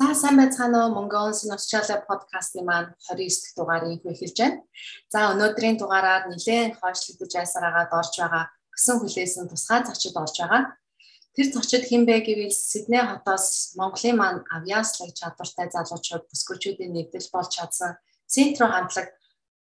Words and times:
За 0.00 0.14
сайн 0.16 0.36
байцгаана 0.40 0.78
уу 0.88 0.96
Mongolian 0.96 1.52
Australia 1.52 2.00
podcast-ны 2.08 2.62
маань 2.64 2.88
29 3.04 3.36
дахь 3.36 3.52
дугаарыг 3.56 4.00
эхэлж 4.08 4.38
байна. 4.40 4.64
За 5.12 5.18
өнөөдрийн 5.32 5.76
дугаараар 5.76 6.24
нэлээд 6.32 6.80
хойшлогдож 6.80 7.32
айсараагаад 7.36 7.92
орж 8.00 8.14
байгаа 8.16 8.44
өсөн 8.72 8.96
хүлээсэн 8.96 9.44
тусгай 9.52 9.84
зочид 9.84 10.16
орж 10.16 10.36
байгаа. 10.40 10.72
Тэр 11.36 11.46
зочид 11.52 11.84
хэн 11.84 12.08
бэ 12.08 12.16
гэвэл 12.24 12.56
Сидней 12.70 13.04
хотоос 13.04 13.76
Монголын 13.76 14.16
маань 14.16 14.40
авиаслаг 14.56 15.12
чадвартай 15.12 15.68
залуучууд 15.68 16.24
бүсгүүчүүдийн 16.32 16.96
нэгдэл 16.96 17.28
болж 17.36 17.50
чадсан 17.52 18.00
Центро 18.24 18.72
хамтлаг 18.72 19.12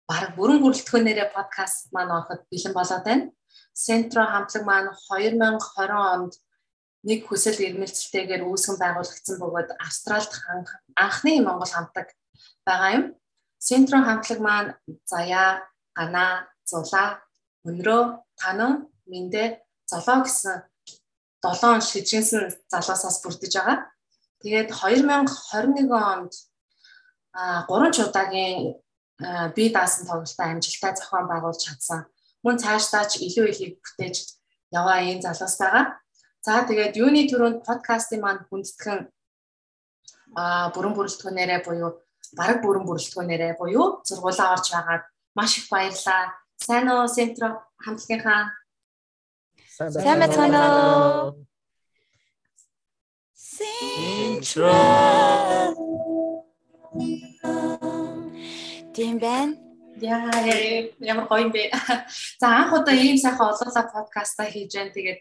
баг 0.08 0.40
бүрэн 0.40 0.64
бүрэлдэхүүнээрээ 0.64 1.36
подкаст 1.36 1.92
маань 1.92 2.16
ороход 2.16 2.48
бэлэн 2.48 2.74
болоод 2.80 3.04
байна. 3.04 3.28
Центро 3.76 4.24
хамтлаг 4.24 4.64
маань 4.64 4.88
2020 5.04 5.92
онд 6.16 6.34
нэг 7.08 7.28
хүсэл 7.28 7.58
эрмэлзэлтэйгээр 7.64 8.44
үүсгэн 8.44 8.78
байгуулагдсан 8.80 9.38
бөгөөд 9.40 9.70
Австралид 9.80 10.34
анхны 10.96 11.40
Монгол 11.40 11.72
хамтлаг 11.72 12.12
байгаа 12.68 12.92
юм. 12.98 13.06
Центро 13.60 14.04
хамтлаг 14.04 14.40
маань 14.40 14.72
Заяа, 15.08 15.64
Гана, 15.96 16.48
Зулаа, 16.68 17.24
Өнрөө, 17.68 18.24
Танан, 18.40 18.88
Миндэ, 19.08 19.64
Золоо 19.88 20.24
гэсэн 20.28 20.64
7 21.44 21.80
шижгэнсэн 21.80 22.44
залуусаас 22.68 23.24
бүрдэж 23.24 23.54
байгаа. 23.56 23.78
Тэгээд 24.44 24.70
2021 24.76 25.92
онд 25.92 26.34
а 27.32 27.64
3 27.68 27.96
чудагийн 27.96 28.76
бие 29.56 29.70
даасан 29.72 30.08
тоглолтын 30.08 30.60
амжилттай 30.60 30.94
зохион 30.96 31.28
байгуулж 31.32 31.60
чадсан. 31.64 32.08
Мөн 32.44 32.60
цаашдаач 32.60 33.20
илүү 33.20 33.48
ихийг 33.52 33.74
бүтээж 33.84 34.18
яваа 34.72 35.00
энэ 35.04 35.24
залуус 35.24 35.56
байгаа. 35.60 35.86
За 36.46 36.64
тэгээд 36.64 36.96
юуны 36.96 37.28
төрөнд 37.28 37.66
подкастын 37.68 38.22
маань 38.24 38.46
хүндэтгэн 38.48 39.00
а 40.40 40.70
бүрэн 40.74 40.94
бүрэлдэхүүнээрээ 40.96 41.62
буюу 41.68 41.92
бараг 42.38 42.60
бүрэн 42.64 42.86
бүрэлдэхүүнээрээ 42.88 43.54
буюу 43.60 44.00
зургуулаа 44.08 44.54
орж 44.56 44.68
байгаад 44.72 45.04
маш 45.36 45.52
их 45.58 45.66
баярлаа. 45.74 46.24
Сайн 46.56 46.88
уу 46.92 47.08
Сентро 47.08 47.50
хамтлагийнхаа 47.84 48.60
Сайн 49.80 50.20
байна 50.20 50.60
уу? 50.76 51.48
Сентро 53.34 54.76
Тийм 58.96 59.20
байна. 59.20 59.56
Яа 60.02 60.32
ямар 61.00 61.28
гоё 61.32 61.48
юм 61.48 61.52
бэ. 61.56 61.72
За 62.42 62.48
анх 62.60 62.76
удаа 62.76 62.96
ийм 62.96 63.16
сайхан 63.16 63.56
олоолаа 63.56 63.88
подкаста 63.88 64.44
хийж 64.52 64.76
байна. 64.76 64.92
Тэгээд 64.92 65.20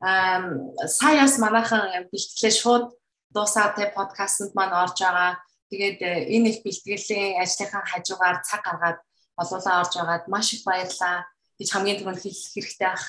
саяас 0.00 1.38
манайхан 1.42 2.06
бэлтгэлээ 2.10 2.54
шууд 2.54 2.94
дуусаад 3.34 3.74
тэ 3.74 3.90
подкастт 3.90 4.54
маань 4.54 4.74
орж 4.74 5.02
байгаа. 5.02 5.42
Тэгээд 5.70 5.98
э, 6.00 6.12
энэ 6.38 6.48
их 6.54 6.58
бэлтгэлийн 6.62 7.42
ажлынхаа 7.42 7.82
хажуугаар 7.84 8.38
цаг 8.46 8.62
гаргаад 8.62 8.98
олоолаа 9.36 9.82
орж 9.82 9.92
байгаад 9.98 10.24
маш 10.30 10.54
их 10.54 10.62
баярлаа 10.64 11.26
гэж 11.58 11.68
хамгийн 11.74 11.98
түрүүнд 11.98 12.22
хэлэх 12.22 12.48
хэрэгтэй 12.54 12.88
ах. 12.88 13.04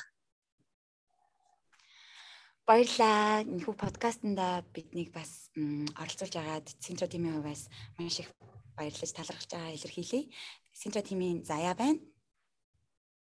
Баярлаа. 2.66 3.46
Энэхүү 3.46 3.74
подкастнда 3.78 4.66
биднийг 4.74 5.14
бас 5.14 5.48
оролцуулж 5.94 6.34
агаад 6.36 6.66
Центро 6.82 7.06
тимийн 7.06 7.38
хувьас 7.38 7.70
маш 7.96 8.20
их 8.20 8.28
баярлаж 8.76 9.10
талархаж 9.14 9.46
байгаа 9.46 9.74
илэрхийлье. 9.78 10.28
Центро 10.74 11.00
тимийн 11.06 11.46
Заяа 11.46 11.74
байна. 11.78 12.02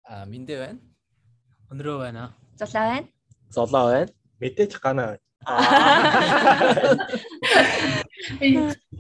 Аа, 0.08 0.24
Миндэ 0.26 0.56
байна. 0.58 0.80
Өнрөө 1.70 1.96
байна. 2.00 2.34
Зулаа 2.58 2.98
байна 2.98 3.08
золоо 3.54 3.86
байна. 3.92 4.12
Мэдээж 4.40 4.72
гана 4.80 5.04
байна. 5.06 5.22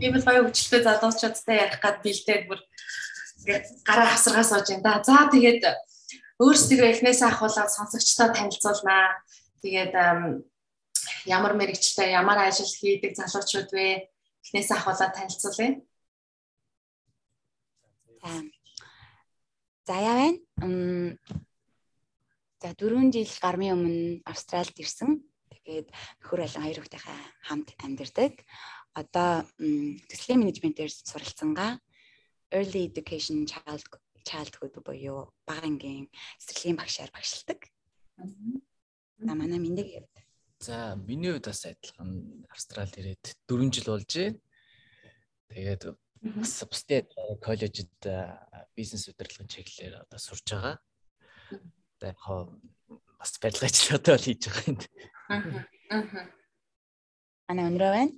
ийм 0.02 0.14
л 0.18 0.26
гоё 0.26 0.42
хүчлээ 0.46 0.82
залуучуудтай 0.82 1.56
ярих 1.64 1.78
гад 1.78 2.02
бэлдээд 2.02 2.42
бүр 2.50 2.60
ингээд 3.42 3.64
гараа 3.86 4.08
хасаргаа 4.10 4.46
сууж 4.46 4.66
байна 4.70 4.82
да. 4.82 5.02
За 5.06 5.30
тэгээд 5.30 5.62
өөрсдөө 6.42 6.88
эхнээсээ 6.92 7.28
ахуулаад 7.30 7.70
сонсогчдоо 7.70 8.28
танилцуулнаа. 8.34 9.22
Тэгээд 9.62 9.94
ямар 11.26 11.52
мэрэгчлээ, 11.54 12.18
ямар 12.18 12.38
ажил 12.42 12.66
хийдэг 12.66 13.14
залуучууд 13.14 13.70
вэ? 13.70 14.10
Эхнээсээ 14.42 14.76
ахуулаад 14.78 15.12
танилцуулъя. 15.14 15.70
За 19.86 19.94
яа 19.98 20.14
байна? 20.18 20.38
За 22.62 22.70
4 22.78 23.10
жил 23.10 23.26
гармын 23.42 23.74
өмнө 23.74 24.22
Австралид 24.22 24.78
ирсэн. 24.78 25.18
Тэгээд 25.50 25.90
нөхөр 26.22 26.46
айлан 26.46 26.62
хоёр 26.62 26.78
хүүхдийнхээ 26.78 27.20
хамт 27.50 27.74
амьдардаг. 27.82 28.38
Одоо 28.94 29.42
төслийн 29.58 30.46
менежментээр 30.46 30.86
суралцсангаа 30.94 31.82
early 32.54 32.86
education 32.86 33.50
child 33.50 33.82
childhood 34.22 34.78
буюу 34.86 35.34
бага 35.42 35.66
ангийн 35.66 36.06
цэцэрлэгийн 36.38 36.78
багшаар 36.78 37.10
багшилдаг. 37.10 37.66
За 38.14 39.34
манай 39.34 39.58
миндэг 39.58 39.98
явд. 39.98 40.14
За 40.62 40.94
миний 40.94 41.34
хувьд 41.34 41.50
бас 41.50 41.66
адилхан 41.66 42.46
Австралид 42.46 42.94
ирээд 42.94 43.26
4 43.50 43.74
жил 43.74 43.90
болж 43.90 44.06
байна. 44.14 44.38
Тэгээд 45.50 45.82
бас 46.38 46.54
бусдад 46.70 47.10
коллежид 47.42 47.90
бизнес 48.78 49.10
удирдлагын 49.10 49.50
чиглэлээр 49.50 50.06
одоо 50.06 50.18
сурж 50.22 50.46
байгаа 50.46 50.78
яг 52.10 52.18
хоо 52.18 52.40
бас 53.18 53.32
барилгаачлалтай 53.42 54.14
бол 54.14 54.26
хийж 54.26 54.42
байгаа 54.48 54.66
юм. 54.70 54.78
Аа. 55.30 56.26
Ана 57.50 57.68
өнрөө 57.70 57.90
байна. 57.94 58.12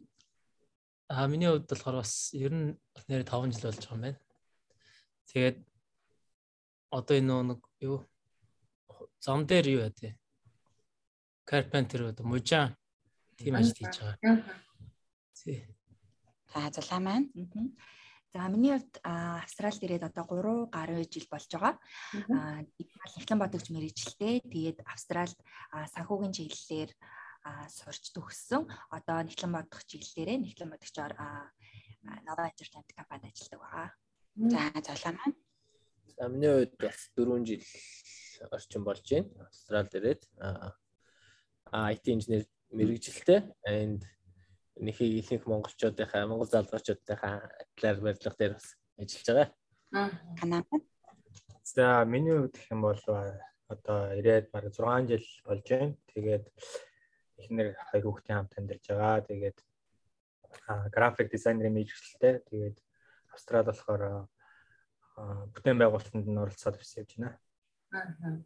Аа 1.12 1.26
миний 1.28 1.50
хувьд 1.50 1.68
болохоор 1.68 1.96
бас 2.00 2.32
ер 2.32 2.52
нь 2.54 2.76
нэр 3.08 3.24
5 3.28 3.52
жил 3.52 3.68
болж 3.68 3.82
байгаа 3.84 3.96
юм 3.96 4.04
байна. 4.04 4.20
Тэгээд 5.28 5.56
одоо 6.90 7.14
энэ 7.18 7.34
нэг 7.50 7.60
юу 7.80 7.98
зам 9.24 9.46
дээр 9.46 9.66
юу 9.74 9.80
яа 9.86 9.92
тий. 9.92 10.12
Carpenter 11.48 12.00
одоо 12.08 12.24
мужаа 12.24 12.76
тийм 13.36 13.56
ажил 13.56 13.76
хийж 13.76 13.96
байгаа. 14.00 14.44
Тий. 15.36 15.58
За 16.52 16.70
зулаа 16.70 17.00
маань. 17.00 17.28
За 18.34 18.48
миний 18.50 18.74
хувьд 18.74 18.98
Австралид 19.06 19.78
ирээд 19.86 20.10
одоо 20.10 20.26
3 20.26 20.74
гаруй 20.74 21.06
жил 21.06 21.26
болж 21.30 21.46
байгаа. 21.54 21.78
Аа 22.34 22.66
эхлэн 23.14 23.38
бодогч 23.38 23.70
мэрэгчлээ. 23.70 24.42
Тэгээд 24.50 24.78
Австралид 24.90 25.38
санхүүгийн 25.70 26.34
чиглэлээр 26.34 26.90
сурч 27.70 28.10
төгссөн. 28.10 28.66
Одоо 28.90 29.22
нэгтлэн 29.22 29.54
бодох 29.54 29.86
чиглэлээрээ 29.86 30.38
нэгтлэн 30.42 30.66
бодогчоор 30.66 31.14
Nova 32.26 32.50
Entertainment 32.50 32.90
компанид 32.98 33.30
ажилладаг 33.30 33.60
байгаа. 33.62 33.88
За 34.34 34.62
золоо 34.82 35.12
маань. 35.14 35.36
За 36.18 36.26
миний 36.26 36.50
хувьд 36.50 36.74
бас 36.82 36.98
4 37.14 37.46
жил 37.46 37.62
орчим 38.50 38.82
болж 38.82 39.06
байна. 39.14 39.46
Австралид 39.46 39.94
ирээд 39.94 40.22
аа 40.42 40.74
IT 41.94 42.04
инженер 42.10 42.50
мэрэгжилтэй 42.74 43.46
and 43.62 44.02
нэхийг 44.76 45.22
ихэнх 45.22 45.46
монголчуудынхаа 45.46 46.26
монгол 46.26 46.50
залуучуудынхаа 46.50 47.34
талаар 47.78 47.98
барилга 48.02 48.38
дээр 48.38 48.52
бас 48.58 48.74
ажиллаж 48.98 49.26
байгаа. 49.26 49.48
Канаа. 50.40 50.62
За 51.62 52.04
миний 52.04 52.34
хувьд 52.34 52.54
гэх 52.58 52.70
юм 52.74 52.82
бол 52.82 53.02
одоо 53.68 54.00
ирээд 54.18 54.50
бараг 54.50 54.74
6 54.74 55.06
жил 55.08 55.26
болж 55.46 55.66
байна. 55.70 55.94
Тэгээд 56.10 56.44
эхнэр 57.38 57.68
хоёр 57.90 58.04
хүүхдийн 58.04 58.36
хамт 58.38 58.58
амьдарч 58.58 58.84
байгаа. 58.90 59.26
Тэгээд 59.28 59.58
график 60.90 61.30
дизайнерын 61.30 61.74
мэргэжилтэй. 61.74 62.42
Тэгээд 62.50 62.76
Австралид 63.30 63.70
болохоор 63.70 64.26
бүтээн 65.54 65.78
байгуулалтанд 65.78 66.26
нь 66.26 66.42
оролцоод 66.42 66.82
явж 66.82 67.10
байна. 67.14 67.38
Аа. 67.94 68.42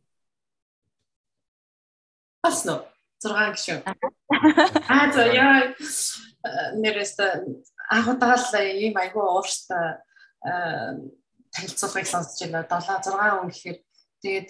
Асно 2.45 2.85
6 3.25 3.53
гişүн. 3.55 3.81
Аа 4.89 5.07
за 5.13 5.23
яа 5.35 5.75
нэрэст 6.83 7.19
анхудаал 7.91 8.45
ийм 8.63 8.95
айгүй 8.95 9.25
уурштай 9.25 9.99
танилцуулгыг 11.55 12.07
сонсож 12.07 12.41
байна. 12.47 12.67
7 12.69 13.03
6 13.03 13.19
хүн 13.39 13.51
гэхээр 13.51 13.79
тэгээд 14.23 14.49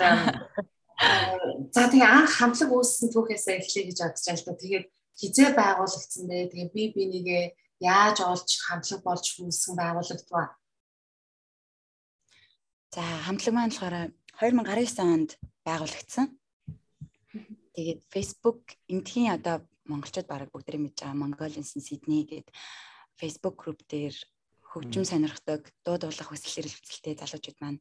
за 1.74 1.82
тэгээ 1.92 2.10
анх 2.18 2.32
хамтлаг 2.36 2.70
үүссэн 2.74 3.08
түүхээсээ 3.14 3.58
эхлэе 3.62 3.84
гэж 3.88 3.98
бодож 4.02 4.24
байна 4.26 4.40
л 4.40 4.46
да. 4.46 4.62
Тэгээд 4.62 4.86
хизээ 5.20 5.50
байгуулагдсан 5.54 6.24
бэ. 6.26 6.50
Тэгээ 6.52 6.68
би 6.74 6.82
бинийгээ 6.94 7.44
яаж 7.80 8.18
олж 8.26 8.48
хамтлаг 8.66 9.00
болж 9.06 9.24
үүсгэн 9.38 9.76
байгуулагдваа. 9.78 10.46
За 12.94 13.02
хамтлаг 13.26 13.54
маань 13.54 13.70
болохоор 13.70 13.96
2019 14.42 15.14
онд 15.14 15.30
байгуулагдсан. 15.66 16.26
Тэгээд 17.78 18.02
Facebook 18.10 18.74
энтхийн 18.90 19.38
одоо 19.38 19.62
монголчууд 19.86 20.26
бараг 20.26 20.50
бүгдээ 20.50 20.82
мэдж 20.82 20.98
байгаа 20.98 21.14
Mongolians 21.14 21.78
in 21.78 21.82
Sydney 21.86 22.26
гэдэг 22.26 22.50
Facebook 23.14 23.54
group 23.54 23.86
дээр 23.86 24.18
хөгжим 24.66 25.06
сонирхдаг, 25.06 25.70
дуу 25.86 25.94
дуулах 25.94 26.26
хүсэл 26.26 26.66
эрмэлзэлтэй 26.66 27.14
залуучууд 27.14 27.58
маань 27.62 27.78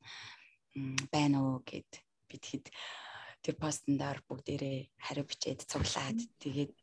байна 1.09 1.41
уу 1.41 1.65
гэд 1.65 1.89
бид 2.29 2.44
хэд 2.45 2.65
тэр 3.41 3.57
постндаар 3.57 4.21
бүгдээрээ 4.29 5.01
хариу 5.01 5.25
бичээд 5.25 5.65
цуглаад 5.65 6.21
тэгээд 6.45 6.77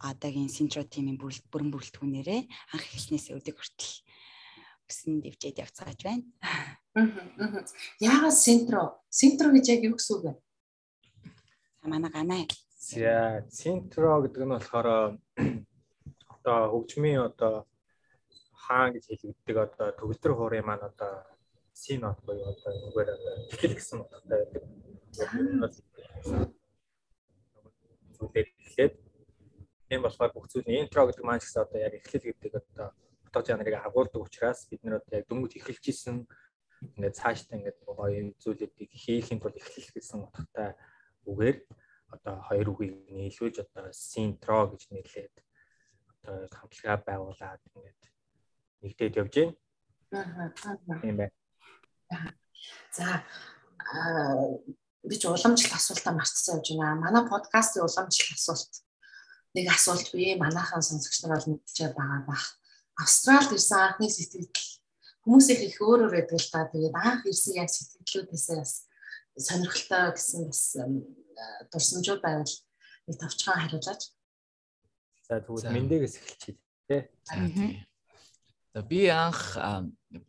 одоогийн 0.00 0.48
Синтро 0.48 0.88
тимийн 0.88 1.20
бүрэн 1.20 1.68
бүрэлдэхүүнээрээ 1.68 2.40
анх 2.48 2.84
эхлснээс 2.88 3.28
өдөг 3.36 3.60
хүртэл 3.60 3.92
өсөн 4.88 5.20
дэвжээд 5.20 5.60
явцгааж 5.60 6.00
байна. 6.00 6.24
Яагаад 8.00 8.36
Синтро? 8.36 9.04
Синтро 9.12 9.52
гэж 9.52 9.64
яг 9.68 9.80
юу 9.84 10.00
гэсэн 10.00 10.16
үг 10.16 10.24
вэ? 10.24 10.32
Манай 11.84 12.10
ганаа. 12.10 12.44
За, 12.78 13.44
Синтро 13.50 14.22
гэдэг 14.24 14.42
нь 14.44 14.54
болохоор 14.56 14.88
одоо 16.34 16.58
хөгжмийн 16.72 17.20
одоо 17.28 17.68
хаан 18.64 18.92
гэж 18.96 19.04
хэлэгддэг 19.08 19.56
одоо 19.56 19.88
төгөлдөр 19.98 20.32
хуурын 20.34 20.64
маань 20.64 20.88
одоо 20.90 21.12
синод 21.72 22.18
буюу 22.24 22.48
одоо 22.52 22.72
үгээр 22.88 23.10
тэтгэл 23.50 23.76
гэсэн 23.76 24.00
утгатай 24.00 24.38
байдаг. 24.40 24.64
Зүйлээ 28.16 28.44
эхлээд 28.64 28.94
тийм 29.88 30.00
болохоор 30.02 30.32
бүх 30.32 30.48
зүйлний 30.48 30.80
интро 30.80 31.04
гэдэг 31.04 31.24
маань 31.24 31.42
ч 31.42 31.52
гэсэн 31.52 31.64
одоо 31.68 31.78
яг 31.84 31.94
эхлэл 32.00 32.28
гэдэг 32.32 32.52
одоо 32.64 32.88
утга 33.28 33.40
жанрыг 33.44 33.76
агуулдаг 33.76 34.22
учраас 34.24 34.64
бид 34.70 34.80
нэр 34.80 34.98
одоо 35.04 35.12
яг 35.20 35.26
дөнгөж 35.28 35.52
эхэлж 35.60 35.84
исэн 35.92 36.16
ингээд 36.96 37.18
цаашдаа 37.20 37.58
ингээд 37.58 37.78
гоё 37.84 38.32
зүйлүүдийг 38.40 38.90
хийхин 38.92 39.40
тулд 39.40 39.60
эхлэл 39.60 39.92
гэсэн 39.92 40.24
утгатай 40.24 40.72
үгээр 41.30 41.58
одоо 42.14 42.34
хоёр 42.48 42.68
үгийг 42.72 42.94
нийлүүлж 43.10 43.56
одоо 43.64 43.90
синтро 43.92 44.70
гэж 44.70 44.82
нэрлээд 44.90 45.34
одоо 46.24 46.48
хамтлагаа 46.56 46.98
байгуулад 47.02 47.60
ингээд 47.68 48.02
нэгдээд 48.82 49.18
явж 49.20 49.34
байна. 49.34 49.54
Аа. 50.12 51.00
Тийм 51.02 51.16
бай. 51.18 51.30
За 52.92 53.24
би 55.04 55.14
ч 55.18 55.22
уламжлалт 55.26 55.74
асуултаа 55.74 56.14
марцсан 56.14 56.58
явж 56.58 56.68
байна. 56.78 57.02
Манай 57.02 57.24
подкастын 57.28 57.84
уламжлалт 57.84 58.38
асуулт 58.38 58.72
нэг 59.54 59.66
асуулт 59.70 60.08
би 60.14 60.34
манайхан 60.38 60.82
сонсогч 60.82 61.22
нар 61.22 61.38
бол 61.38 61.50
мэдчихэж 61.58 61.94
байгаа 61.94 62.22
бах. 62.30 62.46
Австралид 63.02 63.52
ирсэн 63.54 63.78
анхны 63.78 64.06
сэтгэл 64.08 64.48
хүмүүсийнх 65.26 65.62
их 65.66 65.76
өөр 65.82 66.06
өөр 66.06 66.12
байдаг 66.14 66.38
л 66.40 66.50
та. 66.52 66.70
Тэгээд 66.70 66.94
анх 66.94 67.22
ирсэн 67.26 67.54
яг 67.58 67.68
сэтгэлдлүүдээсээ 67.70 68.58
бас 68.60 68.72
сонирхолтой 69.36 70.14
гэсэн 70.14 70.46
бас 70.48 70.62
дурсамжууд 71.72 72.22
байвал 72.22 72.54
нэг 73.06 73.16
товчхон 73.18 73.58
хариулаач. 73.58 74.02
За 75.28 75.40
тэгвэл 75.40 75.74
мэндэгээс 75.74 76.14
эхэлчихье 76.18 76.58
тий. 76.88 77.86
За 78.74 78.82
би 78.82 79.06
анх 79.06 79.58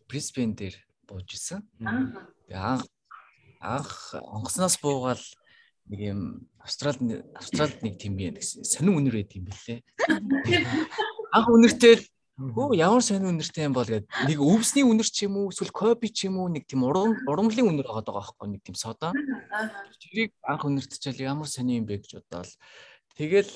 Brisbane 0.09 0.55
дээр 0.55 0.75
бууж 1.07 1.29
исэн. 1.33 1.61
Тэгээ 1.77 2.57
анх 2.57 2.85
анх 3.61 4.15
онгоцноос 4.15 4.77
буугаал 4.81 5.23
нэг 5.89 5.99
юм 5.99 6.21
Австралид 6.57 7.25
Австралид 7.37 7.81
нэг 7.85 8.01
юм 8.01 8.17
гэсэн 8.17 8.65
сонин 8.65 8.97
үнэр 8.97 9.21
байт 9.21 9.37
юм 9.37 9.45
бэлээ. 9.45 9.79
Анх 11.35 11.49
үнэртэй 11.51 12.01
Хөө 12.35 12.75
ямар 12.75 12.99
сонин 12.99 13.31
үнэртэй 13.31 13.63
юм 13.63 13.71
бол 13.71 13.87
гээд 13.87 14.11
нэг 14.27 14.39
өвсний 14.43 14.83
үнэр 14.83 15.07
ч 15.07 15.23
юм 15.23 15.39
уу 15.39 15.55
эсвэл 15.55 15.71
копи 15.71 16.11
ч 16.11 16.27
юм 16.27 16.43
уу 16.43 16.51
нэг 16.51 16.67
тийм 16.67 16.83
урам 16.83 17.15
урамлын 17.31 17.71
үнэр 17.71 17.87
байгаа 17.87 18.03
даа 18.03 18.19
байхгүй 18.19 18.47
нэг 18.51 18.59
тийм 18.59 18.75
содоо. 18.75 19.15
Тэрийг 20.03 20.35
анх 20.43 20.67
үнэртчээл 20.67 21.23
ямар 21.31 21.47
сонин 21.47 21.79
юм 21.79 21.87
бэ 21.87 22.03
гэж 22.03 22.19
бодоол. 22.27 22.51
Тэгэл 23.15 23.47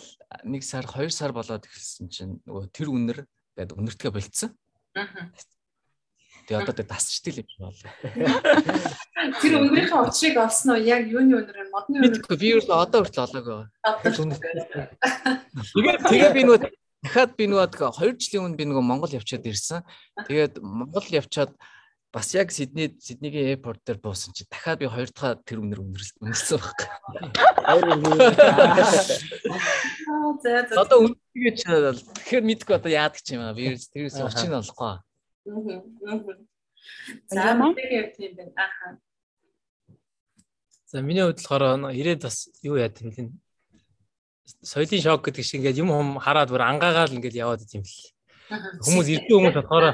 нэг 0.48 0.64
сар 0.64 0.88
хоёр 0.88 1.12
сар 1.12 1.36
болоод 1.36 1.68
эхэлсэн 1.68 2.08
чинь 2.08 2.40
нөгөө 2.48 2.72
тэр 2.72 2.88
үнэр 2.88 3.28
гээд 3.60 3.76
үнэртгээ 3.76 4.12
болцсон. 4.16 4.56
Тэгээ 6.48 6.64
одоо 6.64 6.72
тэ 6.80 6.88
тасчдаг 6.88 7.36
юм 7.44 7.52
боллоо. 7.60 7.92
Тэр 9.44 9.60
өнгөрийнхөө 9.60 10.08
учрыг 10.08 10.40
олсон 10.40 10.80
уу? 10.80 10.88
Яг 10.88 11.04
юуны 11.12 11.44
өнөр 11.44 11.68
нь 11.68 11.70
модны 11.76 12.00
өнөр. 12.00 12.24
Би 12.32 12.56
юу 12.56 12.64
л 12.64 12.72
одоо 12.80 13.04
хүртэл 13.04 13.28
олоогүй. 13.28 13.68
Тэгээд 15.76 16.00
тэгээ 16.08 16.32
би 16.32 16.42
нөгөө 16.48 16.79
дахиад 17.04 17.36
би 17.40 17.46
нөгөө 17.48 17.68
2 17.96 18.18
жилийн 18.20 18.44
өмнө 18.46 18.60
би 18.60 18.66
нөгөө 18.68 18.84
Монгол 18.84 19.14
явчаад 19.16 19.46
ирсэн. 19.48 19.84
Тэгээд 20.28 20.60
Монгол 20.60 21.08
явчаад 21.08 21.52
бас 22.12 22.34
яг 22.34 22.52
Сидней 22.52 22.98
Сиднейгийн 23.00 23.54
аэропорт 23.54 23.82
дээр 23.86 24.00
буусан 24.02 24.34
чи 24.34 24.46
дахиад 24.50 24.80
би 24.80 24.88
хоёр 24.90 25.10
дахь 25.14 25.40
тэр 25.46 25.62
өнөр 25.62 25.80
өнөрлсөн 25.86 26.58
байхгүй. 26.58 26.88
Хоёр 27.70 27.88
өнөр. 27.96 28.20
Одоо 30.74 30.98
үнэхээр 31.06 31.96
тэгэхээр 31.96 32.44
мэдгүй 32.50 32.76
одоо 32.76 32.92
яадаг 32.92 33.22
ч 33.22 33.38
юм 33.38 33.46
аа. 33.46 33.54
Би 33.54 33.78
тэрээс 33.78 34.20
очиж 34.26 34.50
олохгүй. 34.50 34.98
За 37.30 37.54
мэдээ 37.54 38.14
тийм 38.18 38.32
байна. 38.36 38.54
Аха. 38.58 38.98
За 40.90 41.02
миний 41.06 41.22
хувьд 41.22 41.38
болохоор 41.38 41.94
ирээд 41.94 42.26
бас 42.26 42.50
юу 42.66 42.82
яа 42.82 42.90
гэм 42.90 43.14
лээ. 43.14 43.30
Соёлын 44.64 45.02
шок 45.02 45.22
гэдэг 45.26 45.46
шиг 45.46 45.62
ингээд 45.62 45.82
юм 45.82 45.90
хум 45.94 46.10
хараад 46.18 46.50
бүр 46.50 46.64
ангаагаал 46.66 47.14
ингээд 47.14 47.40
яваад 47.40 47.64
идэм 47.66 47.84
л. 47.84 47.98
Хүмүүс 48.84 49.08
ирдэг 49.14 49.36
хүмүүс 49.36 49.56
болохоор 49.58 49.86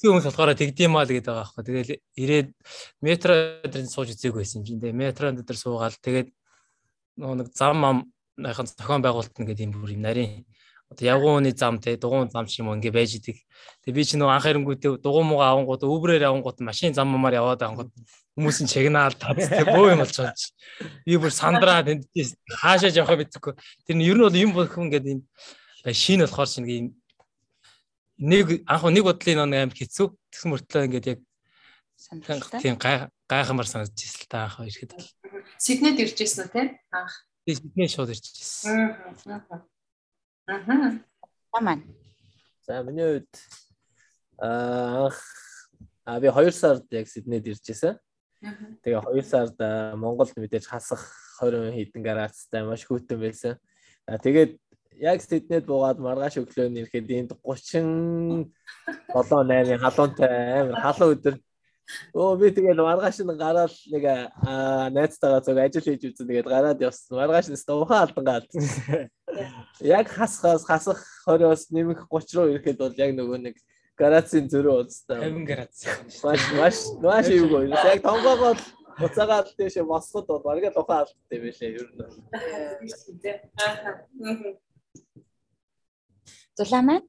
хүмүүс 0.00 0.26
болохоор 0.30 0.54
тэгдэм 0.54 0.90
маа 0.90 1.04
л 1.04 1.12
гэдэг 1.12 1.26
байгаа 1.26 1.44
байхгүй. 1.44 1.64
Тэгэл 1.66 1.92
ирээд 2.16 2.48
метро 3.02 3.34
дээр 3.66 3.86
сууж 3.90 4.14
үзээгүй 4.14 4.40
байсан 4.42 4.62
юм 4.62 4.66
чинь. 4.66 4.96
Метро 4.96 5.32
дээр 5.34 5.58
суугаал 5.58 5.96
тэгээд 5.98 6.28
нэг 7.20 7.48
зам 7.52 7.84
амныхан 7.84 8.66
зохион 8.66 9.02
байгуулалт 9.02 9.36
нь 9.36 9.48
гэдэг 9.48 9.64
юм 9.66 9.72
бүр 9.76 9.92
юм 9.92 10.02
нарийн 10.06 10.46
одоо 10.90 11.06
явгууны 11.06 11.54
зам 11.54 11.78
те 11.78 11.96
дугуун 11.96 12.30
зам 12.30 12.46
ч 12.46 12.58
юм 12.58 12.74
ингээ 12.74 12.90
байж 12.90 13.14
идэг. 13.14 13.38
Тэгээ 13.86 13.94
би 13.94 14.02
ч 14.02 14.18
нөө 14.18 14.26
анх 14.26 14.42
хэрэнгүүтээ 14.42 14.98
дугуун 14.98 15.30
муугаа 15.30 15.54
авангууд 15.54 15.86
өврээр 15.86 16.26
авангууд 16.26 16.58
машин 16.66 16.90
зам 16.90 17.14
мамаар 17.14 17.38
яваад 17.38 17.62
авангууд 17.62 17.94
хүмүүсийн 18.34 18.66
чагнаал 18.66 19.14
тав 19.14 19.38
те 19.38 19.62
бөө 19.62 19.94
юм 19.94 20.02
болж 20.02 20.18
байгаа 20.18 20.34
чи. 20.34 20.50
Би 21.06 21.14
бүр 21.14 21.30
сандраа 21.30 21.86
тэндээс 21.86 22.34
хаашаа 22.58 22.90
явахаа 22.90 23.22
мэдхгүй. 23.22 23.54
Тэр 23.86 23.96
нь 23.96 24.06
ер 24.10 24.18
нь 24.18 24.24
бол 24.26 24.34
юм 24.34 24.50
болох 24.50 24.74
ингээд 24.74 25.06
юм 25.06 25.22
шин 25.94 26.26
болохоор 26.26 26.50
чинь 26.50 26.66
ийм 26.66 26.86
нэг 28.18 28.66
анх 28.66 28.82
нэг 28.90 29.04
бодлын 29.06 29.46
нэг 29.46 29.60
аим 29.62 29.70
хэцүү 29.70 30.06
тэгсэн 30.10 30.50
мөртлөө 30.50 30.86
ингээд 30.90 31.06
яг 31.06 31.20
тийм 32.58 32.74
гайхамар 33.30 33.66
санагдаж 33.70 33.94
ирсэн 33.94 34.26
та 34.26 34.50
анх 34.50 34.58
ирэхэд. 34.58 34.98
Сиднейд 35.54 36.02
ирж 36.02 36.18
ирсэн 36.18 36.50
үү 36.50 36.52
те 36.52 36.62
анх. 36.90 37.14
Би 37.46 37.54
Сидней 37.54 37.86
шууд 37.86 38.10
ирж 38.10 38.26
ирсэн. 38.26 38.90
Аа. 39.38 39.62
Аа. 40.50 40.98
Таман. 41.52 41.82
За 42.66 42.82
миний 42.82 43.06
хувьд 43.06 43.34
аа 44.38 45.10
а 46.04 46.20
би 46.20 46.26
2 46.26 46.50
сард 46.50 46.84
яг 46.90 47.06
Сиднейд 47.06 47.46
иржсэн. 47.46 47.98
Тэгээ 48.82 48.98
2 49.14 49.22
сард 49.22 49.54
Монголд 49.94 50.34
мэдээж 50.34 50.66
хасах 50.66 51.06
20 51.38 51.70
хэдэн 51.70 52.02
градустай 52.02 52.64
маш 52.66 52.82
хүйтэн 52.82 53.20
байсан. 53.20 53.58
А 54.10 54.18
тэгээд 54.18 54.58
яг 54.98 55.22
Сиднейд 55.22 55.70
буугаад 55.70 56.02
маргааш 56.02 56.42
өглөө 56.42 56.66
нэрэхэд 56.66 57.10
энд 57.14 57.30
37 57.46 58.50
8-ын 59.14 59.78
халуунтай 59.78 60.34
амар 60.66 60.82
халуун 60.82 61.14
өдөр 61.14 61.36
Оо 62.14 62.36
би 62.36 62.50
тэгэл 62.50 62.82
маргааш 62.82 63.22
нь 63.22 63.38
гараад 63.38 63.74
нэг 63.90 64.04
найзтайгаа 64.94 65.42
зөв 65.42 65.58
ажил 65.58 65.82
хийж 65.86 66.02
үзэн 66.10 66.26
тэгээд 66.26 66.48
гараад 66.50 66.78
явсан. 66.82 67.18
Маргааш 67.18 67.46
нь 67.50 67.58
ухаан 67.58 68.02
алдан 68.06 68.24
гаалцсан. 68.26 68.62
Яг 69.80 70.08
хасхаас 70.08 70.64
хасах 70.64 71.00
20-оос 71.26 71.70
нэмэх 71.70 72.06
30 72.10 72.36
руу 72.36 72.48
ирэхэд 72.52 72.78
бол 72.78 72.94
яг 72.96 73.10
нөгөө 73.16 73.38
нэг 73.46 73.56
градусын 73.96 74.48
зөрөө 74.52 74.74
уустай. 74.84 75.20
50 75.28 75.44
градус. 75.48 75.80
Маш 76.24 76.42
маш 76.56 76.76
маш 77.04 77.26
юу 77.28 77.48
гоё. 77.48 77.68
Яг 77.68 78.00
тонгоогоо 78.02 78.54
уцаагаад 79.04 79.48
тийш 79.56 79.76
мосгод 79.84 80.26
бол 80.26 80.42
бараг 80.44 80.64
л 80.72 80.80
ухаан 80.80 81.04
алдтай 81.04 81.38
байлээ 81.40 81.70
ер 81.80 81.88
нь. 81.88 82.00
Зулаамаа. 86.56 87.00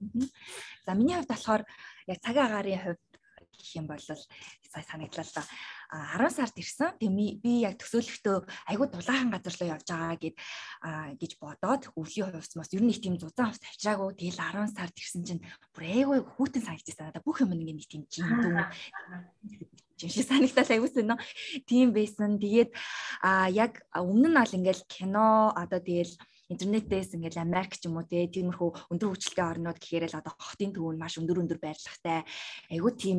За 0.85 0.91
миний 0.93 1.15
хувьд 1.15 1.31
болохоор 1.31 1.63
яг 2.07 2.19
цагаан 2.23 2.47
агарын 2.47 2.79
хувьд 2.83 3.03
гэх 3.55 3.75
юм 3.75 3.87
бол 3.87 3.99
сая 3.99 4.83
санагдлаа 4.87 5.25
л 5.25 5.33
да 5.35 5.43
10 5.91 6.31
сард 6.31 6.55
ирсэн. 6.55 6.95
Тэгээ 6.95 7.43
би 7.43 7.53
яг 7.67 7.75
төсөөлөхдөө 7.83 8.37
айгүй 8.71 8.87
дулаахан 8.87 9.31
газар 9.35 9.55
руу 9.59 9.69
явж 9.75 9.87
байгаа 9.91 10.15
гэд 10.15 10.35
гэж 11.19 11.31
бодоод 11.43 11.83
өвлийн 11.99 12.31
хувьсмаас 12.31 12.71
ер 12.71 12.83
нь 12.83 12.93
их 12.95 13.03
тийм 13.03 13.19
зузаан 13.19 13.51
хувьс 13.51 13.59
авчираагүй. 13.59 14.15
Тэгэл 14.15 14.39
10 14.39 14.71
сард 14.71 14.95
ирсэн 14.95 15.23
чинь 15.27 15.43
бүр 15.75 15.83
айгүй 15.83 16.19
хүүтэн 16.23 16.63
санагдчихсан. 16.63 17.11
Бүх 17.27 17.43
юм 17.43 17.51
нэг 17.51 17.83
тийм 17.91 18.07
жин 18.07 18.23
дүү 18.39 18.55
жимшиг 20.01 20.25
санагтал 20.25 20.71
аюусан 20.73 21.05
нөө 21.11 21.19
тийм 21.69 21.93
байсан. 21.93 22.39
Тэгээд 22.41 22.71
а 23.21 23.51
яг 23.51 23.85
өмнө 23.93 24.31
нь 24.31 24.37
бол 24.39 24.57
ингээл 24.57 24.83
кино 24.89 25.53
одоо 25.53 25.77
тэгэл 25.77 26.15
интернетээс 26.51 27.15
ингээл 27.15 27.45
Америк 27.45 27.77
ч 27.77 27.85
юм 27.87 28.01
уу 28.01 28.05
тиймэрхүү 28.09 28.91
өндөр 28.91 29.09
хөгжилтэй 29.13 29.45
орнууд 29.45 29.77
гэхээр 29.79 30.11
л 30.11 30.19
одоо 30.19 30.33
хотын 30.35 30.73
төв 30.73 30.91
нь 30.91 30.99
маш 30.99 31.15
өндөр 31.21 31.41
өндөр 31.45 31.59
байрлагатай 31.61 32.25
айгүй 32.73 32.91
тийм 32.97 33.17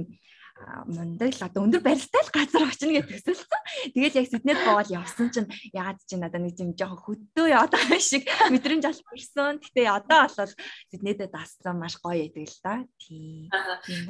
мундаг 0.86 1.34
л 1.34 1.46
одоо 1.46 1.64
өндөр 1.66 1.82
барилттай 1.82 2.22
л 2.22 2.34
газар 2.34 2.62
очно 2.66 2.90
гэж 2.94 3.06
төсөлсөн. 3.10 3.62
Тэгээд 3.94 4.18
яг 4.18 4.26
Сиднейд 4.30 4.60
боол 4.62 4.88
явсан 4.88 5.28
чинь 5.34 5.50
ягаад 5.74 5.98
чи 6.06 6.16
надад 6.16 6.42
нэг 6.42 6.54
юм 6.60 6.72
жоохон 6.76 7.02
хөдөө 7.34 7.46
яваад 7.50 7.72
байгаа 7.74 8.00
шиг 8.00 8.24
мэдрэмж 8.52 8.84
албарсан. 8.86 9.58
Гэтэ 9.58 9.82
одоо 9.90 10.28
бол 10.28 10.52
Сиднейдээ 10.92 11.28
дассан 11.32 11.76
маш 11.78 11.98
гоё 11.98 12.30
байдаг 12.30 12.46
л 12.46 12.58
да. 12.62 12.74
Тийм. 13.00 13.50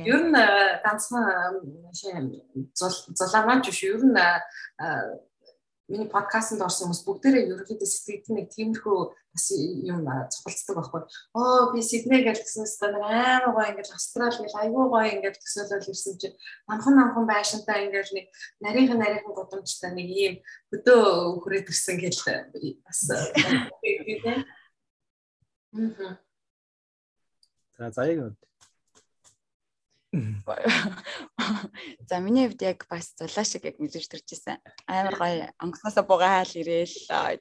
Ер 0.04 0.20
нь 0.28 0.36
ганцхан 0.84 1.24
зулаамаач 2.76 3.64
биш 3.70 3.80
ер 3.88 4.02
нь 4.02 4.16
миний 5.92 6.08
подкастт 6.08 6.56
орсон 6.56 6.88
хүмүүс 6.88 7.04
бүгдээрээ 7.04 7.44
ерөөхдөө 7.52 7.84
сэтгэгдэн 7.84 8.36
нэг 8.40 8.46
тиймэрхүү 8.48 8.98
бас 9.12 9.46
юм 9.52 10.00
цогцолцдог 10.08 10.76
байхгүй. 10.80 11.02
Оо 11.36 11.68
би 11.72 11.84
Сидней 11.84 12.24
гэж 12.24 12.40
гиснээс 12.40 12.80
та 12.80 12.88
амар 12.88 13.52
гоё 13.52 13.68
ингээд 13.76 13.92
Австрали 13.92 14.40
гэл 14.40 14.60
айгүй 14.64 14.84
гоё 14.88 15.08
ингээд 15.12 15.36
төсөөлөл 15.36 15.92
ирсэн 15.92 16.16
чинь 16.16 16.36
намхан 16.64 16.96
намхан 16.96 17.24
байшинтай 17.28 17.92
ингээд 17.92 18.08
нэг 18.16 18.26
нарийнхан 18.64 19.00
нарийнхан 19.04 19.36
гудамжтай 19.36 19.92
нэг 19.92 20.08
ийм 20.08 20.34
хөдөө 20.72 21.44
хүрээд 21.44 21.68
ирсэн 21.68 21.96
гэл 22.00 22.20
бас 22.88 23.00
тийм. 23.84 24.40
За 27.76 27.92
заяг 27.92 28.18
нь 28.32 28.51
За 32.08 32.20
миний 32.20 32.46
хувьд 32.48 32.62
яг 32.62 32.84
бас 32.90 33.16
зулаа 33.16 33.44
шиг 33.48 33.64
яг 33.64 33.80
мэдэрч 33.80 34.12
төрж 34.12 34.28
исэн. 34.36 34.60
Амар 34.84 35.16
гоё 35.16 35.48
онгоцноосоо 35.56 36.04
бугаал 36.04 36.52
ирээл 36.52 37.40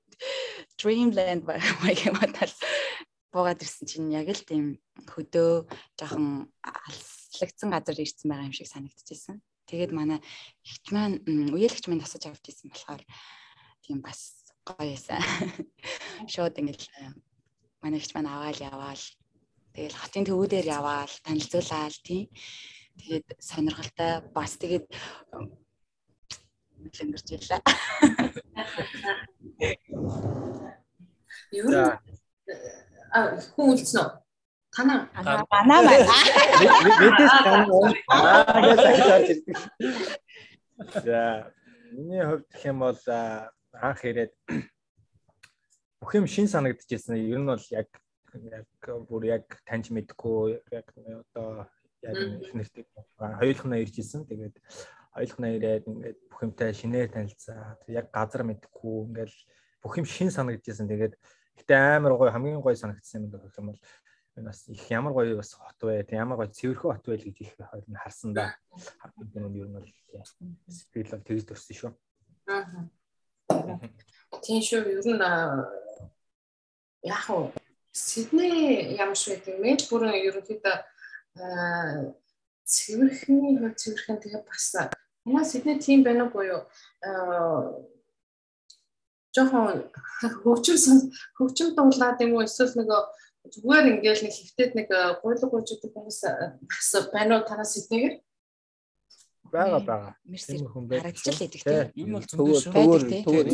Dreamland 0.80 1.44
баягматал 1.44 2.56
буугаад 3.36 3.60
ирсэн 3.60 3.88
чинь 3.88 4.16
яг 4.16 4.32
л 4.32 4.48
тийм 4.48 4.80
хөдөө 5.04 5.68
жоохон 6.00 6.48
алслагдсан 6.64 7.76
газар 7.76 8.00
ирсэн 8.00 8.32
байгаа 8.32 8.48
юм 8.48 8.56
шиг 8.56 8.72
санагдчихсэн. 8.72 9.44
Тэгээд 9.68 9.92
манай 9.92 10.24
ихч 10.64 10.96
маань 10.96 11.20
үеэлэгч 11.28 11.92
маань 11.92 12.04
тасаж 12.04 12.32
авч 12.32 12.56
ирсэн 12.56 12.72
болохоор 12.72 13.04
тийм 13.84 14.00
бас 14.00 14.48
гоё 14.64 14.96
байсан. 14.96 15.20
Шууд 16.32 16.56
ингээл 16.56 16.88
манай 17.84 18.00
ихч 18.00 18.16
маань 18.16 18.32
аваал 18.32 18.60
яваал 18.64 19.04
Тэгэл 19.72 19.96
хотын 19.96 20.28
төвүүдээр 20.28 20.68
яваал 20.68 21.14
танилцуулаад 21.24 21.96
тий. 22.04 22.28
Тэгээд 23.00 23.28
сонирхолтой 23.40 24.20
бас 24.36 24.60
тэгээд 24.60 24.86
өнгөрч 26.82 27.28
ялла. 27.32 27.58
Юу? 31.52 31.68
Хүн 33.56 33.72
үлдсэн 33.72 34.00
үү? 34.02 34.10
Танаа. 34.72 35.08
Банаа 35.52 35.80
байна. 35.88 36.16
Мэдээс 37.00 37.36
танаа. 37.44 37.92
Аа 38.12 38.60
гэж 38.64 38.80
харж 39.08 39.30
ирдэг. 39.32 39.56
За 41.06 41.20
миний 41.92 42.24
хувьд 42.24 42.48
гэх 42.52 42.64
юм 42.72 42.80
бол 42.84 43.00
анх 43.08 44.02
ирээд 44.04 44.32
бүх 46.00 46.12
юм 46.16 46.26
шин 46.28 46.48
санагдчихсэн. 46.48 47.20
Ер 47.20 47.40
нь 47.40 47.52
бол 47.52 47.66
яг 47.72 47.88
яг 48.40 48.68
бүр 49.08 49.26
яг 49.26 49.46
таньж 49.66 49.92
мэдгүй 49.92 50.62
яг 50.72 50.88
одоо 50.96 51.68
яг 52.02 52.16
их 52.18 52.54
нэртэй 52.54 52.86
хоёулахнаа 53.18 53.80
ирж 53.80 53.96
исэн. 54.00 54.26
Тэгээд 54.26 54.56
хоёулахнаа 55.14 55.52
ирээд 55.56 55.86
ингээд 55.88 56.18
бүх 56.32 56.42
юмтай 56.44 56.74
шинээр 56.74 57.12
танилцаа. 57.12 57.78
Яг 57.88 58.10
газар 58.12 58.44
мэдгүй 58.48 58.98
ингээд 59.12 59.32
бүх 59.84 59.94
юм 60.00 60.06
шин 60.06 60.32
санагдчихсэн. 60.32 60.88
Тэгээд 60.90 61.14
гэтээ 61.62 62.02
амар 62.02 62.18
гоё 62.18 62.32
хамгийн 62.32 62.62
гоё 62.62 62.76
санагдсан 62.76 63.28
юм 63.28 63.36
гэх 63.36 63.58
юм 63.60 63.70
бол 63.70 63.82
энэ 64.38 64.48
бас 64.50 64.66
их 64.68 64.86
ямар 64.90 65.14
гоё 65.14 65.38
бас 65.38 65.54
хот 65.54 65.80
вэ. 65.84 66.04
Тэг 66.08 66.18
ямар 66.18 66.38
гоё 66.40 66.50
цэвэрхэн 66.50 66.90
хот 66.90 67.06
вэ 67.06 67.18
гэж 67.22 67.38
их 67.44 67.54
хоёр 67.60 67.86
нь 67.86 68.02
харсан 68.02 68.34
да. 68.34 68.56
Энэ 69.36 69.50
нь 69.50 69.60
ер 69.60 69.70
нь 69.70 69.78
бол 69.78 69.90
сэтгэл 70.72 71.12
бол 71.12 71.26
тэгж 71.28 71.44
төрсөн 71.46 71.76
шүү. 71.78 71.92
Аа. 72.48 72.88
Тийм 74.42 74.62
шүү. 74.64 74.90
Ер 74.90 75.06
нь 75.06 75.22
яг 77.04 77.26
Сидней 77.92 78.96
ямар 78.96 79.18
ч 79.18 79.30
байдаг. 79.30 79.60
Мельбурн 79.60 80.16
ерөнхийдөө 80.16 80.76
цэвэрхний 82.66 83.60
хувь 83.60 83.76
цэвэрхэн 83.76 84.18
тэгээ 84.24 84.44
бас 84.48 84.76
манай 85.26 85.46
Сидней 85.46 85.78
тийм 85.80 86.04
байна 86.04 86.26
уу 86.26 86.34
буюу 86.34 86.62
жоохон 89.36 89.92
хөгжим 90.44 90.78
хөгжим 91.38 91.76
дуулаад 91.76 92.20
юм 92.24 92.36
уу 92.36 92.48
эсвэл 92.48 92.76
нөгөө 92.80 93.02
зүгээр 93.54 93.86
ингээл 93.92 94.24
нэг 94.24 94.34
хөвтөд 94.36 94.72
нэг 94.76 94.90
гуйлга 95.24 95.48
гуйждаг 95.52 95.92
хүмүүс 95.92 96.20
бас 96.70 96.90
байна 97.16 97.40
уу 97.40 97.48
танаас 97.48 97.76
Сиднейгээр? 99.52 99.76
Бага 99.76 99.80
бага. 99.84 100.16
Харагдчихлаа 100.24 101.48
гэдэг 101.48 101.62
тийм. 101.64 101.92
Энэ 102.00 102.14
бол 102.16 102.28
төвөр 102.32 102.64
төвөр 102.72 103.02
төвөр 103.28 103.48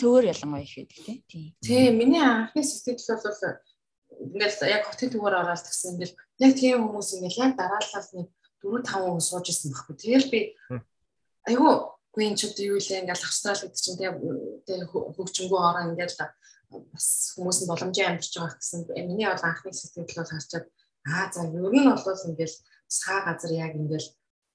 төвөр 0.00 0.24
ялангуяа 0.32 0.64
их 0.64 0.74
байдаг 0.76 1.20
тийм. 1.28 1.54
Тийм, 1.60 1.90
миний 2.00 2.24
анхны 2.24 2.64
сэтгэл 2.64 3.20
бол 3.20 3.40
ингээл 4.16 4.72
яг 4.72 4.84
хотын 4.88 5.12
төвөр 5.12 5.34
ороод 5.36 5.60
гэсэн 5.60 6.00
ингээл 6.00 6.16
яг 6.40 6.52
тийм 6.56 6.78
хүмүүс 6.88 7.08
ингээл 7.20 7.42
яг 7.44 7.52
дараалал 7.60 8.08
нэг 8.16 8.28
4 8.64 8.82
5 8.88 9.04
хүн 9.04 9.20
сууж 9.20 9.46
исэн 9.52 9.70
байхгүй. 9.72 9.96
Тэгэл 10.00 10.32
би 10.32 10.40
айгүй 11.44 11.72
гүн 12.16 12.34
ч 12.34 12.48
одоо 12.48 12.64
юу 12.64 12.80
лээ 12.80 13.04
ингээл 13.04 13.28
австрал 13.28 13.60
гэдэг 13.60 13.80
чинь 13.84 14.00
тийм 14.00 14.14
хөгжингөө 14.88 15.60
ороо 15.60 15.84
ингээл 15.92 16.16
бас 16.72 17.36
хүмүүс 17.36 17.58
нь 17.62 17.70
боломжийн 17.70 18.08
амьдарч 18.16 18.32
байгаа 18.32 18.56
гэсэн. 18.56 18.80
Миний 19.04 19.28
бол 19.28 19.44
анхны 19.44 19.70
сэтгэл 19.76 20.16
бол 20.16 20.32
харчаад 20.32 20.66
аа 21.04 21.28
за 21.30 21.44
ер 21.44 21.68
нь 21.68 21.84
бол 21.84 22.26
ингээл 22.32 22.56
саа 22.88 23.18
газар 23.28 23.52
яг 23.52 23.76
ингээл 23.76 24.08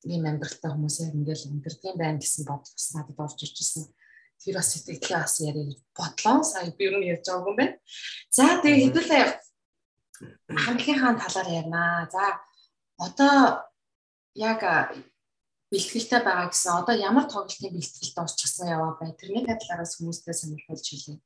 ийм 0.09 0.25
амьдралтай 0.25 0.71
хүмүүс 0.71 0.95
яг 1.05 1.13
ингээл 1.13 1.49
амьдрдаг 1.53 1.85
юм 1.93 1.97
байна 2.01 2.17
гэсэн 2.21 2.43
бодол 2.49 2.73
бас 2.73 2.87
надад 2.95 3.19
орж 3.21 3.39
ирж 3.45 3.57
ирсэн. 3.61 3.85
Тэр 4.41 4.55
бас 4.57 4.69
сэтгэлээ 4.73 5.21
бас 5.21 5.35
яриа 5.45 5.69
бодлоо. 5.93 6.37
Сая 6.41 6.73
би 6.73 6.83
юу 6.89 7.01
ярьж 7.01 7.25
байгааг 7.29 7.49
юм 7.49 7.57
байна. 7.61 7.77
За 8.33 8.57
тэгээ 8.61 8.81
хэдүүлээ 8.89 9.23
хамгийн 10.65 11.17
талаар 11.21 11.49
ярина. 11.49 12.09
За 12.09 12.23
одоо 12.97 13.69
яг 14.33 14.61
бэлтгэлтэй 15.71 16.21
байгаа 16.25 16.49
гэсэн 16.49 16.71
одоо 16.81 16.95
ямар 16.97 17.25
тоглолтын 17.29 17.71
бэлтгэлд 17.71 18.17
орчихсан 18.17 18.67
яваа 18.73 18.97
бай. 18.99 19.13
Тэрний 19.15 19.45
талаараас 19.45 19.95
хүмүүстэй 20.01 20.33
сонирхолж 20.35 20.85
хэлье. 20.89 21.21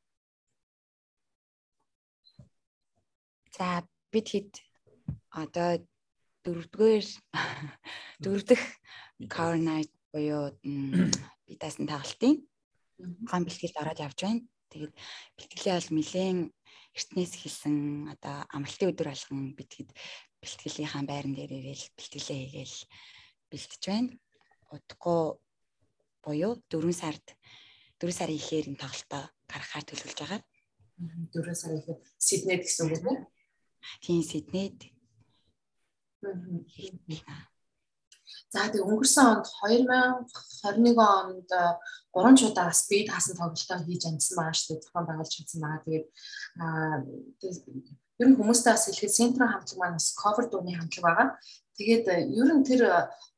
За 3.57 3.87
бид 4.11 4.27
хэд 4.29 4.51
одоо 5.31 5.81
дөрөвдүгээр 6.45 7.07
дөрөв 8.23 8.43
дэх 8.45 8.61
cover 9.33 9.57
night 9.57 9.91
буюу 10.13 10.53
би 10.61 11.53
тасан 11.59 11.89
таалтын 11.89 12.45
ган 13.29 13.43
бэлтгэл 13.43 13.81
ороод 13.81 13.99
явж 13.99 14.19
байна. 14.21 14.45
Тэгээд 14.71 14.93
бэлтгэлээ 15.35 15.75
бол 15.75 15.91
нэлээд 15.97 16.39
эртнээс 16.95 17.33
хэлсэн 17.41 17.75
одоо 18.13 18.35
амралтын 18.55 18.91
өдөр 18.91 19.09
болгон 19.11 19.51
битгэд 19.57 19.89
бэлтгэлийнхаа 20.39 21.03
байран 21.03 21.33
дээр 21.35 21.51
ирээл 21.59 21.85
бэлтгэлээ 21.97 22.39
хийгээл 22.39 22.77
бэлтэж 23.51 23.83
байна. 23.91 24.09
Удахгүй 24.71 25.21
буюу 26.23 26.53
4 26.71 26.93
сард 26.95 27.25
4 27.99 28.11
сарын 28.15 28.39
ихээр 28.39 28.65
энэ 28.71 28.81
тоглолтоо 28.81 29.23
гаргахаар 29.51 29.85
төлөвлөж 29.85 30.19
байгаа. 30.23 30.41
4 31.35 31.61
сарын 31.61 31.79
ихээр 31.83 31.99
Сиднейд 32.15 32.61
гэсэн 32.63 32.85
үг 32.95 33.03
үү? 33.03 33.17
Тийм 34.03 34.21
Сиднейд 34.23 34.94
За 38.53 38.71
тэгээ 38.71 38.87
өнгөрсөн 38.87 39.25
онд 39.31 39.45
2021 40.63 40.95
онд 40.95 41.49
3 42.15 42.39
чудаа 42.39 42.71
спид 42.71 43.11
хасан 43.11 43.35
тоглолтоо 43.35 43.79
хийж 43.83 44.03
амжсан 44.07 44.35
байгаа 44.39 44.55
шүү 44.55 44.69
дээ. 44.71 44.83
Зохион 44.85 45.05
байгуулж 45.07 45.31
чадсан 45.35 45.59
байгаа. 45.61 45.83
Тэгээд 45.83 46.07
аа 46.63 46.95
ер 48.21 48.27
нь 48.31 48.37
хүмүүстэй 48.39 48.71
бас 48.71 48.85
хэлэхэд 48.87 49.17
централ 49.17 49.51
хамтлаг 49.51 49.79
маань 49.79 49.97
бас 49.99 50.07
cover 50.15 50.45
дууны 50.47 50.71
хамтлаг 50.71 51.03
байгаа. 51.03 51.29
Тэгээд 51.77 52.05
ер 52.39 52.49
нь 52.55 52.63
тэр 52.63 52.81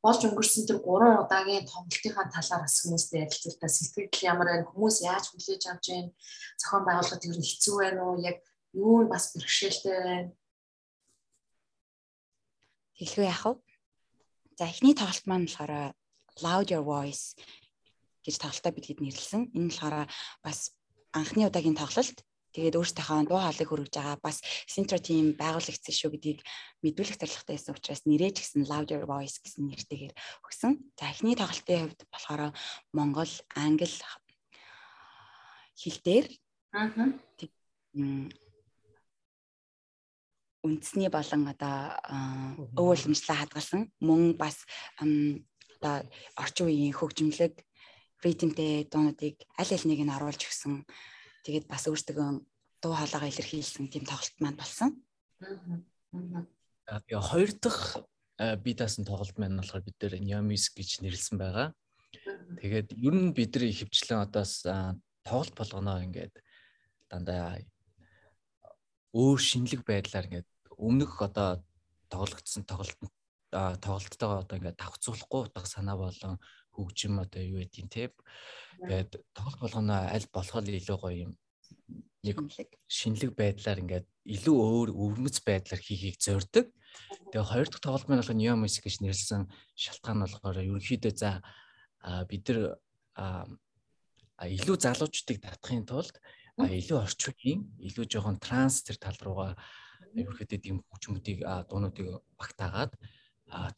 болж 0.05 0.21
өнгөрсөн 0.21 0.63
тэр 0.69 0.79
3 0.85 1.25
удаагийн 1.25 1.65
тоглолтынхаа 1.65 2.25
талаар 2.29 2.61
бас 2.61 2.75
хүмүүстэй 2.85 3.25
ярилцлаа. 3.25 3.69
Сэтгэл 3.73 4.29
ямар 4.31 4.47
байна? 4.53 4.69
Хүмүүс 4.69 4.97
яаж 5.01 5.25
хүлээж 5.33 5.63
авч 5.65 5.85
байна? 5.89 6.11
Зохион 6.61 6.83
байгуулалт 6.85 7.25
ер 7.25 7.37
нь 7.41 7.49
хэцүү 7.49 7.75
байна 7.81 8.01
уу? 8.05 8.21
Яг 8.21 8.37
юу 8.77 9.01
нь 9.01 9.09
бас 9.09 9.33
бэрхшээлтэй 9.33 9.97
байна? 10.05 10.29
Хэлгүй 12.97 13.25
яах 13.29 13.45
вэ? 13.45 13.53
За 14.57 14.65
эхний 14.65 14.97
тоглолт 14.97 15.25
маань 15.29 15.45
болохоор 15.45 15.93
Loud 16.41 16.67
Your 16.73 16.81
Voice 16.81 17.37
гэж 18.25 18.41
тоглолтоо 18.41 18.73
бидэд 18.73 18.99
нэрлсэн. 19.05 19.53
Энэ 19.53 19.69
болохоор 19.69 20.09
бас 20.41 20.73
анхны 21.13 21.45
удаагийн 21.45 21.77
тоглолт. 21.77 22.25
Тэгээд 22.57 22.73
өөрсдийнхөө 22.73 23.29
дуу 23.29 23.37
хоолойг 23.37 23.69
хөргөж 23.69 23.93
байгаа 23.93 24.17
бас 24.17 24.41
Centro 24.65 24.97
team 24.97 25.37
байгуулагдсан 25.37 25.93
шүү 25.93 26.09
гэдгийг 26.17 26.41
мэдүүлэх 26.81 27.21
зорилготой 27.21 27.53
байсан 27.53 27.77
учраас 27.77 28.01
нэрээ 28.09 28.33
ч 28.33 28.37
гэсэн 28.41 28.65
Loud 28.65 28.89
Your 28.89 29.05
Voice 29.05 29.37
гэсэн 29.45 29.69
нэртэйгээр 29.69 30.13
өгсөн. 30.41 30.81
За 30.97 31.05
эхний 31.13 31.37
тоглолтын 31.37 31.93
хувьд 31.93 32.01
болохоор 32.09 32.41
Монгол, 32.97 33.29
Англи 33.53 33.93
хэл 35.77 36.01
дээр 36.01 36.25
аа 36.73 36.89
үндэсний 40.67 41.09
болон 41.09 41.47
одоо 41.47 41.95
өв 42.75 42.87
уламжлаа 42.91 43.37
хадгалсан 43.41 43.87
мөн 44.03 44.35
бас 44.35 44.67
одоо 44.99 46.03
орчин 46.35 46.67
үеийн 46.67 46.93
хөгжимлөг 46.93 47.53
ритмтэй 48.23 48.87
дуунуудыг 48.91 49.45
аль 49.57 49.73
аль 49.73 49.87
нэг 49.87 49.99
нь 50.03 50.15
оруулж 50.15 50.41
өгсөн. 50.43 50.83
Тэгээд 51.45 51.65
бас 51.71 51.87
өөртөө 51.87 52.43
дуу 52.81 52.93
хоолойгоо 52.93 53.29
илэрхийлсэн 53.29 53.87
тийм 53.87 54.05
тоглолт 54.05 54.37
маань 54.41 54.59
болсон. 54.59 54.89
Аа 56.87 56.99
тэгээ 57.05 57.21
хоёр 57.21 57.51
дахь 57.61 58.01
би 58.63 58.71
даасан 58.73 59.05
тоглолт 59.05 59.37
маань 59.37 59.57
болохоор 59.61 59.85
бид 59.85 59.97
нэр 60.01 60.13
Nyamis 60.21 60.69
гэж 60.73 61.01
нэрлсэн 61.01 61.37
байгаа. 61.37 61.73
Тэгээд 62.61 62.97
ер 62.97 63.15
нь 63.15 63.33
бидний 63.37 63.73
хөвчлэн 63.73 64.25
одоос 64.25 64.65
тоглолт 65.25 65.55
болгоно 65.57 66.01
ингээд 66.05 66.35
дандаа 67.09 67.61
өөр 69.13 69.39
шинэлэг 69.41 69.81
байдлаар 69.85 70.25
ингээд 70.29 70.49
өмнөх 70.77 71.21
одоо 71.21 71.63
тоглогдсон 72.09 72.63
тоглолт 72.63 73.11
тоглолттойгоо 73.51 74.43
одоо 74.43 74.55
ингээд 74.57 74.79
давхцуулахгүй 74.79 75.41
утга 75.47 75.65
санаа 75.65 75.97
болон 75.97 76.37
хөгжим 76.75 77.19
одоо 77.23 77.41
юу 77.41 77.63
гэдгийг 77.63 77.89
те. 77.89 78.11
Тэгээд 78.83 79.11
тоглолт 79.33 79.61
болгоно 79.61 80.07
аль 80.11 80.27
болох 80.33 80.61
илүү 80.61 80.97
гоё 80.99 81.15
юм. 81.25 81.31
Нэг 82.23 82.37
шинэлэг. 82.91 83.31
байдлаар 83.33 83.79
ингээд 83.81 84.07
илүү 84.25 84.55
өөр 84.55 84.89
өвөрмөц 84.91 85.41
байдлаар 85.47 85.81
хийхийг 85.81 86.19
зорддог. 86.19 86.67
Тэгээ 87.31 87.49
хоёр 87.49 87.67
дахь 87.71 87.83
тоглолт 87.83 88.07
маань 88.07 88.21
болохоор 88.21 88.37
Neo 88.37 88.55
Music 88.59 88.83
гэж 88.83 88.99
нэрлсэн 88.99 89.47
шалтгаан 89.79 90.17
нь 90.19 90.23
болохоор 90.27 90.57
ерөнхийдөө 90.59 91.13
за 91.15 91.41
бид 92.27 92.43
нар 92.51 92.77
илүү 94.43 94.75
залуучдыг 94.77 95.41
татахын 95.41 95.87
тулд 95.87 96.13
илүү 96.61 96.97
орчин 97.01 97.33
үеийн 97.33 97.61
илүү 97.89 98.05
жоохон 98.05 98.37
транс 98.37 98.85
тэр 98.85 98.97
тал 99.01 99.17
руугаа 99.21 99.57
ерөөхдөө 100.21 100.59
тийм 100.61 100.77
хүчмүүдийг 100.91 101.39
дуунуудыг 101.69 102.07
багтаагаад 102.39 102.93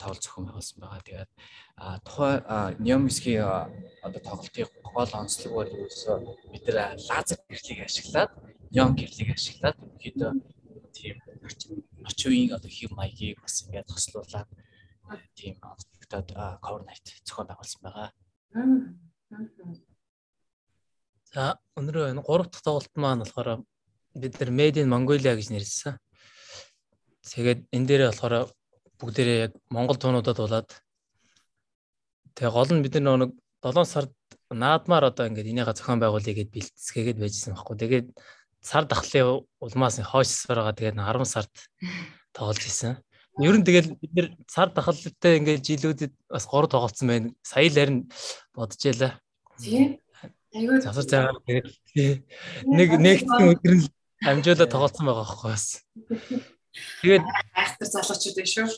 тоол 0.01 0.17
зохион 0.17 0.49
байгуулсан 0.49 0.79
байгаа. 0.81 1.05
Тэгээд 1.05 1.31
тухайн 2.07 2.39
Neomsky 2.81 3.37
одоо 3.37 4.21
тоглолтын 4.25 4.67
гол 4.81 5.11
онцлог 5.13 5.51
бол 5.53 5.69
ерөөсөө 5.69 6.15
бид 6.53 6.65
нар 6.73 6.97
лазер 7.09 7.39
гэрлийг 7.49 7.79
ашиглаад 7.85 8.31
neon 8.73 8.97
гэрлийг 8.97 9.29
ашиглаад 9.37 9.77
ерөөхдөө 9.77 10.31
тийм 10.97 11.15
орчин 12.07 12.31
үеийн 12.33 12.55
одоо 12.57 12.71
хэв 12.71 12.91
маягийг 12.97 13.37
бас 13.41 13.61
ингээд 13.61 13.89
тослуулаад 13.93 14.49
тийм 15.37 15.55
онцлогтой 15.61 16.21
cover 16.65 16.81
night 16.85 17.05
зохион 17.25 17.47
байгуулсан 17.49 17.81
байгаа. 17.85 18.09
За 21.29 21.61
өнөөдөр 21.77 22.09
энэ 22.13 22.25
гурав 22.25 22.49
дахь 22.49 22.65
тоглолт 22.65 22.93
маань 22.97 23.21
болохоор 23.21 23.61
бид 24.17 24.33
нар 24.39 24.49
Made 24.49 24.81
in 24.81 24.89
Mongolia 24.89 25.37
гэж 25.37 25.53
нэрлэсэн. 25.53 25.93
Тэгээд 27.27 27.59
энэ 27.75 27.87
дээр 27.87 28.03
болохоор 28.09 28.47
бүгдээрээ 28.99 29.39
яг 29.47 29.53
Монгол 29.71 29.97
туунуудад 29.99 30.37
болоод 30.39 30.69
тэгээ 32.35 32.55
гол 32.55 32.71
нь 32.71 32.83
бид 32.83 32.95
нар 32.99 33.17
нэг 33.19 33.31
7 33.63 33.83
сард 33.83 34.11
наадмаар 34.51 35.11
одоо 35.11 35.27
ингээд 35.27 35.51
энийгээ 35.51 35.75
зохион 35.75 35.99
байгуулъя 35.99 36.35
гэд 36.35 36.51
бэлтгэгээд 36.55 37.19
байжсэн 37.19 37.53
байхгүй. 37.55 37.75
Тэгээд 37.79 38.07
сар 38.63 38.83
дахлын 38.87 39.43
улмаас 39.59 39.99
хойшсоор 39.99 40.57
байгаа 40.59 40.75
тэгээд 40.79 40.97
10 40.99 41.25
сард 41.27 41.53
тоглож 42.35 42.63
исэн. 42.63 42.99
Ер 43.39 43.55
нь 43.55 43.67
тэгэл 43.67 43.95
бид 43.99 44.11
нэр 44.15 44.27
сар 44.47 44.67
дахалтай 44.71 45.39
ингээд 45.39 45.63
жилүүдэд 45.67 46.13
бас 46.27 46.43
3 46.47 46.71
тоглолцсон 46.71 47.07
байна. 47.07 47.29
Сая 47.43 47.67
л 47.67 47.77
харин 47.79 47.99
бодож 48.55 48.81
ялаа. 48.83 49.11
Тийм. 49.59 49.99
Айгүй 50.55 50.81
засар 50.81 51.05
цаагаар 51.07 51.39
тэгээд 51.45 51.67
нэг 52.77 52.89
нэгдсэн 52.99 53.47
өдөр 53.53 53.75
нь 53.79 53.87
амжуулаад 54.27 54.71
тоглолцсон 54.71 55.05
байгаа 55.07 55.23
байхгүй 55.23 55.49
бас. 55.51 55.65
Тэгээд 57.01 57.25
айхтар 57.55 57.87
залуучууд 57.89 58.37
биш 58.37 58.53
шүү. 58.57 58.69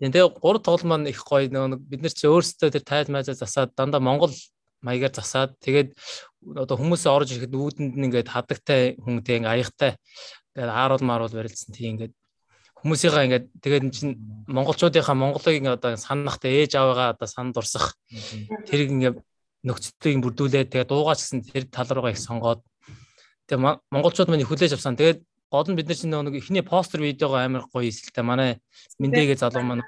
Тийм 0.00 0.12
тэгээ 0.12 0.36
гурав 0.36 0.62
тоглол 0.62 0.84
маань 0.84 1.08
их 1.08 1.24
гоё 1.24 1.48
нэг 1.48 1.80
бид 1.80 2.00
нар 2.04 2.12
чи 2.12 2.28
өөрсдөө 2.28 2.68
тэр 2.68 2.84
тайл 2.84 3.08
майзаа 3.08 3.32
засаад 3.32 3.72
дандаа 3.72 4.00
Монгол 4.04 4.34
маягаар 4.84 5.14
засаад 5.16 5.56
тэгээд 5.64 5.96
одоо 6.52 6.76
хүмүүсээ 6.76 7.12
орж 7.16 7.28
ирэхэд 7.32 7.56
үүдэнд 7.56 7.94
нь 7.96 8.06
ингээд 8.12 8.28
хадагтай 8.28 9.00
хүн 9.00 9.24
тэг 9.24 9.40
ингээд 9.40 9.54
аяхтай 9.56 9.92
тэгээд 10.52 10.68
ааруул 10.76 11.04
maaруул 11.08 11.32
барилдсан 11.32 11.72
тийм 11.72 11.96
ингээд 11.96 12.14
хүмүүсийнхаа 12.84 13.24
ингээд 13.24 13.46
тэгээд 13.64 13.84
эн 13.88 13.92
чинь 13.96 14.14
монголчуудынхаа 14.52 15.16
монголыг 15.16 15.56
ингээд 15.56 15.78
одоо 15.80 15.96
санахтай 15.96 16.52
ээж 16.60 16.76
аваагаа 16.76 17.16
одоо 17.16 17.28
сан 17.32 17.56
дурсах 17.56 17.96
тэр 18.68 18.84
ингээд 18.84 19.16
нөхцөлийг 19.64 20.20
бүрдүүлээд 20.22 20.70
тэгээ 20.76 20.86
дуугаач 20.92 21.18
гэсэн 21.24 21.40
тэр 21.40 21.64
тал 21.72 21.88
руугаа 21.88 22.12
их 22.12 22.20
сонгоод 22.20 22.60
тэгээ 23.48 23.62
монголчууд 23.90 24.28
маань 24.28 24.46
хүлээж 24.46 24.76
авсан. 24.76 24.94
Тэгээд 24.94 25.24
гол 25.50 25.66
нь 25.70 25.78
бид 25.78 25.86
нар 25.86 25.98
чинь 25.98 26.10
нэг 26.10 26.34
эхний 26.34 26.62
постэр 26.62 27.00
видеого 27.06 27.38
амар 27.38 27.64
гоё 27.70 27.86
эсэлтэй 27.86 28.24
манай 28.26 28.58
мэндээгээ 28.98 29.38
залуу 29.38 29.62
маань 29.62 29.86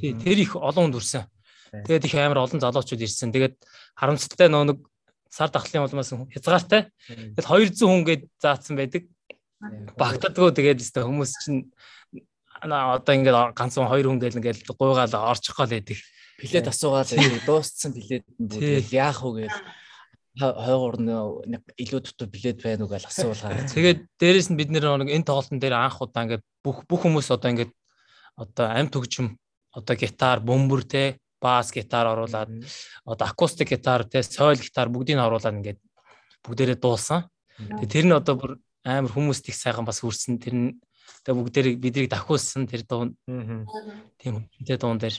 тий 0.00 0.16
тэр 0.16 0.38
их 0.40 0.56
олон 0.56 0.88
хүнд 0.88 0.96
хүрсэн. 0.96 1.24
Тэгээд 1.84 2.08
их 2.08 2.14
амар 2.16 2.40
олон 2.44 2.60
залуучууд 2.60 3.04
ирсэн. 3.04 3.32
Тэгээд 3.34 3.54
харамсалтай 3.98 4.48
нөө 4.48 4.64
нэг 4.72 4.78
сар 5.28 5.50
дахлын 5.52 5.84
улмаас 5.84 6.14
хязгаартай. 6.32 6.88
Тэгэл 7.36 7.74
200 7.74 7.84
хүн 7.84 8.02
гээд 8.08 8.22
заацсан 8.40 8.74
байдаг. 8.80 9.04
Багтадгүй 9.98 10.50
тэгээд 10.56 10.80
өстө 10.80 11.04
хүмүүс 11.04 11.32
чинь 11.44 11.68
одоо 12.64 13.12
ингээд 13.12 13.58
ганцхан 13.58 13.90
2 13.92 14.08
хүн 14.08 14.20
гээд 14.22 14.38
ингээд 14.40 14.64
гуйгаал 14.72 15.34
орчих 15.34 15.52
гал 15.58 15.68
байдаг. 15.68 15.98
Плет 16.40 16.66
асуугаад 16.70 17.12
дууссан 17.44 17.92
плетэнд 17.92 18.24
бүгд 18.38 18.88
яах 18.94 19.20
вэ 19.20 19.44
гээд 19.44 19.56
23 20.34 21.46
нэг 21.46 21.62
илүү 21.78 22.00
дутуу 22.02 22.26
билет 22.26 22.58
байна 22.58 22.84
уу 22.84 22.90
гэж 22.90 23.06
асуулгаа. 23.06 23.54
Э, 23.54 23.70
тэгээд 23.70 24.00
дээрэс 24.18 24.50
нь 24.50 24.58
бид 24.58 24.70
нэр 24.74 24.98
нэг 24.98 25.14
энэ 25.14 25.26
тоглолтын 25.30 25.62
дээр 25.62 25.78
анх 25.78 26.02
удаа 26.02 26.26
ингээд 26.26 26.42
бүх 26.58 26.82
бүх 26.90 27.06
хүмүүс 27.06 27.30
одоо 27.30 27.54
ингээд 27.54 27.70
одоо 28.34 28.66
амт 28.66 28.98
хөгжим 28.98 29.38
одоо 29.70 29.94
гитар, 29.94 30.42
бөмбөр 30.42 30.82
те 30.90 31.22
бас 31.38 31.70
гитар 31.70 32.10
оруулаад 32.10 32.50
одоо 33.06 33.26
акустик 33.30 33.70
гитар 33.70 34.02
те 34.10 34.22
сойл 34.26 34.58
гитар 34.58 34.90
бүгдийг 34.90 35.18
нь 35.18 35.26
оруулаад 35.26 35.58
ингээд 35.62 35.80
бүгдээрээ 36.42 36.78
дуулсан. 36.82 37.30
Тэгээд 37.58 37.94
тэр 37.94 38.06
нь 38.10 38.18
одоо 38.18 38.34
бүр 38.34 38.52
амар 38.82 39.14
хүмүүст 39.14 39.48
их 39.50 39.54
сайхан 39.54 39.86
бас 39.86 40.02
хүрсэн. 40.02 40.42
Тэр 40.42 40.54
нь 40.54 40.70
тэгээ 41.22 41.38
бүгдээрээ 41.38 41.74
бидрийг 41.78 42.10
давхуулсан 42.10 42.66
тэр 42.66 42.82
дуу. 42.82 43.14
Тийм 44.18 44.50
үнэтэй 44.50 44.78
дуун 44.82 44.98
дээр. 44.98 45.14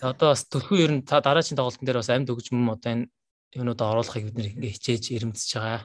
Одоо 0.00 0.32
бас 0.32 0.46
төлхөө 0.46 0.78
ер 0.86 0.92
нь 0.94 1.02
та 1.02 1.18
дараагийн 1.18 1.58
тоглолтын 1.58 1.86
дээр 1.86 1.98
бас 1.98 2.10
амд 2.10 2.30
өгч 2.30 2.54
юм 2.54 2.70
одоо 2.70 2.90
энэ 2.94 3.10
юунуудаа 3.58 3.92
оруулахыг 3.92 4.30
бид 4.30 4.54
ингээ 4.54 4.74
хичээж 4.74 5.04
ирэмдэж 5.10 5.50
байгаа. 5.54 5.82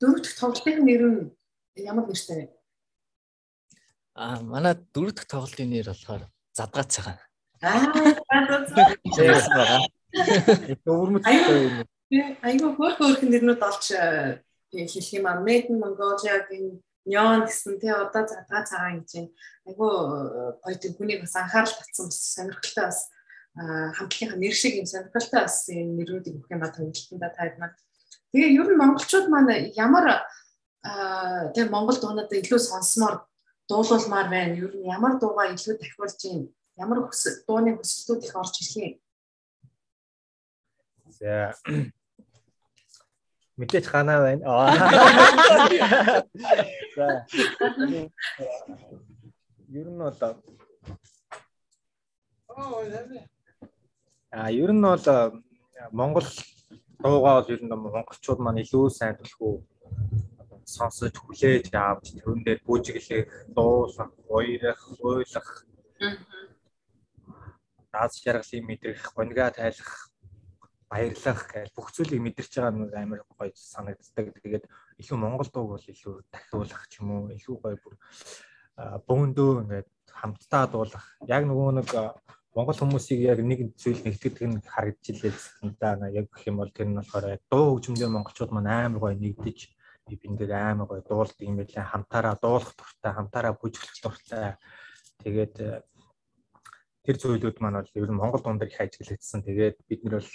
Дөрөв 0.00 0.20
дэх 0.24 0.34
тоглолтын 0.40 0.84
нэр 0.86 1.02
нь 1.12 1.20
ямар 1.76 2.06
нэртэй 2.08 2.36
вэ? 2.40 2.46
Аа 4.16 4.40
манай 4.40 4.74
дөрөв 4.94 5.12
дэх 5.16 5.26
тоглолтын 5.28 5.68
нэр 5.70 5.86
болохоор 5.92 6.22
задгаа 6.56 6.84
цагаан. 6.88 7.18
Аа 7.62 7.86
Айгу 12.44 12.66
хөөх 12.76 12.96
хөөх 13.00 13.20
нэрнүүд 13.24 13.62
олж 13.68 13.86
хэлэх 14.72 15.08
юм 15.16 15.26
аа. 15.28 15.40
Made 15.40 15.68
in 15.72 15.80
Mongolia-гийн 15.80 16.66
Нён 17.04 17.48
гэсэн 17.48 17.80
тий 17.80 17.90
одоо 17.90 18.22
задгаа 18.28 18.62
цагаан 18.68 19.00
гэж 19.00 19.10
байна. 19.12 19.30
Айгу 19.66 19.86
гоё 20.62 20.76
тийм 20.78 20.94
хүнийг 20.94 21.20
бас 21.24 21.34
анхаарал 21.36 21.74
татсан 21.74 22.06
бас 22.12 22.18
сонирхолтой 22.36 22.84
бас 22.86 22.98
хамтлагийнхаа 23.56 24.38
нэр 24.40 24.54
шиг 24.56 24.74
юм 24.80 24.86
сонирхолтой 24.86 25.40
бас 25.44 25.68
юм 25.68 25.96
нэрүүдийг 25.98 26.36
өгөх 26.40 26.52
юм 26.52 26.60
ба 26.62 26.72
төвлөлтөндө 26.72 27.28
тайлбар. 27.36 27.72
Тэгээ 28.32 28.56
ер 28.56 28.68
нь 28.72 28.80
монголчууд 28.80 29.26
маань 29.28 29.72
ямар 29.76 30.24
тэгээ 31.52 31.68
монгол 31.68 31.98
дуунуудаа 32.00 32.38
илүү 32.40 32.60
сонсомоор 32.60 33.28
дуулуулмаар 33.68 34.28
байна. 34.32 34.56
Ер 34.56 34.72
нь 34.72 34.88
ямар 34.88 35.20
дуугаа 35.20 35.52
илүү 35.52 35.76
дахиулж 35.76 36.20
юм? 36.32 36.48
Ямар 36.80 37.04
дууны 37.44 37.76
хүсэлтүүд 37.76 38.24
их 38.24 38.34
орж 38.40 38.54
ирэх 38.60 38.76
юм? 38.80 38.94
За 41.20 41.52
мэдээж 43.62 43.86
ганаа 43.92 44.18
байна. 44.24 44.42
За. 46.96 47.26
Ер 49.68 49.88
нь 49.92 49.98
бол 50.00 50.16
А 54.32 54.50
ер 54.50 54.72
нь 54.72 54.80
бол 54.80 55.06
Монгол 55.92 56.28
дуугаа 57.02 57.42
бол 57.42 57.52
ер 57.52 57.60
нь 57.60 57.68
монголчууд 57.68 58.40
маань 58.40 58.62
илүү 58.64 58.88
сайн 58.88 59.16
төлхөө 59.20 59.60
сонсож 60.64 61.12
хүлээж 61.20 61.68
авч 61.76 62.16
тэрэн 62.16 62.40
дээр 62.40 62.60
бүжиглэх, 62.64 63.28
дуулах, 63.52 64.12
уярах, 64.32 64.80
хуйлах. 64.96 65.48
Наад 67.92 68.12
шаргалын 68.16 68.64
мэдрэх, 68.64 69.04
гонгаа 69.12 69.50
тайлах 69.52 70.08
баярлах 70.88 71.40
гэж 71.52 71.68
бүх 71.76 71.92
зүйлийг 71.92 72.24
мэдэрч 72.24 72.52
байгаа 72.56 72.72
нэг 72.72 72.92
амар 72.96 73.20
гоё 73.36 73.52
санагддаг. 73.52 74.32
Тэгээд 74.40 74.64
илүү 75.00 75.16
Монгол 75.20 75.48
дууг 75.52 75.68
бол 75.76 75.86
илүү 75.92 76.14
дахиулах 76.32 76.88
ч 76.88 77.04
юм 77.04 77.08
уу, 77.12 77.28
илүү 77.36 77.56
гоё 77.60 77.76
бүр 77.84 77.94
бөөндөө 79.08 79.50
ингээд 79.60 79.88
хамтдаа 80.08 80.64
дуулах. 80.72 81.04
Яг 81.28 81.44
нөгөө 81.44 81.70
нэг 81.80 81.88
Монгол 82.52 82.76
хүмүүсийг 82.76 83.20
яг 83.32 83.40
нэг 83.40 83.60
зүйл 83.80 84.04
нэгтгэдэг 84.04 84.44
нь 84.44 84.60
харагдчихлээ 84.60 85.32
да. 85.80 85.96
Яг 86.12 86.28
гэх 86.28 86.52
юм 86.52 86.60
бол 86.60 86.68
тэр 86.68 86.88
нь 86.92 86.98
болохоор 87.00 87.40
дуу 87.48 87.80
хөгжмөөр 87.80 88.12
монголчууд 88.12 88.52
маань 88.52 88.68
амар 88.68 89.00
гоё 89.00 89.16
нэгдэж 89.16 89.58
бибин 90.04 90.36
дээр 90.36 90.52
амар 90.52 90.84
гоё 90.84 91.00
дуулдаг 91.00 91.40
юм 91.40 91.56
байлаа. 91.56 91.88
Хамтаараа 91.88 92.36
дуулах 92.36 92.76
дуртай, 92.76 93.12
хамтаараа 93.16 93.56
бүжиглэх 93.56 93.98
дуртай. 94.04 94.60
Тэгээд 95.24 95.54
тэр 97.04 97.16
зүйлүүд 97.16 97.56
маань 97.64 97.80
бол 97.80 97.96
ер 97.96 98.10
нь 98.12 98.20
Монгол 98.20 98.42
дунд 98.44 98.62
их 98.68 98.76
ажиглагдсан. 98.76 99.40
Тэгээд 99.48 99.76
бид 99.88 100.00
нар 100.04 100.20
бол 100.20 100.30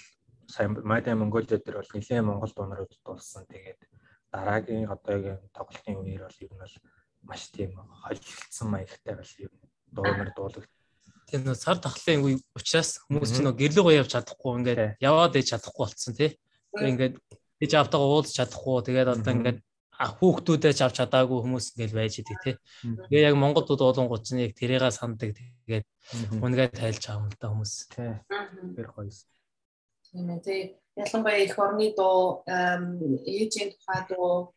сая 0.50 0.68
Майда 0.74 1.16
Монголиа 1.16 1.62
дээр 1.62 1.80
бол 1.86 1.92
нэлээд 1.94 2.26
Монгол 2.26 2.54
дуунарууд 2.56 2.94
дуулсан. 3.06 3.46
Тэгээд 3.46 3.80
дараагийн 4.34 4.90
одоогийн 4.90 5.38
тоглолтын 5.54 6.02
үеэр 6.02 6.24
бол 6.26 6.42
ер 6.42 6.52
нь 6.54 6.62
бол 6.64 6.76
маш 7.30 7.42
тийм 7.54 7.72
холилдсон 8.02 8.68
маягтай 8.74 9.16
бол 9.16 9.34
ер 9.44 9.52
нь 9.54 9.62
дуунар 9.96 10.32
дуулагд. 10.34 10.77
Тийм 11.28 11.44
нөө 11.44 11.60
сар 11.60 11.80
тахлын 11.84 12.24
үе 12.24 12.36
учраас 12.56 13.04
хүмүүс 13.04 13.36
чинь 13.36 13.44
нөө 13.48 13.60
гэрлэг 13.60 13.84
гоё 13.84 14.00
явж 14.00 14.16
чадахгүй 14.16 14.52
ингээд 14.64 14.82
яваад 15.04 15.36
ээж 15.36 15.48
чадахгүй 15.52 15.84
болцсон 15.84 16.16
тий. 16.16 16.32
Тэгээд 16.72 16.92
ингээд 16.96 17.16
ээж 17.68 17.72
автагаа 17.76 18.08
уулз 18.08 18.32
чадахгүй. 18.32 18.80
Тэгээд 18.88 19.12
одоо 19.12 19.34
ингээд 19.36 19.60
хүүхдүүдээ 19.98 20.74
ч 20.78 20.80
авч 20.86 20.96
чадаагүй 21.02 21.40
хүмүүс 21.44 21.66
ингээл 21.76 22.00
байж 22.00 22.14
идэг 22.22 22.38
тий. 22.46 22.56
Тэгээ 23.12 23.28
яг 23.28 23.36
Монголд 23.36 23.68
болонгууд 23.68 24.24
чинь 24.24 24.46
яг 24.46 24.54
тэрийгээ 24.56 24.94
санддаг 24.94 25.36
тэгээд 25.36 25.86
үнгээ 26.40 26.70
тайлж 26.72 27.04
байгаа 27.04 27.20
юм 27.20 27.28
л 27.28 27.36
да 27.36 27.48
хүмүүс. 27.52 27.74
Тий. 27.92 28.14
Тэр 28.78 28.88
хоёс. 28.94 29.26
Тийм 30.08 30.32
ээ. 30.32 30.40
Тэгээ 30.46 30.64
ялангуяа 31.02 31.44
их 31.44 31.58
орны 31.58 31.92
дуу, 31.98 32.46
ээжийн 32.48 33.76
тухай 33.76 34.00
дуу 34.08 34.56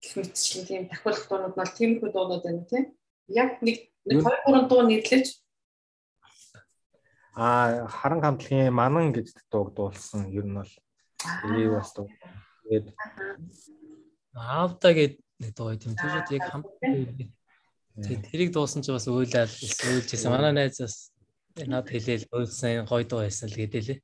гэх 0.00 0.16
мэтчлэн 0.16 0.64
тийм 0.64 0.82
тахиулах 0.88 1.26
дуунууд 1.28 1.54
бол 1.58 1.76
тиймэрхүү 1.76 2.10
дуунууд 2.14 2.44
байна 2.46 2.64
тийм. 2.70 2.84
Яг 3.28 3.58
нэг 3.60 3.90
нэг 4.06 4.24
хоёр 4.24 4.40
гурван 4.46 4.66
дуу 4.70 4.82
нэрлэж 4.86 5.26
а 7.34 7.86
харан 7.86 8.20
хамтлагийн 8.20 8.74
манан 8.74 9.12
гэж 9.12 9.34
дууг 9.50 9.74
дуулсан 9.74 10.30
ер 10.34 10.46
нь 10.46 10.56
бол 10.58 10.72
ээ 11.56 11.70
бас 11.70 11.92
дуу. 11.94 12.08
Тэгээд 12.64 12.86
аавда 14.34 14.88
гэд 14.98 15.14
нэг 15.38 15.52
дуу 15.54 15.74
тийм 15.76 15.94
тийшээ 15.94 16.38
яг 16.38 16.44
хамт 16.50 16.66
тэгээд 16.80 18.22
тэрийг 18.26 18.50
дуусан 18.52 18.82
чи 18.82 18.90
бас 18.92 19.06
уйлаад 19.06 19.50
уйлжсэн. 19.50 20.30
Манай 20.32 20.52
найз 20.52 20.80
бас 20.80 21.12
над 21.56 21.86
хэлээл 21.88 22.26
уйлсан 22.32 22.86
гоё 22.90 23.04
дуу 23.06 23.20
байсан 23.22 23.48
л 23.48 23.58
гэдэлээ. 23.58 23.98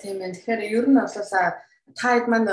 Тийм 0.00 0.16
ээ. 0.24 0.32
Тэгэхээр 0.34 0.60
ер 0.74 0.86
нь 0.88 0.96
бол 0.96 1.06
та 1.98 2.08
хэд 2.14 2.26
маань 2.28 2.50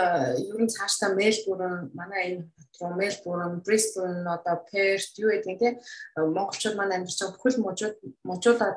ер 0.49 0.57
нь 0.61 0.73
цаашдаа 0.75 1.13
Мельбурн 1.19 1.91
манай 1.93 2.23
энэ 2.29 2.43
руу 2.79 2.93
Мельбурн, 2.95 3.61
Бристбурн 3.65 4.27
одоо 4.27 4.57
Перт 4.69 5.13
юу 5.17 5.31
гэдэг 5.33 5.57
тийм 5.59 5.75
монголчууд 6.15 6.75
маань 6.77 6.95
амьдарч 6.95 7.19
байгаа 7.19 7.35
бүхэл 7.35 7.63
мужууд 7.65 7.95
мужуудад 8.29 8.75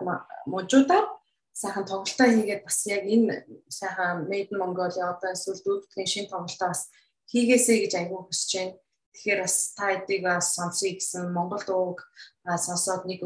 мужуудаар 0.52 1.06
сайхан 1.52 1.84
тоглолтоо 1.84 2.28
хийгээд 2.30 2.64
бас 2.64 2.78
яг 2.86 3.04
энэ 3.04 3.44
сайхан 3.68 4.28
Made 4.30 4.50
in 4.52 4.58
Mongolia 4.62 5.12
одоо 5.12 5.30
эсвэл 5.32 5.60
дүүтгэхийн 5.64 6.12
шин 6.12 6.26
тоглолтоо 6.32 6.68
бас 6.72 6.88
хийгээсэй 7.30 7.78
гэж 7.84 7.92
аягүй 7.96 8.20
хүсэж 8.24 8.50
байна. 8.56 8.74
Тэгэхээр 9.12 9.40
бас 9.44 9.56
та 9.76 9.84
эдийг 9.96 10.24
сонсъё 10.40 10.90
гэсэн 10.96 11.34
Монгол 11.36 11.64
дууг 11.66 11.98
сонсоод 12.46 13.04
нэг 13.04 13.20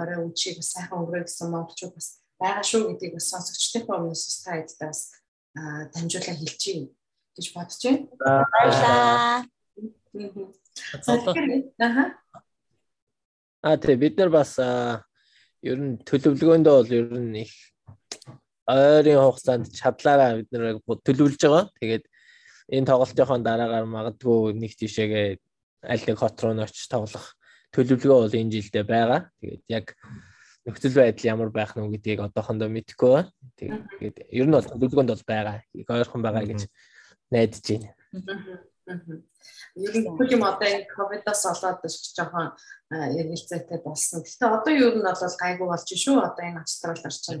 орой 0.00 0.20
үчиг 0.28 0.62
сайхан 0.62 1.02
өнгөрөө 1.02 1.24
гэсэн 1.26 1.48
монголчууд 1.50 1.94
бас 1.96 2.08
байгаа 2.40 2.64
шүү 2.64 2.82
гэдгийг 2.94 3.14
бас 3.16 3.26
сонсогчдынхаа 3.32 3.96
өмнөөс 3.98 4.44
та 4.44 4.60
эдтэй 4.60 4.86
бас 4.86 5.00
дамжуулаа 5.54 6.36
хэлчихье 6.38 6.90
гэж 7.34 7.46
бодож 7.54 7.82
байна. 7.84 8.06
Баярлалаа. 8.52 9.44
Аа 13.62 13.76
тэгээ 13.76 14.02
бид 14.02 14.14
нар 14.18 14.30
бас 14.30 14.56
ер 14.58 15.78
нь 15.78 16.00
төлөвлөгөөндөө 16.08 16.74
бол 16.76 16.92
ер 16.96 17.08
нь 17.18 17.44
их 17.44 17.52
ойрын 18.70 19.20
хугацаанд 19.20 19.66
чадлаараа 19.74 20.38
бид 20.40 20.48
нар 20.52 20.80
төлөвлөж 20.86 21.40
байгаа. 21.42 21.68
Тэгээд 21.80 22.04
энэ 22.70 22.88
тоглолтынхон 22.88 23.42
дараагаар 23.44 23.86
магадгүй 23.90 24.54
нэг 24.54 24.72
тишээгээ 24.78 25.28
аль 25.92 26.04
нэг 26.06 26.18
хот 26.18 26.40
руу 26.40 26.54
ночиж 26.54 26.86
тоглох 26.88 27.34
төлөвлөгөө 27.74 28.18
бол 28.24 28.38
энэ 28.40 28.52
жилдээ 28.54 28.84
байгаа. 28.86 29.20
Тэгээд 29.42 29.62
яг 29.68 29.86
нөхцөл 30.70 30.94
байдал 30.94 31.30
ямар 31.34 31.50
байх 31.50 31.74
нь 31.74 31.90
гэдгийг 31.90 32.20
одоохондоо 32.30 32.70
мэдэхгүй 32.70 33.10
байна. 33.10 33.30
Тэгээд 33.58 34.16
ер 34.30 34.46
нь 34.46 34.54
бол 34.54 34.64
төлөвлөгөөнд 34.64 35.12
бол 35.12 35.24
байгаа. 35.26 35.56
Их 35.74 35.90
ойрхон 35.90 36.22
байгаа 36.22 36.44
гэж 36.46 36.60
найдаж 37.34 37.66
байна. 37.66 37.90
Ер 39.76 39.94
нь 39.94 40.06
бүх 40.18 40.30
юм 40.34 40.42
одоо 40.42 40.66
энэ 40.66 40.90
ковидоос 40.90 41.42
болоод 41.46 41.82
ч 41.86 42.14
жоохон 42.14 42.54
эргэлзээтэй 42.90 43.78
болсон. 43.86 44.22
Гэхдээ 44.22 44.50
одоо 44.50 44.72
ер 44.74 44.94
нь 44.98 45.06
бол 45.06 45.34
гайгүй 45.42 45.66
болж 45.70 45.86
шүү. 45.86 46.18
Одоо 46.18 46.44
энэ 46.46 46.60
австрал 46.62 46.98
орчин 46.98 47.38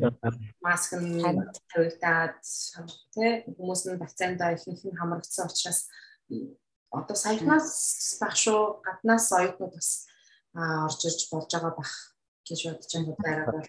маск 0.62 0.90
нь 0.94 1.18
тавигдаад 1.70 2.38
тий 3.14 3.30
хүмүүс 3.46 3.82
нь 3.90 3.98
вакцинда 3.98 4.54
ихэнх 4.54 4.82
нь 4.86 4.98
хамрагдсан 4.98 5.50
учраас 5.50 5.90
одоо 6.90 7.16
саянаас 7.18 8.18
баг 8.22 8.34
шүү 8.34 8.82
гаднаас 8.86 9.26
оюутнууд 9.34 9.74
бас 9.74 9.90
орж 10.54 11.00
ирж 11.06 11.20
болж 11.30 11.50
байгаа 11.50 11.74
бах 11.78 11.92
гэж 12.50 12.60
бодож 12.66 12.92
байгаа 12.94 13.16
дараа 13.24 13.46
бол 13.54 13.68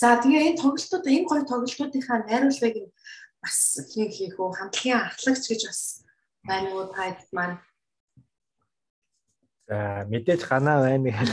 За 0.00 0.08
тэгээ 0.20 0.42
энэ 0.48 0.60
тоглолтууд 0.60 1.06
энэ 1.08 1.28
гоё 1.28 1.42
тоглолтуудынхаа 1.48 2.18
найруулгыг 2.28 2.76
бас 3.42 3.58
хийх 3.90 4.12
хийх 4.16 4.36
үү 4.36 4.56
хамтлагийн 4.58 5.00
ахлагч 5.00 5.44
гэж 5.48 5.62
бас 5.68 5.82
байна 6.48 6.68
уу 6.76 6.86
таад 6.92 7.18
маань 7.36 7.56
За 9.68 10.06
мэдээж 10.06 10.42
ганаа 10.46 10.78
байна 10.84 11.10
гэж. 11.10 11.30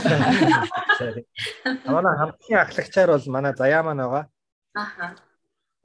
Манай 1.86 2.14
хамтлагийн 2.18 2.62
ахлагчаар 2.64 3.10
бол 3.12 3.26
манай 3.30 3.52
заяа 3.54 3.82
маань 3.84 4.02
байгаа. 4.02 4.24
Аха. 4.74 5.06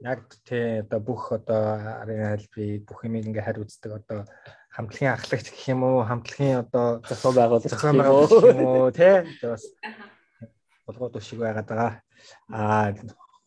Яг 0.00 0.24
тий 0.48 0.80
одоо 0.82 1.00
бүх 1.04 1.30
одоо 1.36 1.62
арын 2.02 2.34
альби 2.34 2.82
бүх 2.82 3.04
юм 3.06 3.14
ингээ 3.20 3.44
харь 3.46 3.62
үздэг 3.62 3.92
одоо 4.00 4.26
хамтлагийн 4.70 5.14
ахлагч 5.14 5.46
гэх 5.50 5.68
юм 5.74 5.82
уу 5.82 6.06
хамтлагийн 6.06 6.62
одоо 6.62 7.02
зохион 7.08 7.34
байгуулалт 7.34 7.70
зохион 7.70 7.96
байгуулалт 7.98 8.30
гэх 8.30 8.54
юм 8.54 8.62
уу 8.66 8.90
тий 8.94 9.14
бас 9.50 9.64
болгоод 10.86 11.18
өшиг 11.18 11.38
байгаад 11.42 11.68
байгаа. 11.68 11.92
Аа 12.50 12.94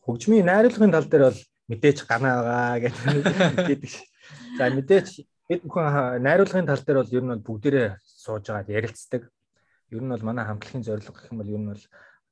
хөгжмийн 0.04 0.46
найруулгын 0.48 0.92
тал 0.92 1.08
дээр 1.08 1.24
бол 1.28 1.40
мэдээж 1.68 1.98
ганаа 2.04 2.36
байгаа 2.44 2.76
гэдэг. 2.84 3.92
За 4.58 4.68
мэдээж 4.68 5.08
бид 5.48 5.60
бүхэн 5.64 6.20
найруулгын 6.24 6.68
тал 6.68 6.84
дээр 6.84 6.98
бол 7.00 7.16
ер 7.16 7.24
нь 7.24 7.44
бүгдээрээ 7.44 7.88
сууж 8.04 8.44
агаад 8.48 8.68
ярилцдаг. 8.68 9.22
Ер 9.92 10.02
нь 10.04 10.12
бол 10.12 10.24
манай 10.28 10.44
хамтлагийн 10.44 10.84
зорилго 10.84 11.12
гэх 11.16 11.32
юм 11.32 11.40
бол 11.40 11.52
ер 11.52 11.60
нь 11.60 11.70
бол 11.72 11.84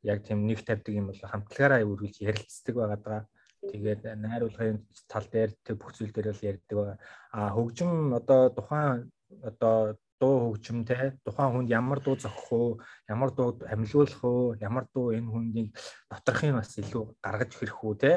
яг 0.03 0.19
тийм 0.25 0.45
нэг 0.47 0.61
тавьдаг 0.65 0.95
юм 0.95 1.07
бол 1.09 1.21
хамтлагаараа 1.21 1.85
үргэлж 1.85 2.17
ярилцдаг 2.21 2.75
байгаад 2.77 3.03
байгаа. 3.05 3.25
Тэгээд 3.63 4.03
найруулгын 4.19 4.83
тал 5.07 5.27
дээр 5.31 5.55
бүх 5.79 5.95
зүйл 5.95 6.11
дээр 6.11 6.35
бол 6.35 6.49
ярьдаг 6.51 6.77
байгаа. 6.79 6.99
А 7.31 7.39
хөгжим 7.55 8.11
одоо 8.19 8.51
тухайн 8.51 9.13
одоо 9.43 9.95
дуу 10.19 10.55
хөгжим 10.55 10.83
те 10.83 11.15
тухайн 11.23 11.51
хүнд 11.53 11.71
ямар 11.71 12.01
дуу 12.03 12.19
зохих 12.19 12.51
уу, 12.53 12.81
ямар 13.07 13.31
дуу 13.31 13.59
амилуулах 13.63 14.23
уу, 14.25 14.55
ямар 14.59 14.87
дуу 14.95 15.15
энэ 15.15 15.31
хүнийг 15.31 15.69
доторхын 16.11 16.59
бас 16.59 16.75
илүү 16.79 17.05
гаргаж 17.23 17.51
ирэх 17.63 17.79
үү 17.87 17.95
те? 18.03 18.13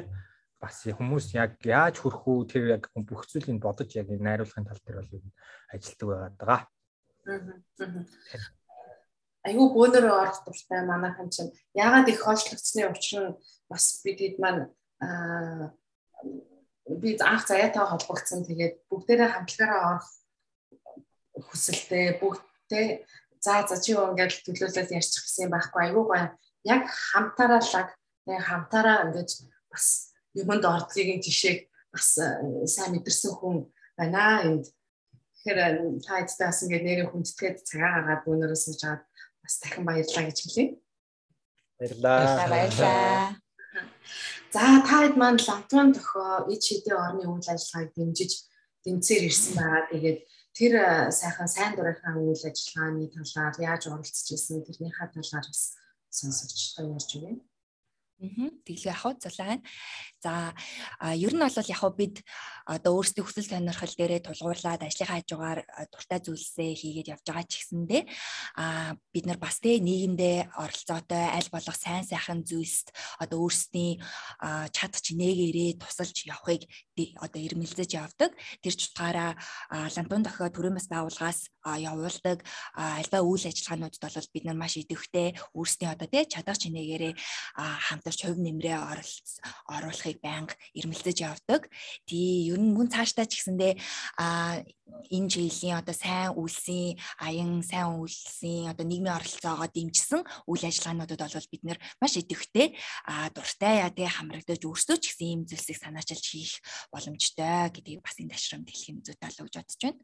Бас 0.57 0.81
хүмүүс 0.81 1.37
яг 1.37 1.61
яаж 1.61 2.01
хүрэх 2.01 2.25
үү? 2.25 2.39
Тэр 2.49 2.63
яг 2.81 2.83
бүх 2.93 3.29
зүйлийг 3.29 3.61
бодож 3.61 3.89
яг 3.93 4.09
найруулгын 4.09 4.65
тал 4.65 4.81
дээр 4.81 5.05
бол 5.05 5.29
ажилтдаг 5.73 6.07
байгаад 6.09 6.35
байгаа. 6.41 6.61
Айгуу 9.45 9.67
бөөнөр 9.77 10.09
орох 10.09 10.41
дуртай 10.41 10.81
манайхан 10.85 11.29
чинь. 11.29 11.53
Яагаад 11.77 12.09
их 12.09 12.25
хойшлогдсны 12.25 12.89
учир 12.89 13.21
нь 13.21 13.37
бас 13.69 14.01
бидэд 14.01 14.41
маань 14.41 14.73
бид 17.01 17.19
анх 17.21 17.43
заяатаа 17.47 17.85
холбогдсон 17.91 18.45
тэгээд 18.45 18.75
бүгдээрээ 18.89 19.29
хамтлагаараа 19.33 19.83
орох 19.97 20.09
хүсэлтэй 21.49 22.19
бүгдээ 22.21 22.87
за 23.43 23.53
за 23.67 23.75
чи 23.83 23.91
ингээд 23.93 24.45
төлөөлөл 24.45 24.95
ярьчих 24.97 25.23
гэсэн 25.25 25.45
юм 25.45 25.53
байхгүй 25.53 25.81
айгуу 25.83 26.05
гоё 26.09 26.27
яг 26.63 26.83
хамтаараа 27.11 27.61
лаг 27.73 27.89
яг 28.29 28.43
хамтаараа 28.49 29.05
ингээд 29.09 29.31
бас 29.71 30.15
юмд 30.33 30.65
ордлын 30.65 31.21
жишээг 31.25 31.59
бас 31.93 32.17
э, 32.19 32.67
сайн 32.67 32.91
мэдэрсэн 32.91 33.33
хүн 33.39 33.71
байна 33.97 34.43
энд. 34.43 34.65
Тэгэхээр 35.45 35.59
та 36.03 36.19
эцдээс 36.23 36.59
ингээд 36.67 36.83
нэрээ 36.85 37.07
хүндэтгээд 37.07 37.57
цагаа 37.63 38.03
гаргаад 38.03 38.27
өнөрөө 38.27 38.59
сууж 38.59 38.81
аваад 38.83 39.03
бас 39.43 39.55
дахин 39.61 39.85
баярлалаа 39.87 40.25
гэж 40.27 40.37
хэлье. 40.43 40.65
Баярлалаа. 41.79 42.49
Баярлалаа. 42.51 43.39
За 44.55 44.61
та 44.87 44.97
хэд 45.03 45.15
маань 45.19 45.41
ламтван 45.47 45.89
тохио 45.97 46.47
ид 46.53 46.61
шидийн 46.67 46.95
орны 47.05 47.23
үйл 47.27 47.47
ажиллагааг 47.53 47.91
дэмжиж 47.91 48.31
дэмцээр 48.87 49.23
ирсэн 49.27 49.53
байгаа. 49.59 49.83
Тэгээд 49.91 50.19
тэр 50.55 50.73
э, 50.79 51.11
сайхан 51.19 51.49
сайн 51.51 51.75
дурынхаа 51.75 52.15
үйл 52.15 52.39
ажиллагааны 52.39 53.11
талаар 53.11 53.55
яаж 53.59 53.83
оролцож 53.91 54.27
ирсэн 54.31 54.63
тэрнийхээ 54.63 55.11
талаар 55.11 55.45
бас 55.51 55.61
сонсогчтой 56.07 56.87
ярьж 56.87 57.11
өгье. 57.19 57.35
Тэглээ 58.63 58.95
яг 58.95 58.99
хөө 59.03 59.13
зулаа. 59.19 59.59
За 60.25 60.57
ер 61.13 61.33
нь 61.37 61.43
бол 61.45 61.53
яг 61.53 61.83
бид 61.93 62.25
одоо 62.65 62.97
өөрсдийн 62.97 63.25
хүсэл 63.29 63.45
сонирхол 63.45 63.93
дээрээ 63.93 64.25
тулгуурлаад 64.25 64.81
ажлынхаа 64.81 65.21
хажуугаар 65.21 65.59
дуртай 65.93 66.19
зүйлсээ 66.25 66.73
хийгээд 66.73 67.11
явж 67.13 67.25
байгаа 67.29 67.45
ч 67.45 67.61
гэсэндээ 67.61 68.03
а 68.57 68.97
бид 69.13 69.25
нар 69.29 69.37
бас 69.37 69.61
тэ 69.61 69.77
нийгэмдээ 69.85 70.57
оролцоотой 70.57 71.23
аль 71.29 71.49
болох 71.53 71.77
сайн 71.77 72.01
сайхан 72.09 72.41
зүйлст 72.41 72.89
одоо 73.21 73.45
өөрсдийн 73.45 74.01
чад 74.73 74.93
чинээгээрээ 74.97 75.77
тусалж 75.77 76.25
явахыг 76.25 76.65
одоо 77.21 77.41
ирмэлзэж 77.45 77.91
явдаг. 77.93 78.33
Тэр 78.65 78.73
ч 78.73 78.89
утгаараа 78.89 79.37
лантун 79.69 80.25
дохио 80.25 80.49
төрийн 80.49 80.73
бас 80.73 80.89
байгууллагаас 80.89 81.53
явуулдаг 81.69 82.41
альва 82.73 83.19
үйл 83.21 83.45
ажиллагаануудад 83.45 84.01
бол 84.01 84.33
бид 84.33 84.45
нар 84.49 84.57
маш 84.57 84.73
идэвхтэй 84.81 85.37
өөрсдийн 85.53 85.93
одоо 85.93 86.09
тэ 86.09 86.25
чадах 86.25 86.57
чинээгээрээ 86.57 87.13
хамтарч 87.57 88.19
хувь 88.25 88.41
нэмрээ 88.41 88.77
оруулахыг 89.69 90.14
асуудлуудыг 90.15 90.21
байнга 90.21 90.55
ирмэлцэж 90.73 91.17
явдаг. 91.21 91.69
Тий 92.07 92.47
ер 92.51 92.59
нь 92.59 92.73
мөн 92.73 92.87
цаашдаа 92.89 93.25
ч 93.27 93.41
гэсэндээ 93.41 93.73
а 94.17 94.63
энэ 95.11 95.29
жилийн 95.29 95.79
одоо 95.81 95.95
сайн 95.95 96.31
үйлсийн 96.37 96.97
аян 97.19 97.63
сайн 97.63 97.99
үйлсийн 97.99 98.71
одоо 98.71 98.85
нийгмийн 98.85 99.17
оролцоогоо 99.17 99.67
дэмжсэн 99.67 100.21
үйл 100.47 100.63
ажиллагаануудад 100.65 101.21
бол 101.21 101.51
бид 101.51 101.63
нэр 101.65 101.79
маш 101.99 102.13
идэвхтэй 102.17 102.77
а 103.05 103.29
дуртай 103.33 103.83
яа 103.83 103.91
тий 103.91 104.07
хамрагдаж 104.07 104.61
өөрсдөө 104.63 104.97
ч 105.01 105.03
гэсэн 105.11 105.27
ийм 105.27 105.41
зүйлсийг 105.49 105.77
санаачилж 105.81 106.25
хийх 106.25 106.53
боломжтой 106.93 107.73
гэдгийг 107.73 108.01
бас 108.05 108.15
энэ 108.21 108.33
ташрамд 108.33 108.69
хэлэх 108.69 108.89
юм 108.93 108.99
зүйтэй 109.01 109.29
л 109.29 109.41
гэж 109.41 109.55
бодож 109.57 109.81
байна. 109.81 109.99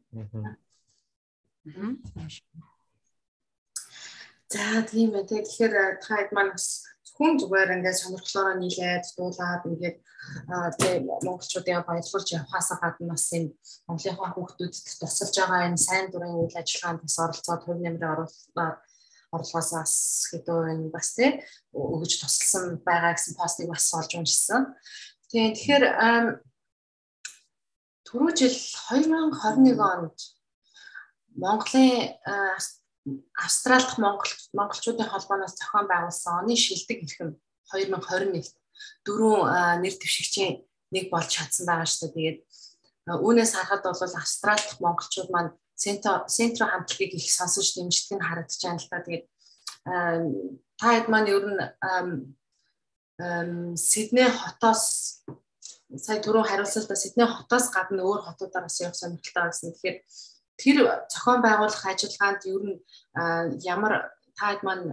За 4.52 4.82
тийм 4.84 5.16
ээ. 5.16 5.24
Тэгэхээр 5.24 6.04
та 6.04 6.12
хэд 6.20 6.30
маань 6.36 6.52
бас 6.52 6.84
хүн 7.22 7.38
зүгээр 7.38 7.74
ингээд 7.78 8.00
сонирхлоороо 8.02 8.58
нийлээд 8.58 9.04
дуулаад 9.14 9.62
ингээд 9.70 9.98
тэгээ 10.82 10.98
монголчуудын 11.06 11.86
баярлуулж 11.86 12.28
явахаас 12.34 12.68
гадна 12.82 13.14
бас 13.14 13.30
энэ 13.30 13.54
Монголынхаа 13.86 14.30
хүүхдүүдэд 14.34 14.98
тусалж 14.98 15.34
байгаа 15.38 15.66
энэ 15.70 15.78
сайн 15.86 16.10
дурын 16.10 16.34
үйл 16.34 16.58
ажиллагаанд 16.58 17.02
бас 17.06 17.16
оролцоод 17.22 17.62
төв 17.62 17.78
нэмрээ 17.78 18.10
оруулаад 18.10 18.78
орлогоосаас 19.30 19.94
хэдөө 20.34 20.60
энэ 20.74 20.90
бас 20.90 21.08
тий 21.14 21.30
өгөж 21.70 22.12
тусалсан 22.18 22.64
байгаа 22.82 23.14
гэсэн 23.14 23.38
постыг 23.38 23.66
бас 23.70 23.86
олж 23.94 24.10
уншсан. 24.18 24.62
Тийм 25.30 25.54
тэгэхээр 25.54 25.84
түрүү 28.02 28.30
жил 28.34 28.56
2021 28.90 29.78
онд 29.78 30.18
Монголын 31.38 32.18
Австрал 33.34 33.82
дахь 33.82 33.98
Монгол 33.98 34.30
монголчуудын 34.52 35.10
холбооноос 35.10 35.58
зохион 35.58 35.86
байгуулсан 35.90 36.46
оны 36.46 36.54
шилдэг 36.54 37.02
эрхэм 37.02 37.30
2021-т 37.74 38.54
дөрвөн 39.04 39.82
нэр 39.82 39.94
дэвшигчийн 39.98 40.62
нэг 40.94 41.10
болж 41.10 41.28
чадсан 41.34 41.66
байгаа 41.66 41.88
шүү 41.88 42.14
дээ. 42.14 42.14
Тэгээд 42.14 42.38
үүнээс 43.26 43.52
харахад 43.58 43.82
бол 43.82 44.14
Австрал 44.22 44.60
дахь 44.62 44.80
монголчууд 44.80 45.30
маань 45.34 45.50
центро 45.74 46.66
хамтлагийг 46.70 47.12
их 47.18 47.26
сонсож 47.26 47.74
дэмждэг 47.74 48.18
нь 48.18 48.26
харагдаж 48.26 48.60
байна 48.62 48.78
л 48.78 48.90
да. 48.90 49.02
Тэгээд 49.02 49.24
та 50.78 50.86
хэд 50.94 51.06
маань 51.10 51.32
ер 51.34 51.44
нь 51.50 51.60
Сидней 53.76 54.30
хотоос 54.30 54.82
сая 55.98 56.18
түрүү 56.22 56.46
хариулсалта 56.46 56.96
Сидней 56.96 57.26
хотоос 57.26 57.66
гадна 57.74 58.02
өөр 58.06 58.22
хотуудаар 58.26 58.66
бас 58.66 58.80
явах 58.80 58.96
сонирхолтой 58.96 59.50
байсан. 59.50 59.74
Тэгэхээр 59.74 59.98
тэр 60.62 60.76
зохион 61.12 61.40
байгуулах 61.42 61.84
ажиллагаанд 61.86 62.42
ер 62.54 62.62
нь 62.68 62.76
ямар 63.66 63.94
таад 64.38 64.60
маань 64.66 64.86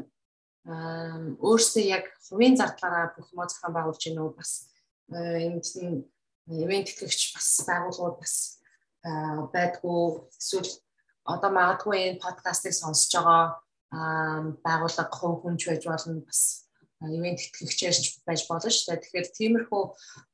өөрсдөө 0.68 1.84
яг 1.98 2.06
хувийн 2.28 2.58
зардлаараа 2.58 3.14
бүх 3.16 3.30
юм 3.34 3.42
зохион 3.48 3.74
байгуулж 3.76 4.02
гинөө 4.04 4.30
бас 4.38 4.52
нь 5.10 6.04
ивент 6.64 6.88
тэтгэгч 6.90 7.22
бас 7.36 7.50
байгууллагууд 7.70 8.18
бас 8.22 8.36
байдгүй 9.54 10.02
эсвэл 10.42 10.72
одоо 11.34 11.52
магадгүй 11.54 11.98
энэ 12.10 12.24
подкастыг 12.26 12.74
сонсож 12.74 13.14
байгаа 13.14 13.46
байгууллага 14.66 15.14
хувь 15.18 15.42
хүнч 15.42 15.62
байж 15.70 15.84
болно 15.86 16.22
бас 16.26 16.70
ивент 17.02 17.40
тэтгэгчээрч 17.40 18.26
байж 18.28 18.42
болно 18.50 18.70
шүү 18.70 18.86
дээ. 18.92 19.02
Тэгэхээр 19.02 19.28
тиймэрхүү 19.38 19.84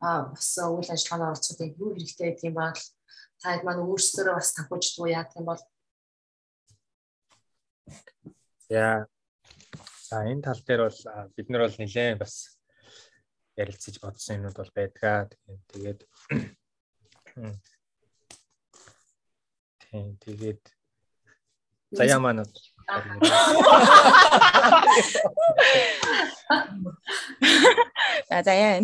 бас 0.02 0.50
үйл 0.58 0.89
ажиллагаанд 0.89 1.28
оролцоход 1.30 1.78
юу 1.78 1.93
хэрэгтэй 1.93 2.50
юм 2.50 2.56
бол 2.58 2.80
таад 3.45 3.62
маань 3.62 3.86
өөрсдөө 3.86 4.34
бас 4.34 4.53
санхүүждгүү 4.58 5.08
яах 5.13 5.29
юм 5.38 5.45
бол 5.53 5.62
За. 8.69 9.05
За 10.10 10.25
энэ 10.25 10.41
тал 10.41 10.60
дээр 10.65 10.81
бол 10.89 10.99
бид 11.38 11.47
нар 11.49 11.62
бол 11.65 11.77
нэлээд 11.77 12.17
бас 12.17 12.58
ярилцаж 13.58 13.95
бодсон 14.01 14.38
юмуд 14.41 14.58
бол 14.58 14.71
байдгаа. 14.73 15.29
Тэгээд 15.69 15.99
тийм 19.86 20.17
тэгээд 20.17 20.63
заяа 21.93 22.19
маань 22.19 22.45
За 28.29 28.38
заяа 28.41 28.81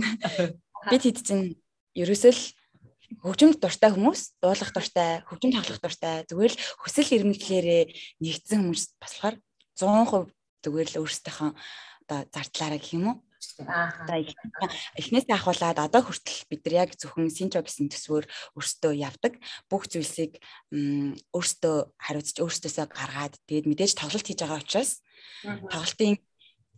бид 0.89 1.01
хэд 1.05 1.17
чинь 1.25 1.57
ерөөсөл 1.97 2.37
хөгжимд 3.19 3.59
дуртай 3.59 3.91
хүмүүс, 3.91 4.21
дуулах 4.39 4.71
дуртай, 4.71 5.19
хөгжим 5.27 5.51
тоглох 5.51 5.79
дуртай 5.83 6.23
зүгээр 6.31 6.53
л 6.55 6.61
хүсэл 6.79 7.15
эрмэлзлээрээ 7.19 7.83
нэгдсэн 8.23 8.59
хүмүүс 8.63 8.83
болохоор 9.03 9.35
100% 9.75 10.31
зүгээр 10.63 10.89
л 10.95 10.99
өөрсдийнхөө 11.03 11.51
одоо 11.51 12.19
зардлаараа 12.31 12.79
гэх 12.79 12.95
юм 12.95 13.05
уу? 13.11 13.17
Аа. 13.65 14.05
Эхнээсээ 14.97 15.33
ахуулаад 15.33 15.77
одоо 15.81 16.01
хүртэл 16.05 16.45
бид 16.49 16.61
нар 16.65 16.85
яг 16.85 16.89
зөвхөн 16.93 17.29
синтро 17.33 17.65
гэсэн 17.65 17.89
төсвөөр 17.89 18.25
өөрсдөө 18.57 18.93
явдаг. 19.01 19.41
Бүх 19.65 19.89
зүйлсийг 19.89 20.37
өөрсдөө 21.33 21.77
хариуцж 21.97 22.37
өөрсдөөсөө 22.37 22.85
гаргаад 22.93 23.33
тэгээд 23.49 23.65
мэдээж 23.65 23.91
тоглолт 23.97 24.27
хийж 24.29 24.39
байгаа 24.45 24.61
учраас 24.61 25.01
тоглолтын 25.73 26.21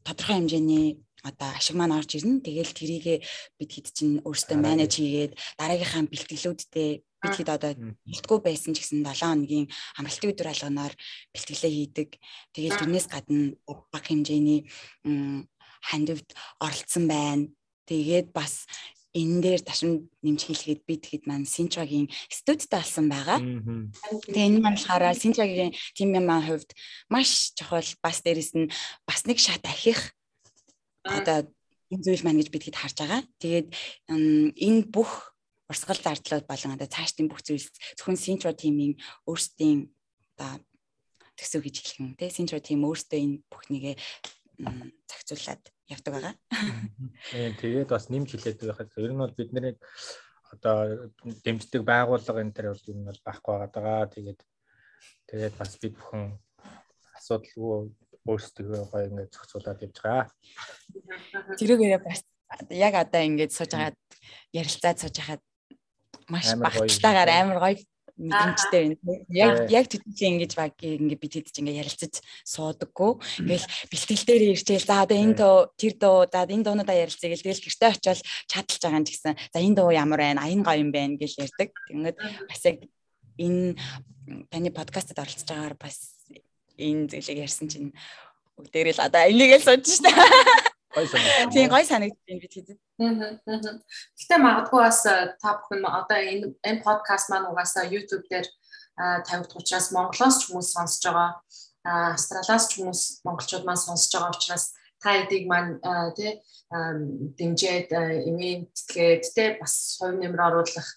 тодорхой 0.07 0.35
хэмжээний 0.39 0.87
одоо 1.23 1.49
ашиг 1.55 1.75
маань 1.79 1.95
орж 1.95 2.19
ирнэ. 2.19 2.43
Тэгэл 2.43 2.71
тэрийгэ 2.75 3.15
бид 3.57 3.71
хэд 3.71 3.87
чинь 3.95 4.19
өөрсдөө 4.27 4.57
менеж 4.59 4.91
хийгээд 4.99 5.33
дараагийнхаа 5.57 6.03
бэлтгэлүүдтэй 6.11 6.89
бид 7.23 7.35
хэд 7.39 7.49
одоо 7.55 7.71
бэлтгүү 8.03 8.39
байсан 8.43 8.75
ч 8.75 8.83
гэсэн 8.83 9.07
7 9.07 9.23
хоногийн 9.23 9.71
амралтын 9.95 10.31
өдөр 10.35 10.51
алганаар 10.51 10.93
бэлтгэлээ 11.31 11.71
хийдэг. 11.71 12.09
Тэгэл 12.51 12.79
тэрнээс 12.79 13.07
гадна 13.07 13.55
бага 13.63 14.03
хэмжээний 14.03 14.67
хандивд 15.87 16.35
оролцсон 16.59 17.07
байна. 17.07 17.47
Тэгээд 17.87 18.35
бас 18.35 18.67
энэ 19.13 19.41
дээр 19.45 19.61
ташин 19.61 20.09
нэмж 20.25 20.41
хийлгээд 20.43 20.81
бид 20.89 21.03
хэд 21.05 21.23
маань 21.29 21.45
Синчагийн 21.45 22.09
студид 22.33 22.71
алсан 22.73 23.07
байгаа. 23.13 23.39
Тэгээ 23.39 24.47
энэ 24.49 24.59
маань 24.59 24.75
болохоор 24.75 25.13
Синчагийн 25.13 25.71
тимийн 25.93 26.25
маань 26.25 26.47
хувьд 26.49 26.73
маш 27.13 27.53
чухал 27.53 27.85
бас 28.01 28.25
дээрэс 28.25 28.57
нь 28.57 28.71
бас 29.05 29.21
нэг 29.29 29.37
шат 29.37 29.63
ахих 29.69 30.17
одоо 31.03 31.37
энэ 31.91 32.03
зүйл 32.03 32.23
маань 32.25 32.39
гэж 32.41 32.49
бид 32.49 32.65
хэд 32.67 32.79
харж 32.79 32.97
байгаа. 32.99 33.21
Тэгээд 33.39 33.67
энэ 34.09 34.81
бүх 34.89 35.33
урсгал 35.69 35.99
зардлууд 35.99 36.45
болон 36.47 36.75
одоо 36.75 36.87
цаашдын 36.87 37.29
бүх 37.29 37.41
зүйл 37.45 37.63
зөвхөн 37.97 38.17
Синтро 38.19 38.51
тимийн 38.51 38.97
өөрсдийн 39.29 39.89
одоо 40.35 40.59
төсөв 41.37 41.61
гэж 41.63 41.75
хэлэх 41.79 41.99
юм 42.01 42.11
те 42.19 42.29
Синтро 42.29 42.59
тим 42.59 42.83
өөрсдөө 42.87 43.19
энэ 43.19 43.35
бүхнийгээ 43.51 43.95
зохицуулаад 45.09 45.63
явдаг 45.89 46.11
байгаа. 46.13 46.35
Тэгээд 47.61 47.89
бас 47.89 48.07
нэмж 48.09 48.29
хэлээд 48.31 48.59
байхад 48.63 48.91
ер 48.97 49.11
нь 49.13 49.21
бол 49.21 49.33
бид 49.33 49.49
нарыг 49.53 49.77
одоо 50.53 51.09
дэмждэг 51.45 51.81
байгууллага 51.81 52.43
энэ 52.43 52.53
төр 52.53 52.67
бол 52.71 52.89
ер 52.91 52.97
нь 52.97 53.07
бол 53.09 53.21
байхгүй 53.25 53.55
байгаа. 53.57 54.11
Тэгээд 54.13 54.39
тэгээд 55.29 55.55
бас 55.57 55.71
бид 55.81 55.93
бүхэн 55.97 56.23
асуудалгүй 57.17 57.89
өөрсдөө 58.27 58.87
гоё 58.91 59.07
ингээд 59.09 59.33
зохицуулаад 59.35 59.83
явж 59.83 59.97
байгаа. 59.99 60.27
Тэрүүгээрээ 61.59 62.01
бас 62.03 62.21
яг 62.71 62.93
одоо 62.95 63.21
ингээд 63.23 63.51
сууж 63.51 63.71
агаад 63.75 63.97
ярилцаад 64.55 64.97
сууж 64.99 65.15
хахад 65.19 65.41
маш 66.31 66.47
багтаагаар 66.55 67.31
амар 67.31 67.59
гоё 67.59 67.77
мэдрэмжтэй 68.17 68.93
байна. 68.93 69.25
Яг 69.33 69.53
яг 69.73 69.85
тэтгэлийн 69.89 70.37
ингэж 70.37 70.53
баг 70.53 70.77
ингэ 70.77 71.17
бид 71.17 71.33
хэд 71.33 71.49
ч 71.49 71.59
ингэ 71.59 71.81
ярилцаж 71.81 72.21
суудаггүй. 72.45 73.17
Ингээл 73.41 73.67
бэлтгэл 73.89 74.25
дээр 74.29 74.43
ирчээл 74.53 74.85
за 74.85 75.01
одоо 75.01 75.17
энэ 75.17 75.33
дуу 75.33 75.57
тэр 75.73 75.93
дуу 75.97 76.17
за 76.29 76.45
энэ 76.45 76.63
дуунуудаа 76.63 76.93
ярилцъя 76.93 77.33
гэл 77.33 77.41
тэгэл 77.41 77.65
гэртээ 77.65 77.89
очиод 77.89 78.21
чадалж 78.45 78.81
байгаа 78.85 78.99
юм 79.01 79.07
гэсэн 79.09 79.33
за 79.33 79.57
энэ 79.57 79.77
дуу 79.77 79.89
ямар 79.89 80.21
байна? 80.21 80.45
Аян 80.45 80.61
гоё 80.61 80.77
юм 80.77 80.91
байна 80.93 81.17
гэж 81.17 81.41
ярьдаг. 81.41 81.73
Тэгмэд 81.89 82.17
бас 82.21 82.61
яг 82.69 82.77
энэ 83.41 83.73
таны 84.53 84.69
подкастад 84.69 85.17
оролцож 85.17 85.49
байгаагаар 85.49 85.77
бас 85.81 85.97
энэ 86.77 87.09
зүйлийг 87.09 87.39
ярьсан 87.45 87.67
чинь 87.69 87.93
дээрэл 88.57 89.01
одоо 89.01 89.23
энийг 89.29 89.57
л 89.57 89.65
сууж 89.65 89.85
шнэ. 89.85 90.11
Гой 90.93 91.07
санагдав. 91.07 91.53
Тийм 91.53 91.69
гой 91.69 91.85
санагдав 91.85 92.37
бид 92.41 92.53
хэдэд. 92.53 92.79
Гэтэ 92.99 94.35
магадгүй 94.37 94.81
бас 94.81 95.01
э, 95.09 95.33
та 95.41 95.57
бүхэн 95.57 95.81
одоо 95.85 96.19
энэ 96.21 96.53
энэ 96.61 96.85
подкаст 96.85 97.29
маань 97.29 97.49
угаасаа 97.49 97.89
YouTube 97.89 98.29
дээр 98.29 98.45
тавигдах 99.25 99.57
учраас 99.57 99.89
Монголоос 99.89 100.37
ч 100.37 100.41
хүмүүс 100.53 100.69
сонсож 100.69 101.03
байгаа. 101.09 101.31
Австралиас 102.13 102.69
ч 102.69 102.77
хүмүүс 102.77 103.01
монголчууд 103.25 103.65
маань 103.65 103.81
сонсож 103.81 104.13
байгаа 104.13 104.37
учраас 104.37 104.77
та 105.01 105.17
эдийг 105.25 105.49
маань 105.49 105.81
тий 106.13 106.37
дэмжээд 106.69 107.89
ивент 108.29 108.73
тэгээд 108.93 109.23
тий 109.33 109.49
бас 109.57 109.97
хувь 109.97 110.21
нэмэр 110.21 110.41
оруулах 110.45 110.87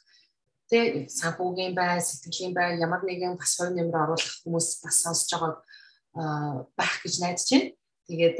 тий 0.71 1.07
санхүүгийн 1.07 1.75
бай, 1.75 2.01
сэтгэлийн 2.03 2.55
бай 2.55 2.79
ямар 2.83 3.03
нэгэн 3.07 3.39
бас 3.39 3.55
хувь 3.55 3.75
нэмэр 3.75 4.03
оруулах 4.03 4.35
хүмүүс 4.43 4.83
бас 4.83 4.97
сонсож 5.03 5.31
байгаа 5.31 6.67
байх 6.75 6.95
гэж 7.05 7.15
найдаж 7.23 7.49
байна. 7.53 7.71
Тэгээд 8.07 8.39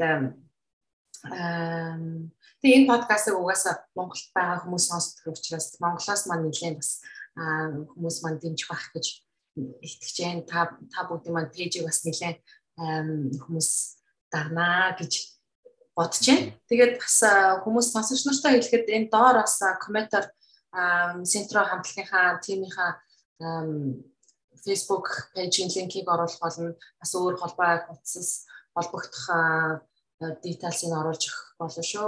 тэгээ 2.59 2.77
энэ 2.83 2.89
подкастыг 2.91 3.35
угаасаа 3.39 3.75
Монголд 3.95 4.27
байгаа 4.35 4.59
хүмүүс 4.65 4.85
сонсдог 4.91 5.33
учраас 5.33 5.77
Монголоос 5.79 6.23
маань 6.27 6.45
нэлээд 6.51 6.77
бас 6.81 6.91
хүмүүс 7.37 8.17
маань 8.23 8.41
дэмжих 8.43 8.69
байх 8.69 8.85
гэж 8.91 9.05
итгэж 9.57 10.15
байна. 10.19 10.41
Та 10.43 10.59
та 10.91 11.07
бүгдийн 11.07 11.33
маань 11.35 11.53
пэйжийг 11.53 11.85
бас 11.87 12.03
нэлээд 12.03 12.39
хүмүүс 12.77 13.69
дарнаа 14.31 14.97
гэж 14.99 15.13
бодож 15.95 16.25
байна. 16.27 16.53
Тэгээд 16.69 16.93
бас 17.01 17.17
хүмүүс 17.63 17.87
сонсогч 17.93 18.21
нартай 18.25 18.51
хэлэхэд 18.57 18.85
энэ 18.89 19.11
доор 19.13 19.41
бас 19.41 19.57
комментор 19.81 20.29
Сентро 20.71 21.63
хамтлагийнхаа 21.65 22.39
тимийнхаа 22.43 22.99
Facebook 24.65 25.31
пэйжийн 25.33 25.69
линкийг 25.71 26.07
оруулах 26.09 26.39
болно. 26.41 26.75
Бас 26.99 27.11
өөр 27.15 27.35
холбоо 27.39 27.87
утсаас 27.93 28.45
холбогдох 28.75 29.25
деталсыг 30.43 30.91
оруулж 30.91 31.23
өгөх 31.29 31.55
болно 31.59 31.83
шүү. 31.83 32.07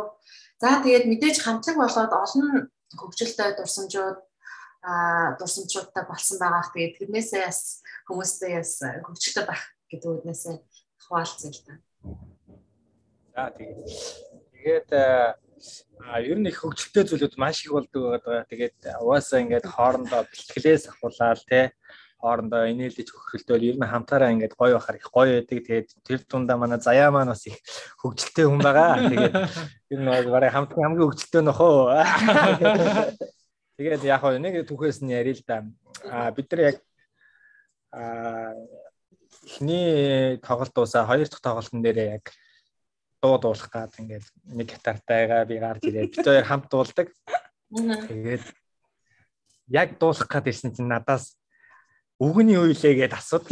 За 0.60 0.82
тэгээд 0.84 1.06
мэдээж 1.08 1.38
хамтлаг 1.46 1.78
болоод 1.78 2.12
олон 2.12 2.70
хөгжилтэй 3.00 3.56
дурсамжууд 3.56 4.20
а 4.82 5.36
дурсамжуудтай 5.40 6.04
болсон 6.10 6.38
байгаах. 6.40 6.74
Тэгээд 6.74 6.98
тэрнээсээ 7.00 7.44
бас 7.46 7.84
хүмүүстэй 8.08 8.54
бас 8.58 8.74
хөгжилтэй 9.06 9.46
байх 9.46 9.64
гэдэг 9.88 10.10
үднээсээ 10.10 10.56
хуваалцсан 11.06 11.52
л 11.54 11.62
та. 11.64 11.74
За 13.36 13.44
тэгээд 13.56 13.80
тэгээд 14.52 14.90
а 16.06 16.22
ер 16.22 16.38
нь 16.40 16.50
их 16.50 16.62
хөгжилтэй 16.64 17.04
зүйлүүд 17.06 17.36
маш 17.38 17.66
их 17.66 17.72
болдог 17.76 18.20
байгаа. 18.20 18.46
Тэгээд 18.50 18.78
угаасаа 19.04 19.40
ингээд 19.44 19.66
хоорондоо 19.68 20.22
бэлтгэлээс 20.26 20.84
ахуулаад 20.92 21.42
те 21.48 21.72
хоорондоо 22.20 22.68
инээлж 22.68 23.08
хөхрөлтөөр 23.12 23.64
ер 23.64 23.78
нь 23.80 23.88
хамтаараа 23.88 24.34
ингээд 24.36 24.60
гоё 24.60 24.76
бахаар 24.76 25.00
их 25.00 25.08
гоё 25.08 25.32
байдаг. 25.40 25.60
Тэгээд 25.64 25.88
тэр 26.04 26.20
тундаа 26.28 26.58
манай 26.60 26.80
заяа 26.80 27.12
маань 27.12 27.32
бас 27.32 27.48
их 27.48 27.60
хөгжилтэй 28.04 28.46
хүн 28.48 28.60
байгаа. 28.60 29.08
Тэгээд 29.08 29.36
ер 29.96 30.00
нь 30.04 30.10
барай 30.28 30.52
хамтран 30.52 30.84
хамгийн 30.84 31.08
хөгжилтэй 31.08 31.44
нөхөө. 31.48 31.88
Тэгээд 33.80 34.04
яг 34.04 34.20
хоо 34.20 34.36
нэг 34.36 34.68
түүхээс 34.68 35.00
нь 35.00 35.16
ярил 35.16 35.40
л 35.40 35.48
да. 35.48 35.64
А 36.04 36.32
бид 36.36 36.52
нар 36.52 36.62
яг 36.76 36.78
а 37.96 38.52
эхний 39.48 40.38
тоглолт 40.44 40.76
дуусаа 40.76 41.08
хоёр 41.08 41.28
дахь 41.28 41.40
тоглолтын 41.40 41.82
дээр 41.82 42.20
яг 42.20 42.24
дуу 43.22 43.38
дуулах 43.38 43.70
гад 43.70 43.92
ингээд 44.00 44.26
нэг 44.56 44.68
гитартайгаа 44.72 45.44
би 45.46 45.60
гарч 45.60 45.84
ирээд 45.84 46.16
бид 46.16 46.26
хоёр 46.26 46.46
хамт 46.48 46.72
дуулдаг. 46.72 47.08
Тэгээд 47.76 48.44
яг 49.68 50.00
дуулах 50.00 50.28
гад 50.28 50.48
ирсэн 50.48 50.72
чинь 50.72 50.88
надаас 50.88 51.36
үгний 52.20 52.56
үйлээ 52.56 52.96
гэдээ 53.08 53.20
асууд. 53.20 53.46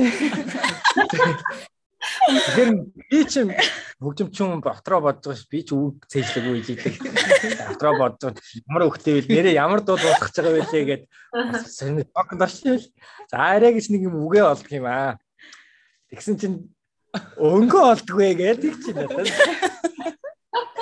Тэгэхээр 2.28 2.72
би 3.12 3.20
чинь 3.28 3.52
хөгжимчин 4.00 4.64
дотроо 4.64 5.02
бодож 5.04 5.36
байгаа 5.36 5.40
ш 5.40 5.48
би 5.52 5.60
ч 5.68 5.76
үг 5.76 6.08
цээжлэг 6.08 6.46
үйл 6.48 6.64
хийдэг. 6.64 6.96
Дотроо 7.76 7.94
бодож 8.00 8.40
ямар 8.72 8.88
хөхтэй 8.88 9.20
вэ 9.20 9.28
нэрээ 9.28 9.60
ямар 9.60 9.84
дуу 9.84 10.00
дуусгах 10.00 10.32
гэж 10.32 10.36
байгаа 10.48 10.64
вэ 10.64 10.84
гээд 10.88 11.04
сонир 11.68 12.08
дашил. 12.40 12.84
За 13.28 13.56
арай 13.56 13.76
гэж 13.76 13.92
нэг 13.92 14.08
юм 14.08 14.16
үгээ 14.24 14.44
олдох 14.48 14.72
юм 14.72 14.88
аа. 14.88 15.20
Тэгсэн 16.12 16.36
чинь 16.40 16.56
өнгө 17.38 17.80
олдгүй 17.92 18.32
гэдэг 18.38 18.74
чинь 18.84 18.98
надад. 18.98 19.28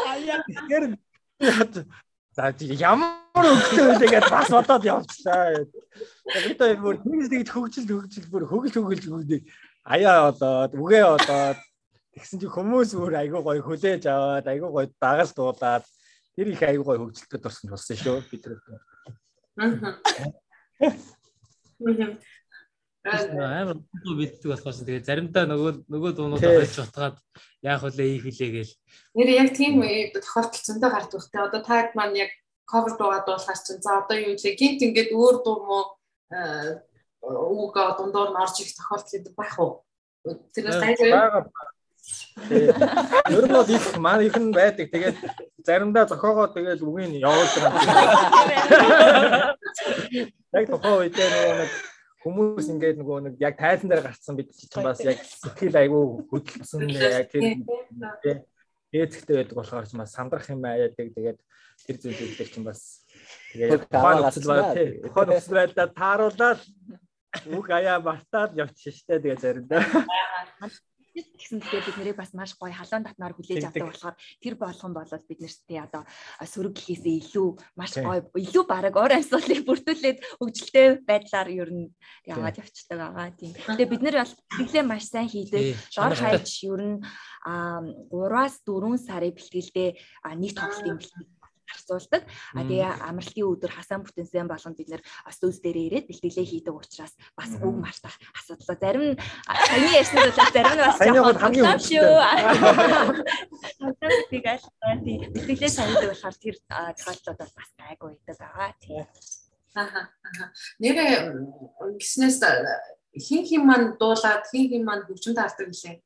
Аяа 0.05 0.39
тэгэхээр 0.47 0.83
За 2.35 2.51
ямар 2.59 3.47
өгтэй 3.47 3.95
үлээ 3.95 4.11
гэж 4.11 4.27
бас 4.27 4.51
бодоод 4.51 4.83
явчихлаа. 4.83 5.63
Хоёр 6.27 6.75
бүр 6.83 6.99
тэгж 6.99 7.31
тэгж 7.31 7.47
хөгжил 7.47 7.87
хөгжил 7.87 8.27
бүр 8.27 8.43
хөгж 8.51 8.75
хөгж 8.75 9.07
хөгдөг. 9.07 9.41
Аяа 9.87 10.35
болоод 10.35 10.75
үгээ 10.75 11.03
болоод 11.15 11.59
тэгсэн 12.11 12.43
чи 12.43 12.51
хүмүүс 12.51 12.91
бүр 12.99 13.15
айгүй 13.23 13.39
гоё 13.39 13.63
хүлээж 13.63 14.03
аваад 14.11 14.51
айгүй 14.51 14.67
гоё 14.67 14.87
дагалт 14.99 15.31
дуулаад 15.31 15.87
тэр 16.35 16.47
их 16.51 16.59
айгүй 16.59 16.83
гоё 16.83 16.99
хөгжилтэй 17.07 17.39
дурсан 17.39 17.71
болсон 17.71 17.95
шүү 18.03 18.19
бид 18.27 18.43
тэр. 18.43 18.59
Аа. 19.55 19.71
Амар 23.05 23.77
бэлддэг 24.01 24.49
болохоос 24.49 24.81
тэгээ 24.81 25.05
заримдаа 25.05 25.45
нөгөө 25.45 25.85
нөгөө 25.93 26.11
дуунуудаа 26.17 26.57
хэлж 26.57 26.89
утгаад 26.89 27.21
яах 27.61 27.85
вүлээ 27.85 28.17
ийх 28.17 28.25
вүлээ 28.25 28.49
гээл. 28.49 28.73
Нэр 29.13 29.29
яг 29.45 29.53
тийм 29.53 29.77
тохиолдол 30.09 30.65
зөндөө 30.65 30.89
гардаг 30.89 31.21
те. 31.29 31.37
Одоо 31.37 31.61
таг 31.61 31.93
маань 31.93 32.17
яг 32.17 32.33
cover 32.65 32.97
дуугаа 32.97 33.21
дуулахаар 33.21 33.61
чинь 33.61 33.85
за 33.85 34.01
одоо 34.01 34.17
юу 34.17 34.33
вэ? 34.33 34.57
Гинт 34.57 34.81
ингээд 34.81 35.13
өөр 35.13 35.45
дуу 35.45 35.57
мó 35.69 36.01
үг 37.21 37.77
дундуур 37.77 38.33
нь 38.33 38.41
орж 38.41 38.65
ирэх 38.65 38.73
тохиолдол 38.73 39.37
байх 39.37 39.53
уу? 39.61 39.85
Тэрнээс 40.53 40.81
гайгүй. 40.81 41.13
Ер 43.29 43.45
нь 43.45 43.53
бол 43.53 43.69
их 43.69 43.85
маань 44.01 44.25
их 44.25 44.33
нь 44.33 44.49
байдаг. 44.49 44.89
Тэгээд 44.89 45.13
заримдаа 45.61 46.09
зохиогоо 46.09 46.49
тэгээд 46.49 46.81
үгийг 46.81 47.21
явуулдаг. 47.21 47.69
Яг 50.57 50.65
тохоо 50.73 51.05
үедээ 51.05 51.29
нөгөө 51.29 51.53
нэг 51.61 51.69
хүмүүс 52.25 52.67
ингээд 52.73 52.97
нөгөө 52.97 53.17
нэг 53.21 53.35
яг 53.37 53.53
тайлан 53.61 53.89
дээр 53.91 54.01
гарцсан 54.01 54.33
бид 54.33 54.49
чинь 54.49 54.81
бас 54.81 54.97
яг 55.05 55.21
сэтгэл 55.21 55.77
айгүй 55.77 56.03
хөдөлсөн 56.33 56.89
яг 56.89 57.29
тэр 57.29 58.41
ээцэгтэй 58.89 59.35
байдаг 59.45 59.57
болохоор 59.61 59.85
ч 59.85 59.93
бас 59.93 60.09
сандрах 60.17 60.49
юм 60.49 60.65
аяадаг 60.65 61.13
тэгээд 61.13 61.37
тэр 61.85 61.97
зүйлүүдээр 62.01 62.49
чинь 62.49 62.65
бас 62.65 63.05
тэгээд 63.53 63.85
тухайн 63.93 64.17
нөхцөл 64.25 64.73
тий 64.73 64.89
тухайн 65.05 65.27
нөхцөл 65.29 65.57
байдлаа 65.59 65.87
тааруулаад 65.93 66.59
үг 67.53 67.65
аяа 67.69 68.01
мартаад 68.01 68.57
явчих 68.57 68.97
штэ 68.97 69.21
тэгээд 69.21 69.43
заримдаа 69.45 69.85
гэсэн 71.15 71.63
тэгэхээр 71.63 71.85
бид 71.87 71.97
нэрийг 71.99 72.17
бас 72.19 72.31
маш 72.35 72.51
гоё 72.59 72.75
халуун 72.75 73.07
татнаар 73.07 73.33
хүлээж 73.35 73.63
авдаг 73.71 73.87
болохоор 73.87 74.15
тэр 74.43 74.55
болгон 74.59 74.91
болол 74.91 75.23
бид 75.29 75.39
нэртээ 75.39 75.79
одоо 75.79 76.03
сөрөг 76.43 76.73
гэхээсээ 76.75 77.15
илүү 77.23 77.49
маш 77.79 77.93
гоё 77.95 78.27
илүү 78.35 78.63
бараг 78.67 78.95
ор 78.99 79.13
асуудлыг 79.15 79.63
бүртгүүлээд 79.63 80.17
хөгжилтэй 80.43 80.87
байдлаар 81.07 81.49
ер 81.55 81.69
нь 81.71 81.87
яваад 82.27 82.59
явцдаг 82.59 82.97
байгаа. 82.99 83.31
Тийм. 83.39 83.53
Тэгээ 83.55 83.91
бид 83.91 84.03
нэр 84.03 84.17
бол 84.19 84.33
тэглээ 84.59 84.83
маш 84.83 85.05
сайн 85.07 85.29
хийдэг. 85.31 85.79
Дор 85.95 86.13
хаяж 86.15 86.49
ер 86.67 86.81
нь 86.83 86.97
3-аас 87.45 88.55
4 88.65 88.97
сарын 88.99 89.35
бэлтгэлдээ 89.35 89.89
нэг 90.35 90.51
тоглолт 90.57 90.89
юм 90.89 90.97
бэлтгэл 90.99 91.34
харьцуулдаг. 91.85 92.23
А 92.53 92.61
тэгээ 92.65 92.89
амралтын 93.05 93.45
өдөр 93.45 93.71
хасаан 93.71 94.01
бүтэнсэн 94.01 94.49
болгонд 94.49 94.77
бид 94.77 94.89
нэр 94.89 95.03
стуз 95.29 95.61
дээр 95.61 95.77
ирээд 95.77 96.09
бэлтгэлээ 96.09 96.45
хийдэг 96.45 96.73
учраас 96.73 97.13
бас 97.37 97.53
үг 97.61 97.75
мартах 97.77 98.17
асуудал. 98.33 98.77
Зарим 98.81 99.13
саяны 99.45 99.93
ярьсан 99.93 100.17
зүйл 100.25 100.49
зарим 100.49 100.73
нь 100.73 100.81
бас 100.81 100.97
хамгийн 100.97 101.79
шүү. 101.79 102.17
Тийг 104.29 104.45
айлтгаа 104.49 104.95
тий 105.05 105.17
бэлтгэлээ 105.29 105.69
санаадаг 105.69 106.09
болохоор 106.09 106.37
тэр 106.41 106.55
тохиолдлууд 106.65 107.39
бас 107.53 107.69
гайгүй 107.77 108.09
байдаг 108.17 108.37
байгаа 108.41 108.71
тий. 108.81 109.01
Аха. 109.75 110.01
Нэрээ 110.81 111.35
гиснээс 111.99 112.41
хин 113.15 113.45
хин 113.45 113.63
маань 113.67 113.95
дуулаад 113.99 114.43
хин 114.49 114.67
хин 114.71 114.83
маань 114.83 115.05
хөгжимд 115.05 115.39
хардаг 115.39 115.69
гэлээ. 115.71 116.01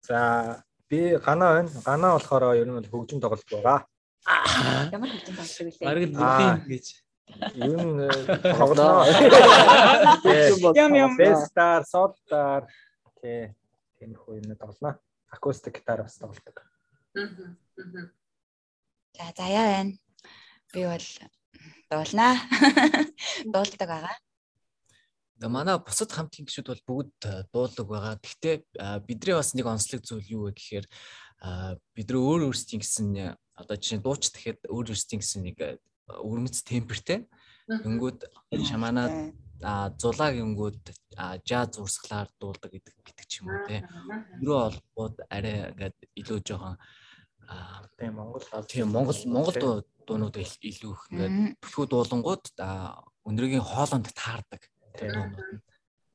За 0.00 0.64
Би 0.90 1.14
ганаа 1.22 1.54
байна. 1.54 1.70
Ганаа 1.86 2.12
болохоор 2.18 2.44
ер 2.58 2.66
нь 2.66 2.90
хөгжим 2.90 3.20
тоглолт 3.22 3.46
байгаа. 3.46 3.86
Ямар 4.90 5.10
хөгжим 5.14 5.34
тоглолт 5.38 5.58
вэ? 5.62 5.70
Бараг 5.86 6.04
л 6.04 6.14
бүгдийн 6.18 6.58
гэж. 6.66 6.86
Ер 7.62 7.78
нь 7.78 8.02
тоглоо. 8.58 9.06
Ям 10.74 10.92
ям 10.98 11.14
бестар, 11.14 11.86
солтар 11.86 12.66
тий 13.22 13.54
тиймэрхүү 14.02 14.42
юм 14.42 14.56
тоглоно. 14.58 14.98
Акустик 15.30 15.78
гитар 15.78 16.02
бас 16.02 16.18
тоглодог. 16.18 16.58
Аа. 17.14 18.10
За 19.14 19.30
заяа 19.38 19.66
байна. 19.70 19.94
Би 20.74 20.82
бол 20.90 21.06
дуулнаа. 21.90 22.34
Дуулдаг 23.54 23.88
байгаа. 23.88 24.16
Манай 25.48 25.78
бусад 25.80 26.12
хамтлагийн 26.12 26.44
гишүүд 26.44 26.68
бол 26.68 26.84
бүгд 26.84 27.16
э, 27.24 27.32
дуулдаг 27.48 27.86
байгаа. 27.88 28.14
Гэхдээ 28.20 28.56
бидний 29.08 29.32
бас 29.32 29.56
нэг 29.56 29.64
онцлог 29.64 30.04
зүйл 30.04 30.28
юу 30.28 30.42
вэ 30.48 30.52
гэхээр 30.52 30.86
бид 31.96 32.08
нар 32.12 32.18
өөр 32.20 32.52
өөрсдийн 32.52 32.84
гэсэн 32.84 33.08
э, 33.16 33.32
одоо 33.56 33.76
жишээ 33.80 34.04
дууч 34.04 34.28
гэхэд 34.28 34.68
өөр 34.68 34.92
өөрсдийн 34.92 35.20
гэсэн 35.24 35.40
нэг 35.48 35.56
э, 35.64 35.80
өрмөц 36.20 36.60
темпертэй.Өнгөд 36.68 38.28
шаманаа 38.68 39.32
а 39.64 39.92
зулаа 39.96 40.32
гингүүд 40.32 40.92
жаз 41.44 41.76
урсгалаар 41.80 42.28
дуулдаг 42.40 42.72
гэдэг 42.76 42.96
гэдэг 43.00 43.26
ч 43.28 43.40
юм 43.40 43.52
уу 43.52 43.64
те. 43.64 43.84
Өрөө 44.44 44.60
олбод 44.72 45.24
арай 45.28 45.72
ингээд 45.72 45.96
илүү 46.20 46.38
жоохон 46.44 46.76
тийм 47.96 48.12
Монгол 48.16 48.44
тийм 48.68 48.88
Монгол 48.92 49.20
Монгол 49.28 49.84
дуунууд 50.08 50.36
илүү 50.36 50.92
их 50.92 51.04
ингээд 51.12 51.36
бүлхүү 51.60 51.86
дуулангууд 51.92 52.44
өндрөгийн 53.28 53.64
хоолонд 53.64 54.08
таардаг 54.16 54.64
тэр 54.98 55.14
нь. 55.16 55.34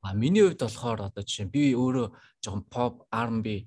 А 0.05 0.13
миний 0.13 0.45
хувьд 0.45 0.61
болохоор 0.61 1.09
одоо 1.09 1.23
жишээ 1.25 1.49
би 1.49 1.73
өөрөө 1.73 2.07
жоохон 2.43 2.63
pop 2.69 2.93
R&B 3.09 3.65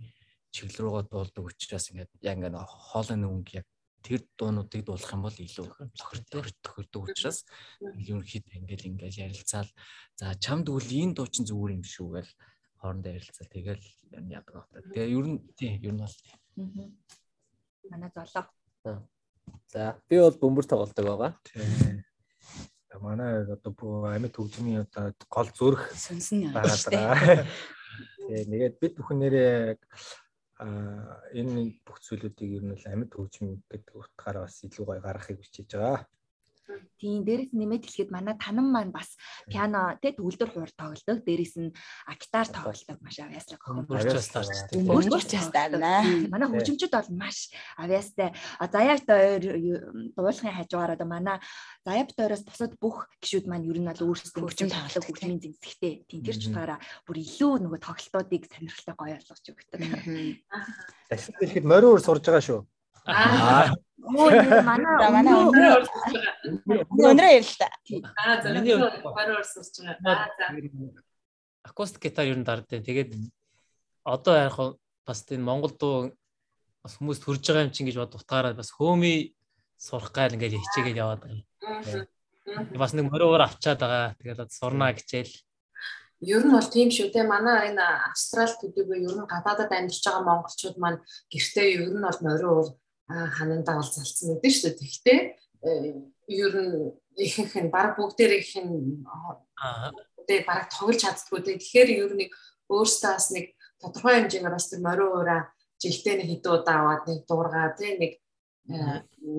чиглэл 0.55 0.83
рүүгээ 0.87 1.05
дуулдаг 1.11 1.45
учраас 1.45 1.91
ингээд 1.91 2.11
яг 2.23 2.37
ингээд 2.39 2.55
хоолойны 2.55 3.27
өнгө 3.27 3.59
яг 3.59 3.67
тэр 4.07 4.23
дуунуудыг 4.39 4.83
дуулах 4.87 5.13
юм 5.13 5.23
бол 5.27 5.35
илүү 5.35 5.67
тохирдог 5.99 6.47
тохирдог 6.63 7.03
учраас 7.11 7.43
ерөнхийд 7.83 8.47
ингээд 8.55 8.87
ингээд 8.87 9.19
ярилцаал 9.19 9.71
за 10.15 10.39
чамд 10.39 10.71
үл 10.71 10.87
энэ 10.87 11.19
дуу 11.19 11.27
чинь 11.27 11.49
зүгээр 11.51 11.75
юм 11.75 11.83
шүү 11.83 12.09
гэл 12.15 12.31
хоорондоо 12.79 13.13
ярилцаал 13.19 13.51
тэгэл 13.51 13.85
яадаг 14.31 14.55
байна. 14.55 14.87
Тэгээ 14.95 15.11
ер 15.11 15.27
нь 15.27 15.39
тийм 15.59 15.73
ер 15.83 15.95
нь 15.99 16.03
бол 16.07 16.15
манай 17.91 18.11
золоо. 18.15 18.47
За 19.67 19.99
би 20.07 20.23
бол 20.23 20.39
бөмбөр 20.39 20.67
тоглолдог 20.71 21.03
байгаа. 21.03 21.33
Тийм 21.43 22.07
манай 22.97 23.45
одоо 23.45 23.73
амьд 24.09 24.35
хөгжмийн 24.37 24.89
одоо 24.89 25.13
гол 25.29 25.51
зүрх 25.53 25.83
сүнсэн 25.93 26.53
байгаа. 26.57 27.45
Тэгээ 28.29 28.49
нэгээд 28.49 28.75
бид 28.81 28.95
бүхэн 28.97 29.19
нэрээ 29.21 29.77
энэ 31.39 31.79
бүх 31.87 31.99
зүйлүүдийг 32.03 32.51
ер 32.59 32.65
нь 32.67 32.75
л 32.75 32.87
амьд 32.91 33.13
хөгжим 33.15 33.63
гэдэг 33.71 33.95
утгаараа 33.95 34.49
бас 34.49 34.59
илүү 34.65 34.85
гоё 34.85 35.01
гаргахыг 35.05 35.39
хүчээж 35.39 35.71
байгаа. 35.77 36.03
Тийм 36.99 37.23
дээрэс 37.23 37.55
нэмээд 37.55 37.87
хэлэхэд 37.87 38.11
манай 38.11 38.35
танан 38.35 38.69
маань 38.75 38.93
бас 38.93 39.15
пиано 39.47 39.97
тэ 40.03 40.19
төгөлдөр 40.19 40.51
хуур 40.51 40.71
тоглодог. 40.75 41.23
Дээрэс 41.23 41.55
нь 41.63 41.71
гитар 42.19 42.47
тоглодог 42.51 42.99
маш 42.99 43.17
авьяаслаг 43.23 43.63
хөгжүүлж 43.63 44.29
Хөгжүүлж 44.75 45.31
байна. 45.55 46.29
Манай 46.29 46.47
хөгжимчд 46.51 46.93
бол 46.93 47.11
маш 47.15 47.55
авьяастай. 47.79 48.35
Заяагт 48.59 49.07
дуулахын 49.07 50.57
хажуугаар 50.59 50.99
одоо 50.99 51.07
манай 51.07 51.39
Заяагт 51.87 52.19
ороос 52.19 52.43
бусад 52.43 52.75
бүх 52.83 53.07
гişүүд 53.23 53.47
маань 53.47 53.71
ер 53.71 53.79
нь 53.79 53.89
бол 53.89 54.13
өөрсдөө 54.13 54.43
хөгжим 54.43 54.69
тоглох 54.69 55.07
хөгжмийн 55.07 55.41
зэнцгтэй. 55.41 56.05
Тийм 56.11 56.21
тэр 56.27 56.37
ч 56.37 56.51
утгаараа 56.51 56.79
бүр 57.07 57.17
илүү 57.23 57.65
нөгөө 57.65 57.81
тоглолтуудыг 57.81 58.43
сонирхолтой 58.51 58.95
гоё 58.99 59.17
болгож 59.17 59.45
өгдөг. 59.47 59.81
Ашиг 61.09 61.35
хэлэхэд 61.41 61.65
морин 61.65 61.89
уур 61.95 62.03
сурж 62.03 62.23
байгаа 62.27 62.45
шүү. 62.45 62.61
Аа. 63.09 63.73
Өө 63.99 64.31
манай 64.63 64.95
манай 65.11 65.35
өнөрөө 65.43 67.31
ярилтаа. 67.35 67.71
Аа 68.23 68.39
зөв 68.43 68.55
баруун 69.17 69.43
урсж 69.43 69.75
байгаа. 69.83 70.15
Аа 70.15 70.31
за. 70.39 70.47
Акустик 71.67 72.03
гитар 72.07 72.31
ер 72.31 72.39
нь 72.39 72.47
дардیں۔ 72.47 72.87
Тэгээд 72.87 73.11
одоо 74.07 74.35
яг 74.39 74.57
бас 75.07 75.27
энэ 75.27 75.43
Монгол 75.43 75.75
дуу 75.75 76.15
бас 76.83 76.95
хүмүүс 76.97 77.19
төрж 77.21 77.43
байгаа 77.43 77.67
юм 77.67 77.75
чинь 77.75 77.89
гэж 77.91 77.97
бод 77.99 78.15
утгаараа 78.15 78.55
бас 78.55 78.71
хөөми 78.71 79.35
сурах 79.77 80.15
гал 80.15 80.33
ингээд 80.33 80.57
хичээгээл 80.63 81.03
яваад 81.03 81.23
байгаа. 81.27 82.07
Бас 82.79 82.93
нэг 82.95 83.11
мөрөөр 83.11 83.43
авчаад 83.45 83.83
байгаа. 83.83 84.15
Тэгээд 84.23 84.51
сурнаа 84.55 84.95
гэчээл. 84.95 85.35
Ер 86.23 86.43
нь 86.47 86.55
бол 86.55 86.67
тийм 86.71 86.91
шүү 86.91 87.11
те 87.15 87.23
манай 87.27 87.71
энэ 87.71 87.83
австрал 88.11 88.51
төдийгүй 88.63 89.07
ер 89.07 89.15
нь 89.19 89.31
гадаадад 89.31 89.71
амьдарч 89.71 90.03
байгаа 90.07 90.27
монголчууд 90.27 90.77
маань 90.83 91.03
гэртээ 91.31 91.67
ер 91.79 91.95
нь 91.95 92.03
бол 92.03 92.19
морин 92.23 92.75
ханандаа 93.09 93.81
бол 93.81 93.89
залцсан 93.89 94.37
гэдэг 94.37 94.53
шүү 94.53 94.69
дээ. 94.69 94.81
Тэгэхдээ 94.81 95.21
ер 96.29 96.55
нь 96.61 96.93
ихэнх 97.17 97.57
нь 97.57 97.73
баг 97.73 97.97
бүгдээр 97.97 98.33
их 98.37 98.53
нь 98.61 99.01
тэгээ 100.29 100.45
баг 100.45 100.69
тоглож 100.69 101.01
чаддгүй. 101.01 101.41
Тэгэхээр 101.41 101.89
ер 102.05 102.13
нь 102.15 102.29
өөртөө 102.69 103.13
бас 103.17 103.33
нэг 103.33 103.57
тодорхой 103.81 104.21
хэмжээгээр 104.21 104.55
бас 104.55 104.69
тэр 104.69 104.85
морин 104.85 105.09
уураа 105.09 105.41
жилдээ 105.81 106.15
нэг 106.21 106.29
хэдэн 106.29 106.53
удаа 106.53 106.77
аваад 106.79 107.03
нэг 107.09 107.21
дуургаа 107.25 107.73
тий 107.81 107.93
нэг 107.97 108.13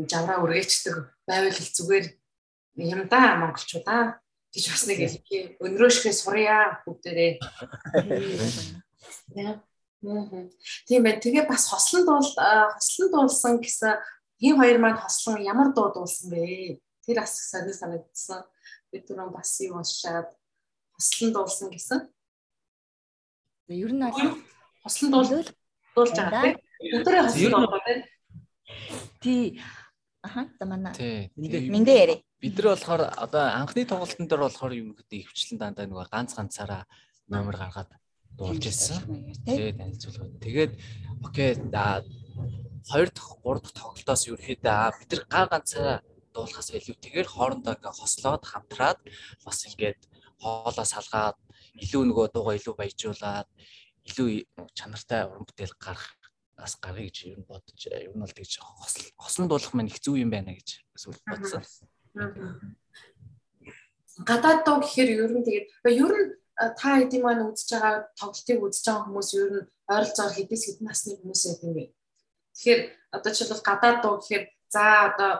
жавраа 0.09 0.41
үргээчдэг 0.41 0.95
байвал 1.29 1.53
их 1.53 1.69
зүгээр 1.77 2.05
юм 2.89 3.05
да 3.05 3.37
монголчуудаа 3.37 4.17
гэж 4.49 4.65
бас 4.73 4.83
нэг 4.89 4.99
өнрөөшгөө 5.61 6.13
сурья 6.17 6.81
бүгдээрээ. 6.89 7.37
Тийм 9.99 11.03
байна. 11.03 11.19
Тэгээ 11.19 11.47
бас 11.47 11.67
хослон 11.67 12.05
дуул 12.07 12.23
хослон 12.23 13.09
дуулсан 13.11 13.59
гэсэн 13.59 13.99
хин 14.39 14.55
хоёр 14.55 14.79
маань 14.79 14.95
хослон 14.95 15.43
ямар 15.43 15.73
дуу 15.75 15.91
дуулсан 15.91 16.31
бэ? 16.31 16.79
Тэр 17.03 17.19
бас 17.19 17.35
сонир 17.35 17.75
санагдсан. 17.75 18.47
Бид 18.91 19.03
түрүүн 19.11 19.35
бас 19.35 19.59
юу 19.59 19.75
уншаад 19.83 20.31
хослон 20.95 21.35
дуулсан 21.35 21.67
гэсэн. 21.67 22.07
Ер 23.67 23.91
нь 23.91 24.07
хослон 24.87 25.11
дуул 25.11 25.43
дуулж 25.95 26.15
байгаа 26.15 26.43
тийм. 26.47 26.57
Өдөрөө 26.95 27.23
хослон 27.27 27.51
дуулгаа 27.51 27.83
тийм. 27.83 27.99
Тий. 29.19 29.59
Аха, 30.23 30.47
за 30.59 30.65
манай. 30.65 30.95
Мэндэ 31.35 31.91
яри. 31.91 32.15
Бид 32.39 32.55
нар 32.55 32.71
болохоор 32.71 33.03
одоо 33.19 33.51
анхны 33.51 33.83
тоглолтын 33.83 34.31
дээр 34.31 34.47
болохоор 34.47 34.73
юм 34.79 34.95
гэдэг 34.95 35.27
ихвчлэн 35.27 35.59
дандаа 35.59 35.91
нөгөө 35.91 36.07
ганц 36.07 36.39
ганцаараа 36.39 36.87
номер 37.27 37.59
гаргаад 37.59 37.98
дуулж 38.39 38.63
ирсэн. 38.71 39.03
Тэгээд 39.43 39.77
танилцуулга. 39.77 40.25
Тэгээд 40.39 40.71
окей 41.27 41.51
хоёр 42.89 43.09
дахь 43.11 43.35
гурав 43.43 43.61
дахь 43.61 43.75
тоглолтоос 43.75 44.23
ерөөхдөө 44.27 44.55
бид 44.99 45.11
нар 45.11 45.23
гар 45.29 45.47
ганцаараа 45.51 45.99
дуулахаас 46.33 46.69
илүүтэйгээр 46.71 47.27
хоорондоо 47.29 47.73
ингээ 47.75 47.93
хослоод 47.99 48.43
хамтраад 48.47 48.99
бас 49.45 49.59
ингээд 49.67 49.99
хоолоо 50.39 50.85
салгаад 50.87 51.37
илүү 51.83 52.03
нөгөө 52.07 52.27
дуугаа 52.33 52.55
илүү 52.57 52.75
баяжуулаад 52.79 53.49
илүү 54.09 54.29
чанартай 54.77 55.27
уран 55.27 55.45
бүтээл 55.45 55.75
гарах 55.77 56.07
бас 56.55 56.73
гаргая 56.79 57.07
гэж 57.07 57.17
ер 57.29 57.39
нь 57.43 57.49
бодож 57.49 57.81
ер 57.91 58.13
нь 58.15 58.23
бол 58.23 58.35
тэгж 58.35 58.53
хослон 59.19 59.47
дуулах 59.47 59.73
маань 59.75 59.91
их 59.91 59.99
зүв 59.99 60.15
юм 60.17 60.31
байна 60.31 60.55
гэж 60.55 60.69
эсвэл 60.95 61.19
бодсон. 61.27 61.63
Гадаад 64.25 64.59
дуу 64.65 64.79
гэхээр 64.83 65.09
ер 65.13 65.31
нь 65.31 65.45
тэгээд 65.45 65.67
ер 65.93 66.15
нь 66.15 66.38
та 66.59 66.89
хэдийн 66.99 67.23
маань 67.23 67.47
үзэж 67.47 67.69
байгаа 67.71 67.95
тоглолтыг 68.19 68.59
үзэж 68.59 68.83
байгаа 68.85 69.05
хүмүүс 69.07 69.29
ер 69.39 69.49
нь 69.55 69.67
ойролцоогоор 69.87 70.35
хэдээс 70.35 70.63
хэдэн 70.67 70.85
насны 70.87 71.11
хүмүүс 71.15 71.41
байд 71.47 71.61
юм 71.63 71.73
бэ? 71.75 71.85
Тэгэхээр 72.55 72.81
одоо 73.15 73.31
жишээлбэл 73.31 73.67
гадаад 73.69 73.97
дуу 74.03 74.15
гэхээр 74.19 74.45
за 74.67 74.83
одоо 75.09 75.31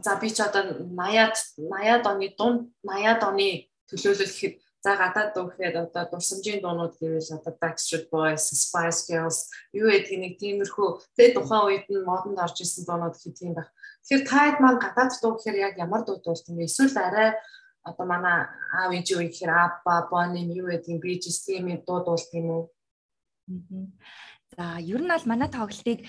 за 0.00 0.16
би 0.16 0.28
ч 0.32 0.40
одоо 0.40 0.62
80-аад 0.88 1.36
80-аад 1.60 2.04
оны 2.08 2.28
дунд 2.32 2.60
80-аад 2.80 3.22
оны 3.28 3.48
төлөөлөл 3.88 4.32
гэхэд 4.32 4.54
за 4.80 4.90
гадаад 4.96 5.30
дуу 5.36 5.46
гэхээр 5.52 5.76
одоо 5.84 6.04
дурсамжийн 6.10 6.60
дуунууд 6.64 6.94
гэвэл 6.96 7.36
одоо 7.36 7.52
Backstreet 7.60 8.08
Boys, 8.08 8.44
Spice 8.50 9.00
Girls 9.06 9.52
юу 9.76 9.92
гэдэг 9.92 10.16
нэг 10.16 10.34
тиймэрхүү 10.40 10.88
тэгээ 11.14 11.36
тухайн 11.36 11.64
үед 11.68 11.86
нь 11.92 12.02
модонд 12.08 12.40
орж 12.40 12.56
исэн 12.64 12.88
дуунууд 12.88 13.14
гэх 13.14 13.36
тийм 13.36 13.52
байх. 13.54 13.70
Тэгэхээр 14.02 14.24
та 14.26 14.38
хэд 14.48 14.58
маань 14.58 14.82
гадаад 14.82 15.12
дуу 15.22 15.36
гэхээр 15.36 15.58
яг 15.60 15.74
ямар 15.78 16.02
дуу 16.02 16.18
дуулсан 16.18 16.56
бэ? 16.56 16.66
Эсвэл 16.66 16.98
арай 16.98 17.30
одоо 17.82 18.06
манай 18.06 18.46
аав 18.72 18.90
ээж 18.94 19.06
юу 19.14 19.22
гэхээр 19.26 19.52
Абба, 19.52 20.08
Бони 20.10 20.46
юу 20.54 20.70
гэдгийг 20.70 21.02
би 21.02 21.18
ч 21.22 21.30
тийм 21.44 21.66
дуу 21.86 22.00
дуулт 22.06 22.30
юм 22.32 22.46
уу? 22.50 22.62
За 24.52 24.76
ер 24.78 25.00
нь 25.00 25.08
бол 25.08 25.26
манай 25.26 25.48
тоглолтыг 25.48 26.04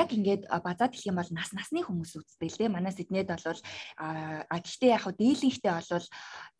яг 0.00 0.08
ингээд 0.14 0.46
базаад 0.62 0.94
хэлэх 0.94 1.10
юм 1.10 1.18
бол 1.18 1.30
нас 1.34 1.50
насны 1.50 1.82
хүмүүс 1.82 2.12
үздэг 2.14 2.50
л 2.50 2.58
дээ. 2.58 2.70
Манай 2.70 2.94
Сиднейд 2.94 3.26
бол 3.26 3.58
а 3.98 4.56
гэхдээ 4.62 4.94
яг 4.94 5.02
хөө 5.02 5.18
дийлэнхтэй 5.18 5.72
бол 5.74 6.06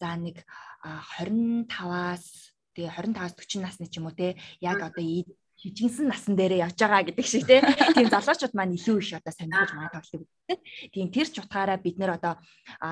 за 0.01 0.09
нэг 0.18 0.36
25-аас 0.82 2.24
тэгээ 2.74 2.90
25-аас 2.90 3.34
40 3.38 3.62
насны 3.62 3.86
ч 3.86 4.03
юм 4.03 4.11
уу 4.11 4.18
те 4.18 4.34
яг 4.59 4.82
одоо 4.82 5.05
хижигсэн 5.64 6.12
насан 6.12 6.36
дээрээ 6.36 6.60
явж 6.68 6.76
байгаа 6.76 7.02
гэдэг 7.08 7.24
шиг 7.24 7.48
тийм 7.48 8.08
залуучууд 8.12 8.52
маань 8.52 8.76
илүү 8.76 8.96
их 9.00 9.16
одоо 9.16 9.32
сонирхож 9.32 9.72
манай 9.72 9.88
тоглолтыг 9.88 10.20
үздэг. 10.28 10.58
Тийм 10.92 11.08
тэр 11.08 11.28
ч 11.32 11.40
утгаараа 11.40 11.80
бид 11.80 11.96
нэр 11.96 12.20
одоо 12.20 12.36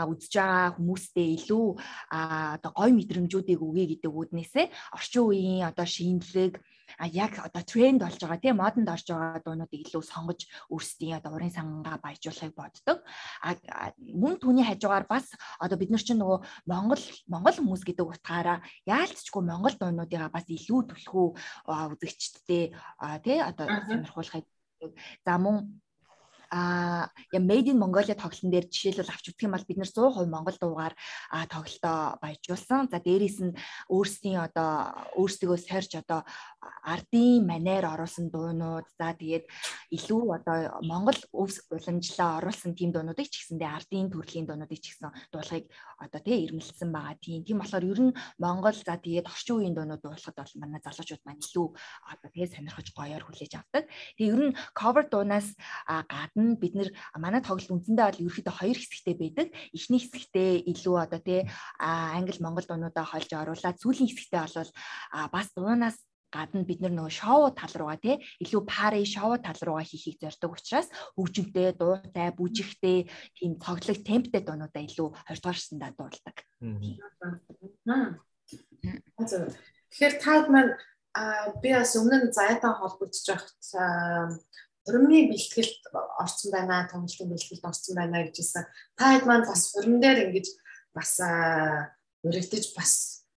үзэж 0.09 0.33
байгаа 0.41 0.73
хүмүүстэй 0.81 1.29
илүү 1.37 1.67
одоо 2.09 2.71
гой 2.73 2.91
мэдрэмжүүдийг 2.97 3.61
өгье 3.61 3.85
гэдэг 3.93 4.09
үүднээсээ 4.09 4.67
орчин 4.97 5.23
үеийн 5.29 5.69
одоо 5.69 5.85
шинэлэг 5.85 6.57
а 6.99 7.07
яг 7.07 7.39
одоо 7.39 7.63
тренд 7.63 8.03
болж 8.03 8.19
байгаа 8.21 8.41
тийм 8.43 8.57
модонд 8.61 8.89
орж 8.89 9.07
байгаа 9.09 9.41
дуунуудыг 9.45 9.81
илүү 9.87 10.03
сонгож 10.03 10.41
өөрсдийн 10.73 11.19
одоо 11.19 11.37
урын 11.37 11.53
сангаа 11.53 11.99
баяжуулахыг 12.03 12.55
боддог. 12.55 12.99
А 13.43 13.57
мөн 13.99 14.37
түүний 14.41 14.65
хажуугаар 14.67 15.07
бас 15.09 15.33
одоо 15.61 15.77
бид 15.79 15.91
нар 15.91 16.03
чинь 16.03 16.21
нөгөө 16.21 16.39
Монгол 16.67 17.05
Монгол 17.29 17.57
хүмүүс 17.57 17.83
гэдэг 17.85 18.07
утгаараа 18.07 18.59
яалтчгүй 18.87 19.43
Монгол 19.43 19.75
дуунуудыгаа 19.79 20.31
бас 20.33 20.47
илүү 20.49 20.81
түлхүү 20.91 21.27
үзэгчдтэй 21.69 22.65
тий 23.25 23.39
одоо 23.41 23.67
сонирхуулахыг 23.89 24.47
за 25.25 25.39
мөн 25.39 25.82
а 26.53 27.09
made 27.33 27.73
in 27.73 27.81
Mongolia 27.81 28.13
тоглолтын 28.13 28.53
дээр 28.53 28.69
жишээлбэл 28.69 29.09
авч 29.09 29.33
үзэх 29.33 29.49
юм 29.49 29.57
бол 29.57 29.65
бид 29.65 29.81
нэр 29.81 29.89
100% 29.89 30.29
Монгол 30.29 30.57
дуугаар 30.61 30.95
тоглолтоо 31.49 32.21
баяжуулсан. 32.21 32.93
За 32.93 33.01
дээрээс 33.01 33.39
нь 33.41 33.57
өөрсдийн 33.89 34.45
одоо 34.53 34.93
өөрсдөө 35.17 35.57
сорж 35.57 35.97
одоо 35.97 36.29
ардын 36.85 37.49
манер 37.49 37.89
оруулсан 37.89 38.29
дуунууд 38.29 38.85
за 39.01 39.17
тэгээд 39.17 39.49
илүү 39.97 40.23
одоо 40.37 40.57
Монгол 40.85 41.17
өвс 41.33 41.65
уламжлаа 41.73 42.45
оруулсан 42.45 42.77
тийм 42.77 42.93
дуунуудыг 42.93 43.33
ч 43.33 43.41
гэсэндээ 43.41 43.71
ардын 43.73 44.13
төрлийн 44.13 44.45
дуунуудыг 44.45 44.77
ч 44.77 44.93
гэсэн 44.93 45.09
дуулахыг 45.33 45.73
одоо 46.05 46.21
тий 46.21 46.45
ирмэлсэн 46.45 46.93
байгаа. 46.93 47.17
Тийм 47.17 47.49
тийм 47.49 47.65
болохоор 47.65 47.85
ер 47.89 48.01
нь 48.13 48.17
Монгол 48.37 48.77
за 48.77 49.01
тэгээд 49.01 49.31
орчин 49.33 49.57
үеийн 49.57 49.73
дуунууд 49.73 50.05
дуулахад 50.05 50.37
бол 50.37 50.55
манай 50.61 50.81
залуучууд 50.85 51.25
маань 51.25 51.41
илүү 51.41 51.67
одоо 52.13 52.29
тий 52.29 52.45
сонирхож 52.45 52.89
гоёор 52.93 53.25
хүлээж 53.25 53.53
авдаг. 53.57 53.89
Тэгээ 54.21 54.33
ер 54.37 54.43
нь 54.53 54.57
cover 54.77 55.05
дуунаас 55.09 55.49
гадна 55.87 56.42
нь 56.43 56.59
бид 56.59 56.75
нэр 56.75 56.91
манай 57.17 57.41
тоглолт 57.41 57.71
үндсэндээ 57.71 58.07
бол 58.11 58.23
ерөөхдөө 58.27 58.55
хоёр 58.59 58.79
хэсэгтэй 58.79 59.17
байдаг. 59.17 59.49
Эхний 59.71 60.01
хэсэгтээ 60.03 60.51
илүү 60.75 60.97
одоо 60.99 61.21
тий 61.23 61.41
англи 61.79 62.39
монгол 62.43 62.67
дуунуудаа 62.67 63.07
холж 63.07 63.31
оруулаад 63.31 63.79
сүүлийн 63.79 64.11
хэсэгтээ 64.11 64.43
бол 64.43 64.71
бас 65.31 65.49
дуунаас 65.55 65.97
гадна 66.33 66.65
бид 66.65 66.81
нөгөө 66.81 67.13
шоу 67.13 67.53
тал 67.53 67.75
руугаа 67.77 68.01
тий 68.01 68.17
илүү 68.41 68.63
пари 68.65 69.05
шоу 69.05 69.37
тал 69.37 69.61
руугаа 69.61 69.85
хийхийг 69.85 70.17
зорддог 70.17 70.57
учраас 70.57 70.89
хөгжимтэй, 71.17 71.77
дуутай, 71.77 72.33
бүжигтэй 72.33 73.05
тийм 73.37 73.61
цоглог 73.61 74.01
темптэй 74.01 74.41
дуунуудаа 74.41 74.83
илүү 74.83 75.09
20 75.29 75.45
дугаар 75.45 75.59
шатанда 75.61 75.93
дуулдаг. 75.93 76.37
Тэгэхээр 79.93 80.15
таад 80.25 80.47
маань 80.49 80.73
би 81.61 81.69
бас 81.77 81.93
өмнө 82.01 82.17
нь 82.25 82.33
заяатан 82.33 82.81
холбогдож 82.81 83.21
байхад 83.29 84.41
Урмны 84.89 85.31
бэлтгэлд 85.31 85.95
орсон 86.19 86.51
байна, 86.51 86.89
томлтын 86.91 87.31
бэлтгэлд 87.31 87.65
орсон 87.65 87.95
байна 87.95 88.27
гэжсэн. 88.27 88.67
Та 88.99 89.15
хэд 89.15 89.25
маань 89.27 89.47
бас 89.47 89.71
уран 89.79 90.03
дээр 90.03 90.27
ингэж 90.27 90.47
бас 90.91 91.13
өрөвдөж 92.27 92.65
бас 92.75 92.93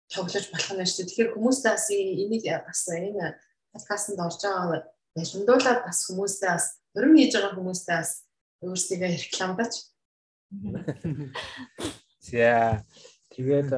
тоглож 0.09 0.47
болох 0.49 0.73
нь 0.73 0.89
шүү. 0.89 1.05
Тэгэхээр 1.05 1.35
хүмүүстээ 1.37 1.73
бас 1.77 1.87
энийг 1.93 2.45
бас 2.65 2.81
энэ 2.89 3.37
подкастт 3.73 4.19
орж 4.19 4.41
байгаа 4.41 4.89
бэлэндуулаад 5.15 5.81
бас 5.87 5.99
хүмүүстэй 6.09 6.51
бас 6.51 6.67
өрөм 6.97 7.13
хийж 7.19 7.33
байгаа 7.35 7.55
хүмүүстэй 7.59 7.97
бас 7.99 8.13
өөрсдөө 8.65 9.09
рекламдаач. 9.15 9.75
За 12.25 12.83
тэгээд 13.35 13.71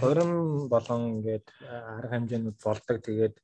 хорим 0.00 0.32
болон 0.72 1.00
ингээд 1.18 1.46
арга 1.68 2.14
хэмжээнүүд 2.14 2.58
болдог 2.62 2.96
тэгээд 3.02 3.34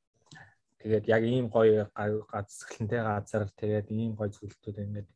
тэгээд 0.81 1.05
яг 1.16 1.22
ийм 1.24 1.47
гоё 1.55 1.87
газарлантай 1.97 3.01
газар 3.09 3.45
тэгээд 3.61 3.89
ийм 3.93 4.12
гоё 4.18 4.31
зүйлтүүд 4.33 4.76
ингээд 4.85 5.09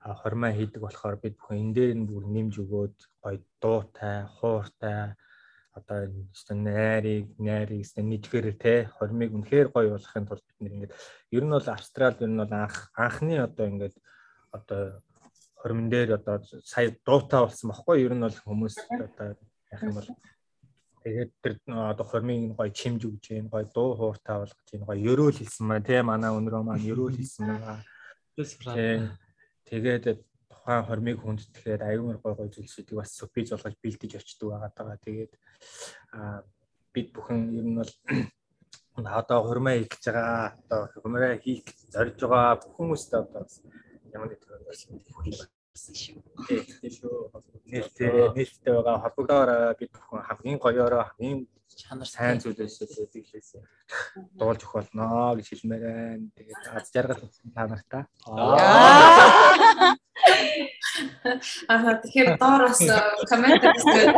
хормоо 0.00 0.52
хийдэг 0.54 0.80
болохоор 0.82 1.16
бид 1.20 1.34
бүхэн 1.36 1.60
энэ 1.62 1.74
дээр 1.76 1.92
нь 1.98 2.08
бүр 2.08 2.24
нэмж 2.34 2.54
өгөөд 2.62 2.96
гоё 3.22 3.38
дуутай, 3.60 4.16
хууртай 4.38 5.14
одоо 5.76 5.98
өстө 6.34 6.54
найрыг, 6.56 7.26
найрыг 7.38 7.84
өстө 7.84 8.00
нийтгэр 8.02 8.46
те 8.58 8.74
хормыг 8.96 9.30
үнэхээр 9.36 9.68
гоё 9.74 9.88
болгохын 9.94 10.26
тулд 10.26 10.46
бид 10.58 10.72
ингээд 10.72 10.96
ер 11.36 11.44
нь 11.44 11.54
бол 11.54 11.68
Австралид 11.68 12.22
ер 12.24 12.30
нь 12.32 12.40
бол 12.42 12.54
анх 12.54 12.76
анхны 12.96 13.36
одоо 13.46 13.66
ингээд 13.70 13.96
одоо 14.56 14.82
хормон 15.60 15.88
дээр 15.92 16.18
одоо 16.18 16.40
сая 16.64 16.96
дуутай 17.06 17.40
болсон 17.44 17.70
баггүй 17.70 18.02
ер 18.06 18.14
нь 18.16 18.24
бол 18.24 18.38
хүмүүс 18.46 18.74
одоо 18.88 19.36
яах 19.70 19.82
юм 19.84 19.94
бол 19.98 20.08
тэгээд 21.04 21.30
тэр 21.42 21.52
одоо 21.92 22.06
хормын 22.06 22.54
гоё 22.58 22.70
чимж 22.70 23.00
өгж 23.08 23.24
гин 23.28 23.48
гоё 23.52 23.64
дуу 23.74 23.96
хууртай 23.96 24.36
болгож 24.38 24.68
гин 24.70 24.84
гоё 24.84 25.00
ерөөл 25.12 25.38
хэлсэн 25.38 25.66
маа 25.66 25.80
тий 25.80 26.00
манай 26.02 26.30
өнөрөө 26.38 26.62
маань 26.64 26.88
ерөөл 26.92 27.16
хэлсэн 27.16 27.46
маа. 27.46 27.80
Тэгээд 29.68 30.04
тухайн 30.50 30.82
хормыг 30.84 31.18
хүндэтгэхэд 31.20 31.82
аюун 31.88 32.20
гоё 32.20 32.34
гоё 32.36 32.48
зүйлсүүдийг 32.54 32.96
бас 33.00 33.10
супиж 33.16 33.46
болгож 33.50 33.74
бэлдэж 33.82 34.12
очдөг 34.20 34.48
байгаа. 34.50 34.98
Тэгээд 35.06 35.32
бид 36.92 37.08
бүхэн 37.14 37.40
ер 37.58 37.66
нь 37.70 37.78
бол 37.80 37.92
одоо 39.20 39.38
хурмаа 39.46 39.76
хийх 39.78 39.96
байгаа 40.04 40.58
одоо 40.60 40.80
хурмаа 40.92 41.38
хийх 41.44 41.64
зорж 41.94 42.18
байгаа 42.20 42.60
бүх 42.60 42.72
хүмүүстээ 42.76 43.20
одоо 43.24 43.42
ямар 44.14 44.28
нэг 44.28 44.40
төрөнд 44.42 44.66
хүрхий 45.14 45.59
болсон 45.80 45.94
шүү. 45.96 46.20
Тийм 46.48 46.92
шүү. 46.92 47.30
Нээлттэй 47.70 48.10
нээлттэй 48.36 48.72
байгаа 48.74 49.02
холбогдоор 49.04 49.50
бид 49.78 49.90
бүхэн 49.94 50.26
хамгийн 50.28 50.58
гоёороо 50.60 51.02
хамгийн 51.08 51.48
чанар 51.80 52.08
сайн 52.08 52.40
зүйлээс 52.40 52.76
үүдэг 52.84 53.24
лээсээ 53.24 53.62
дуулж 54.36 54.60
өгөх 54.60 54.76
болно 54.76 55.32
гэж 55.38 55.46
хэлмээр 55.48 55.82
байна. 55.86 56.28
Тэгээд 56.36 56.60
аз 56.76 56.92
жаргал 56.92 57.24
та 57.54 57.62
нартай. 57.64 58.04
Аа 61.70 61.96
тэгэхээр 62.04 62.36
доороос 62.36 62.80
коммент 63.30 63.62
хийгээд 63.64 64.16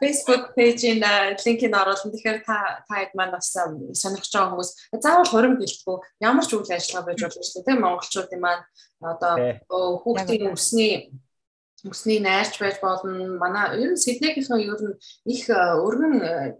Facebook 0.00 0.54
пэйжийн 0.56 1.00
линкийг 1.44 1.72
оруулна. 1.74 2.12
Тэгэхээр 2.12 2.38
та 2.46 2.84
та 2.88 2.94
хэд 3.00 3.12
маань 3.14 3.34
бас 3.34 3.52
сонирхож 3.52 4.32
байгаа 4.32 4.50
хүмүүс 4.52 4.70
заавал 5.02 5.30
хурим 5.30 5.54
гэлтгүү 5.60 5.96
ямар 6.22 6.44
ч 6.46 6.52
үйл 6.54 6.70
ажиллагаа 6.70 7.06
байж 7.06 7.20
болно 7.22 7.42
шүү 7.42 7.54
дээ. 7.62 7.68
Тийм 7.68 7.80
монголчуудын 7.82 8.42
маань 8.42 8.64
одоо 9.00 9.34
хүүхдийн 10.02 10.52
өсний 10.52 11.10
өсний 11.84 12.20
найрч 12.20 12.58
байж 12.58 12.80
болно. 12.80 13.38
Манай 13.38 13.78
ер 13.78 13.92
нь 13.92 14.00
Сиднейгийнхэн 14.00 14.64
ер 14.64 14.80
нь 14.80 14.98
их 15.28 15.46
өргөн 15.50 16.14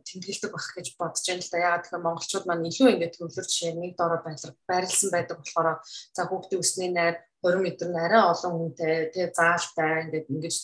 тэмдэглэдэг 0.07 0.53
байх 0.53 0.69
гэж 0.77 0.87
бодож 0.99 1.25
байна 1.27 1.43
л 1.43 1.51
да. 1.51 1.59
Ягаад 1.59 1.85
гэхээр 1.85 2.07
монголчууд 2.07 2.45
маань 2.47 2.69
илүү 2.69 2.89
ингээд 2.95 3.17
төвлөрч 3.17 3.51
жишээ 3.51 3.75
нэг 3.75 3.97
дороо 3.97 4.21
байрлсан 4.23 5.11
байдаг 5.11 5.37
болохоор 5.41 5.81
за 6.15 6.23
хүүхдийн 6.29 6.63
өсний 6.63 6.91
найр 6.93 7.17
20 7.43 7.59
м 7.59 7.91
нь 7.91 8.03
арай 8.05 8.23
олон 8.23 8.53
хүнтэй 8.55 9.11
тэгээ 9.13 9.35
заалтай 9.35 9.93
ингээд 10.07 10.31
ингэж 10.31 10.55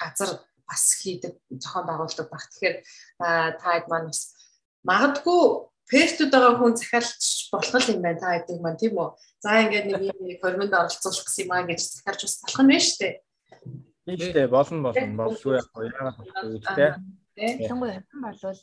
газар 0.00 0.30
бас 0.70 0.84
хийдэг 1.02 1.34
зохион 1.50 1.86
байгуулдаг 1.90 2.26
баг. 2.30 2.44
Тэгэхээр 2.46 2.76
таад 3.58 3.84
маань 3.90 4.08
бас 4.14 4.22
магадгүй 4.86 5.42
пертүүд 5.90 6.30
байгаа 6.30 6.54
хүн 6.62 6.78
захиалж 6.78 7.50
болох 7.50 7.86
юм 7.90 8.00
байна 8.06 8.22
та 8.22 8.38
хэдэг 8.38 8.58
маань 8.62 8.78
тийм 8.78 8.94
үү. 8.94 9.10
За 9.42 9.58
ингээд 9.66 9.86
нэг 9.90 10.02
юм 10.14 10.38
хормонд 10.38 10.78
оролцуулах 10.78 11.26
гэсэн 11.26 11.44
юм 11.44 11.52
аа 11.52 11.66
гэж 11.66 11.80
захиалж 11.82 12.20
бас 12.22 12.36
болох 12.38 12.62
нь 12.62 12.70
байна 12.70 12.86
шүү 12.86 12.98
дээ. 13.02 13.14
Тийм 14.06 14.18
шүү 14.22 14.34
дээ. 14.38 14.54
Болно 14.54 14.78
болно. 14.86 15.18
Болсгүй 15.18 15.58
яг 15.58 15.66
яагаад 15.74 16.16
болохгүй 16.22 16.48
үү 16.54 16.62
те. 16.78 16.86
Тэнгуй 17.34 17.90
хөрмөн 17.90 18.22
болвол 18.22 18.60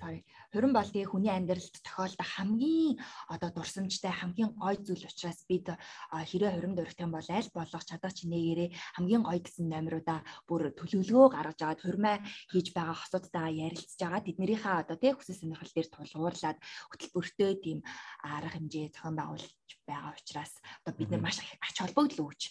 sorry 0.00 0.24
Хурин 0.50 0.74
болдгийн 0.74 1.06
хүний 1.06 1.30
амьдралд 1.30 1.76
тохиолдох 1.86 2.26
хамгийн 2.26 2.98
одоо 3.30 3.50
дурсамжтай 3.54 4.10
хамгийн 4.10 4.50
гой 4.58 4.74
зүйл 4.82 5.06
учраас 5.06 5.46
бид 5.46 5.70
хэрэг 6.10 6.58
хурим 6.58 6.74
дөрөхтэй 6.74 7.06
бол 7.06 7.28
аль 7.30 7.50
болох 7.54 7.84
чадах 7.86 8.18
чинээгээрээ 8.18 8.74
хамгийн 8.98 9.22
гой 9.22 9.38
гэсэн 9.38 9.70
номеруудаа 9.70 10.26
бүр 10.50 10.74
төлөвлөгөө 10.74 11.26
гаргаж 11.30 11.60
агаад 11.62 11.80
хурмаа 11.86 12.16
хийж 12.50 12.74
байгаа 12.74 12.98
хосуудтайгаа 12.98 13.58
ярилцж 13.70 13.98
байгаа 14.02 14.26
тэднэрийнхээ 14.26 14.74
одоо 14.82 14.96
тэг 14.98 15.14
хүсэл 15.22 15.38
сонирхол 15.38 15.70
дээр 15.70 15.88
тулгуурлаад 15.94 16.58
хөтөлбөртэй 16.90 17.52
тийм 17.62 17.78
арга 18.26 18.50
хэмжээ 18.58 18.90
зохион 18.90 19.16
байгуулж 19.22 19.54
байгаа 19.86 20.14
учраас 20.18 20.52
одоо 20.82 20.94
бид 20.98 21.10
нар 21.10 21.22
маш 21.22 21.38
ач 21.38 21.76
холбогдол 21.78 22.26
өгч 22.30 22.42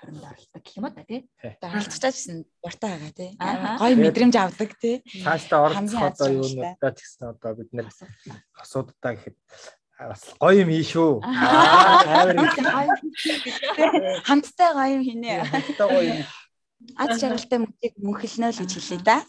хуримд 0.00 0.24
оролцдог 0.26 0.62
гэх 0.62 0.78
юм 0.78 0.86
уу 0.86 0.94
та 0.94 1.02
тий. 1.02 1.20
Одоо 1.42 1.70
харилцаачсан 1.70 2.36
дуртай 2.62 2.90
байгаа 2.94 3.12
тий. 3.18 3.30
Гой 3.78 3.94
мэдрэмж 3.98 4.34
авдаг 4.38 4.70
тий. 4.78 4.96
Цаашдаа 5.24 5.58
оролцох 5.66 6.02
одоо 6.02 6.28
юу 6.30 6.46
нуудаа 6.46 6.92
ч 6.94 6.98
гэсэн 7.02 7.27
одоо 7.32 7.52
бид 7.58 7.70
нэр 7.76 7.88
асууддаа 8.56 9.12
гэхэд 9.14 9.36
бас 9.98 10.22
гоё 10.38 10.62
юм 10.62 10.70
ий 10.70 10.84
шүү. 10.86 11.20
Хамттай 14.28 14.70
гоё 14.74 14.90
юм 14.96 15.02
хийнэ. 15.04 15.44
Хамттай 15.50 15.88
гоё 15.88 16.02
юм. 16.14 16.22
Аз 16.94 17.18
жаргалтай 17.18 17.58
мөнхийг 17.58 17.94
мөнхөлнө 17.98 18.54
л 18.54 18.60
гэж 18.62 18.72
хэлээ 18.78 19.02
да. 19.02 19.26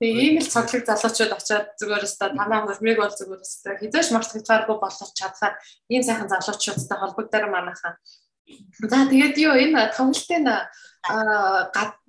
Тэгээ 0.00 0.22
ийм 0.24 0.36
л 0.40 0.48
цоглог 0.48 0.88
залуучууд 0.88 1.36
очиод 1.36 1.76
зүгээр 1.76 2.06
өстө 2.08 2.32
танаа 2.32 2.64
хөрмийг 2.64 2.96
бол 2.96 3.12
зүгээр 3.12 3.44
өстө 3.44 3.76
хизээш 3.84 4.08
марч 4.16 4.32
хязгааргүй 4.32 4.80
болох 4.80 5.12
чадхаар 5.12 5.60
ийм 5.92 6.00
сайхан 6.00 6.32
залуучуудтай 6.32 6.98
холбогдоор 6.98 7.52
манайхаа. 7.52 8.00
За 8.80 9.04
тэгээд 9.12 9.36
юу 9.44 9.52
энэ 9.60 9.92
тоглолтын 9.92 10.48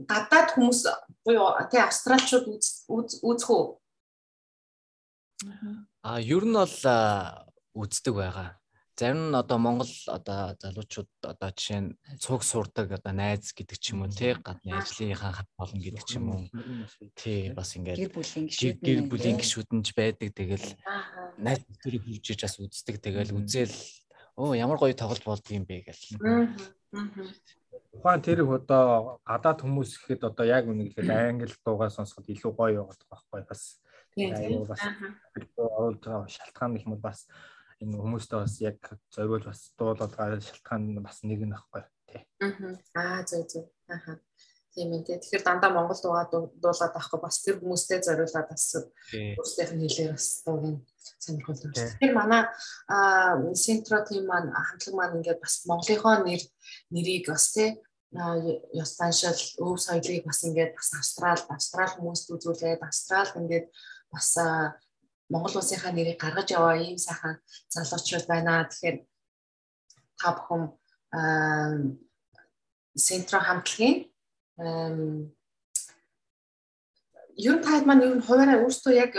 гадаад 0.08 0.50
хүмүүс 0.56 0.80
буюу 1.28 1.52
тий 1.68 1.84
австралчууд 1.84 2.48
үзэх 2.48 3.50
үү? 3.52 3.64
А 6.02 6.22
ер 6.22 6.44
нь 6.46 6.56
бол 6.56 6.78
үздэг 7.76 8.14
байгаа. 8.16 8.50
Зарим 8.96 9.32
нь 9.32 9.36
одоо 9.36 9.58
Монгол 9.60 9.92
одоо 10.08 10.56
залуучууд 10.56 11.10
одоо 11.20 11.50
жишээ 11.52 11.82
нь 11.84 11.96
цуг 12.24 12.48
сурдаг 12.48 12.88
одоо 12.96 13.12
найз 13.12 13.52
гэдэг 13.52 13.76
ч 13.76 13.92
юм 13.92 14.08
уу 14.08 14.12
тий 14.12 14.32
гадны 14.40 14.72
ажлынхаа 14.72 15.36
хат 15.36 15.50
болно 15.60 15.80
гэдэг 15.84 16.04
ч 16.08 16.16
юм 16.16 16.32
уу. 16.32 16.44
Тий 17.20 17.52
бас 17.52 17.76
ингээд 17.76 18.00
гэр 18.00 18.16
бүлийн 18.16 18.48
гişүүд 18.48 18.80
гэр 18.80 19.00
бүлийн 19.12 19.38
гişүүдэнж 19.44 19.88
байдаг. 20.00 20.30
Тэгэл 20.32 20.68
найз 21.44 21.60
төрийг 21.84 22.08
хурж 22.08 22.26
иж 22.32 22.40
бас 22.48 22.56
үздэг. 22.56 22.96
Тэгэл 23.04 23.36
үзэл 23.36 23.76
оо 24.40 24.56
ямар 24.56 24.80
гоё 24.80 24.96
тоглож 24.96 25.20
болдгийм 25.28 25.68
бэ 25.68 25.92
гэл. 25.92 26.04
Ухаан 27.92 28.24
тэр 28.24 28.48
одоо 28.48 29.20
гадаад 29.28 29.60
хүмүүс 29.60 29.92
гэхэд 30.00 30.24
одоо 30.24 30.46
яг 30.48 30.72
үнэхээр 30.72 31.12
англи 31.12 31.52
дуугаа 31.64 31.92
сонсоход 31.92 32.32
илүү 32.32 32.52
гоё 32.56 32.80
яваад 32.80 33.00
байгаа 33.08 33.28
байхгүй 33.28 33.44
бас 33.44 33.84
аюу 34.16 34.66
бас 34.66 34.82
байгаа 35.56 36.28
шалтгаан 36.28 36.72
гэх 36.76 36.86
юм 36.88 36.94
бол 36.96 37.08
бас 37.10 37.28
энэ 37.82 38.00
хүмүүстээ 38.00 38.40
бас 38.40 38.56
яг 38.64 38.80
зориул 39.12 39.44
бас 39.44 39.62
дуулаад 39.78 40.14
байгаа 40.16 40.40
шалтгаан 40.40 40.84
бас 41.04 41.18
нэг 41.28 41.42
нь 41.44 41.52
байхгүй 41.52 41.84
тий. 42.08 42.22
Аа 42.96 43.24
зөв 43.28 43.44
зөв. 43.52 43.66
Аха. 43.92 44.20
Тийм 44.76 44.92
ээ. 44.92 45.04
Тэгэхээр 45.08 45.44
дандаа 45.44 45.72
Монгол 45.72 46.00
дуугаа 46.00 46.28
дуулаад 46.32 46.96
авахгүй 46.96 47.20
бас 47.24 47.40
тэр 47.44 47.60
хүмүүстэй 47.60 48.00
зориулаад 48.04 48.48
бас 48.52 48.66
өөрсдийнх 49.40 49.74
нь 49.76 49.84
хэлээр 49.88 50.12
бас 50.16 50.28
дуугийн 50.44 50.78
сонирхол 51.24 51.60
төрсөн. 51.60 51.92
Тэгэхээр 51.96 52.16
манай 52.20 52.44
синтро 53.56 54.04
тим 54.08 54.28
маань 54.28 54.52
хамтлаг 54.52 54.96
маань 54.96 55.16
ингээд 55.20 55.40
бас 55.44 55.64
Монголынхоо 55.68 56.16
нэр 56.28 56.44
нэрийг 56.92 57.28
бас 57.32 57.52
тий 57.56 57.70
ёс 58.16 58.92
заншил 58.96 59.40
өв 59.64 59.80
соёлыг 59.80 60.24
бас 60.28 60.44
ингээд 60.48 60.72
бас 60.76 60.90
австрал 61.00 61.42
австрал 61.56 61.92
хүмүүст 61.96 62.32
үзүүлээд 62.36 62.82
австрал 62.84 63.32
ингээд 63.40 63.68
бас 64.16 64.32
Монгол 65.30 65.58
улсынхаа 65.60 65.92
нэрийг 65.92 66.20
гаргаж 66.22 66.48
яваа 66.56 66.80
ийм 66.80 66.98
сайхан 66.98 67.36
залуучууд 67.74 68.26
байна. 68.32 68.70
Тэгэхээр 68.70 68.98
та 70.20 70.28
бүхэн 70.38 70.64
Сентро 72.96 73.40
хамтлагийн 73.44 73.96
ер 77.46 77.56
нь 77.56 77.64
таад 77.66 77.84
маань 77.86 78.06
ер 78.06 78.16
нь 78.16 78.26
хуваараа 78.26 78.64
өөртөө 78.64 78.94
яг 78.96 79.14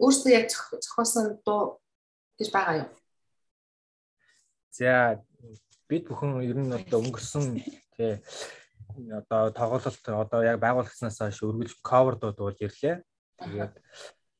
өөртөө 0.00 0.30
яг 0.32 0.46
зохиосон 0.48 1.26
дуу 1.44 1.82
гэж 2.38 2.48
байгаа 2.54 2.74
юу? 2.80 2.88
За 4.72 5.20
бид 5.88 6.08
бүхэн 6.08 6.40
ер 6.46 6.56
нь 6.56 6.72
одоо 6.72 6.98
өнгөрсөн 7.04 7.60
тий 7.96 8.22
одоо 9.12 9.50
тоглолт 9.52 9.84
одоо 10.24 10.40
яг 10.46 10.56
байгуулагдсанаас 10.64 11.20
хойш 11.20 11.42
өргөж 11.44 11.70
cover 11.84 12.14
дуудуулж 12.16 12.58
ирлээ. 12.64 12.96
Тэгээд 13.44 13.74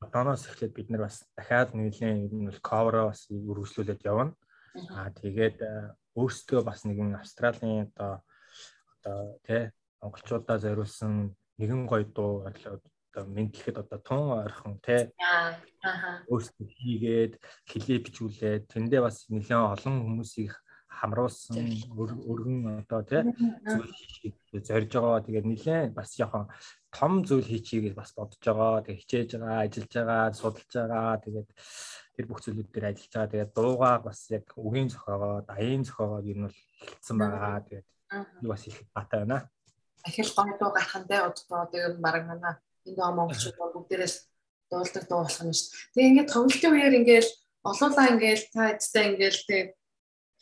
одооноос 0.00 0.48
эхлээд 0.48 0.72
бид 0.74 0.88
нар 0.90 1.02
бас 1.06 1.24
дахиад 1.36 1.76
нэгэн 1.76 2.24
ер 2.24 2.32
нь 2.32 2.48
бол 2.48 2.60
cover 2.64 3.12
бас 3.12 3.28
үргэлжлүүлээд 3.28 4.02
явна. 4.08 4.32
Аа 4.96 5.12
тэгээд 5.12 5.58
өөрсдөө 6.16 6.60
бас 6.64 6.84
нэгэн 6.88 7.20
Австралийн 7.20 7.92
одоо 7.92 8.24
одоо 9.04 9.36
тий 9.46 9.62
монголчуудаа 10.00 10.58
зориулсан 10.58 11.36
нэгэн 11.60 11.84
гоё 11.84 12.04
дуу 12.08 12.48
одоо 12.48 13.24
мэдлэхэд 13.28 13.76
одоо 13.82 13.98
тун 14.00 14.24
ойрхон 14.40 14.80
Аа. 15.20 16.24
өөрсдөө 16.32 16.66
хийгээд 16.76 17.32
хилээ 17.68 17.98
бичүүлээд 18.04 18.62
тэндээ 18.72 19.00
бас 19.04 19.28
нэлээд 19.28 19.74
олон 19.76 19.96
хүмүүсийг 20.00 20.52
хамруулсан 20.88 21.56
өргөн 22.30 22.84
одоо 22.84 23.00
тий 23.04 23.22
зүйл 23.68 24.64
зорж 24.64 24.90
байгаа. 24.92 25.24
Тэгээд 25.24 25.46
нэлээд 25.48 25.92
бас 25.96 26.10
яхан 26.20 26.48
том 26.90 27.22
зүйл 27.24 27.46
хийчихийг 27.46 27.94
бас 27.94 28.10
бодож 28.12 28.42
байгаа. 28.42 28.82
Тэгээд 28.82 29.00
хичээж 29.00 29.30
байгаа, 29.38 29.60
ажиллаж 29.64 29.92
байгаа, 29.94 30.34
судалж 30.34 30.72
байгаа. 30.74 31.22
Тэгээд 31.24 31.48
тэр 32.14 32.26
бүх 32.26 32.40
зүйлүүд 32.42 32.68
дээр 32.70 32.86
ажиллаж 32.90 33.12
байгаа. 33.14 33.32
Тэгээд 33.32 33.54
дуугаа 33.54 33.96
бас 34.02 34.18
яг 34.30 34.46
үгийн 34.58 34.88
зохиогоо, 34.90 35.34
даяын 35.46 35.82
зохиогоо 35.86 36.20
ер 36.26 36.38
нь 36.38 36.46
бол 36.46 36.58
хэлсэн 36.82 37.16
байгаа. 37.18 37.56
Тэгээд 37.66 37.88
би 38.42 38.46
бас 38.50 38.62
их 38.66 38.78
батаа 38.94 39.18
байна. 39.22 39.38
Ахил 40.02 40.30
гой 40.34 40.50
дуу 40.58 40.70
гарахандаа 40.74 41.20
одоо 41.30 41.62
тэгээд 41.70 41.96
баг 42.02 42.22
манай 42.26 42.54
энэ 42.86 42.96
доо 42.98 43.10
монголчууд 43.14 43.74
бүгдээрээс 43.74 44.16
дуулдаг 44.70 45.04
дуу 45.06 45.20
болох 45.22 45.42
нь 45.46 45.54
шүү. 45.54 45.70
Тэгээ 45.94 46.10
ингээд 46.10 46.32
тоглолтын 46.34 46.72
үеэр 46.74 46.98
ингээд 47.00 47.28
олуулаа 47.70 48.06
ингээд 48.12 48.42
та 48.54 48.62
эцтэй 48.74 49.04
ингээд 49.14 49.38
тэг 49.46 49.66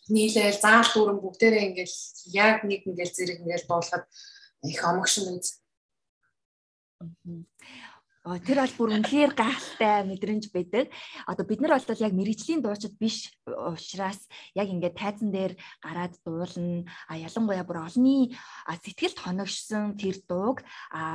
нийлээл 0.08 0.62
заал 0.62 0.88
дүүрэн 0.94 1.18
бүгдээрээ 1.20 1.66
ингээд 1.68 1.92
яг 2.32 2.56
нэг 2.64 2.80
ингээд 2.88 3.12
зэрэг 3.16 3.38
ингээд 3.42 3.68
дуулахад 3.68 4.04
их 4.64 4.80
омогшин 4.84 5.36
үз. 5.36 5.60
Тэр 8.28 8.60
бол 8.60 8.74
бүр 8.76 8.90
үнэхээр 9.00 9.32
гайхалтай 9.32 10.04
мэдрэмж 10.04 10.52
байдаг. 10.52 10.92
Одоо 11.24 11.44
бид 11.48 11.64
нар 11.64 11.80
бол 11.80 12.04
яг 12.04 12.12
мэрэгжлийн 12.12 12.60
дуучид 12.60 13.00
биш 13.00 13.32
учраас 13.46 14.20
яг 14.52 14.68
ингээд 14.68 15.00
тайзан 15.00 15.32
дээр 15.32 15.56
гараад 15.80 16.12
дуулна. 16.26 16.84
А 17.08 17.16
ялангуяа 17.16 17.64
бүр 17.64 17.88
олонний 17.88 18.36
сэтгэлд 18.68 19.16
хоногшсон 19.22 19.96
тэр 19.96 20.20
дууг 20.28 20.60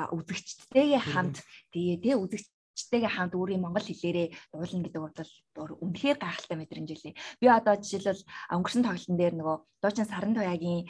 үзэгчдтэйгээ 0.10 1.02
хамт 1.14 1.46
тэгээ 1.70 2.02
тэгээ 2.02 2.18
үзэгч 2.18 2.48
чтэйгээ 2.74 3.12
хамт 3.14 3.38
өөрийн 3.38 3.62
монгол 3.62 3.86
хэлээрээ 3.86 4.28
дуулна 4.50 4.82
гэдэг 4.82 5.02
бол 5.06 5.72
үнэхээр 5.86 6.18
гайхалтай 6.18 6.58
мэдрэмж 6.58 6.90
илээ. 6.98 7.14
Би 7.38 7.46
одоо 7.46 7.78
жишээлбэл 7.78 8.26
өнгөрсөн 8.58 8.84
тоглолтын 8.90 9.18
дээр 9.22 9.36
нөгөө 9.38 9.58
дуучин 9.84 10.08
Саран 10.08 10.34
Туяагийн 10.34 10.88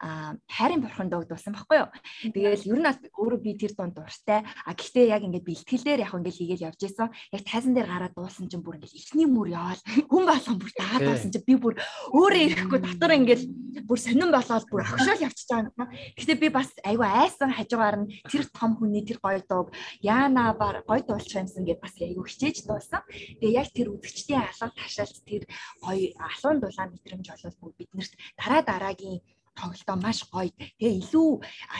хайрын 0.00 0.82
бурхан 0.82 1.08
дууг 1.08 1.28
дуулсан 1.28 1.54
байхгүй 1.54 1.78
юу. 1.80 1.88
Тэгээл 2.34 2.68
ер 2.68 2.80
нь 2.82 2.88
өөрөө 3.16 3.40
би 3.40 3.56
тэр 3.56 3.72
дунд 3.72 3.96
дуртай. 3.96 4.44
А 4.66 4.74
гэхдээ 4.74 5.08
яг 5.08 5.22
ингээд 5.24 5.48
бэлтгэлээр 5.48 6.04
яг 6.04 6.12
ингээд 6.12 6.38
хийгээл 6.38 6.66
явж 6.68 6.80
исэн. 6.84 7.08
Яг 7.32 7.42
тайзан 7.48 7.72
дээр 7.72 7.88
гараад 7.88 8.14
дуулсан 8.14 8.50
чинь 8.50 8.60
бүр 8.60 8.76
ингээд 8.76 8.98
ихний 9.00 9.24
мөр 9.24 9.48
яваал 9.54 9.80
хүн 10.10 10.24
болгон 10.28 10.58
бүр 10.60 10.72
дагаад 10.76 11.02
дуулсан 11.08 11.30
чинь 11.32 11.46
би 11.48 11.54
бүр 11.56 11.74
өөрөө 12.12 12.42
ирэхгүй 12.44 12.80
дотор 12.84 13.12
ингээд 13.16 13.42
бүр 13.88 13.98
сонирн 13.98 14.34
болоод 14.34 14.66
бүр 14.68 14.82
огшоол 14.84 15.24
явчихж 15.24 15.48
байгаа 15.48 15.72
юм. 15.72 15.88
Гэхдээ 16.18 16.38
би 16.42 16.48
бас 16.52 16.68
айгүй 16.84 17.08
айсан 17.08 17.50
хажуугаар 17.54 17.96
нь 18.04 18.10
тэр 18.28 18.44
том 18.52 18.76
хүний 18.76 19.02
тэр 19.08 19.18
гоё 19.24 19.40
дууг 19.40 19.72
яана 20.04 20.52
бар 20.52 20.84
гоё 20.84 21.00
дуулчих 21.00 21.40
юмсан 21.40 21.64
гэдээ 21.64 21.80
бас 21.80 21.94
айгүй 21.96 22.24
хичээж 22.28 22.68
дуулсан. 22.68 23.02
Тэгээ 23.40 23.56
яг 23.56 23.68
тэр 23.72 23.88
үзэгчдийн 23.94 24.42
алга 24.42 24.68
ташаалт 24.74 25.16
тэр 25.24 25.42
гоё 25.80 26.12
алуун 26.18 26.58
дулаан 26.60 26.92
мэдрэмж 26.92 27.26
болол 27.32 27.74
биднэрт 27.78 28.12
дараа 28.38 28.62
дараагийн 28.62 29.20
тоглолтоо 29.54 29.96
маш 29.96 30.26
гоё. 30.26 30.50
Тэгээ 30.78 30.98
илүү 31.00 31.30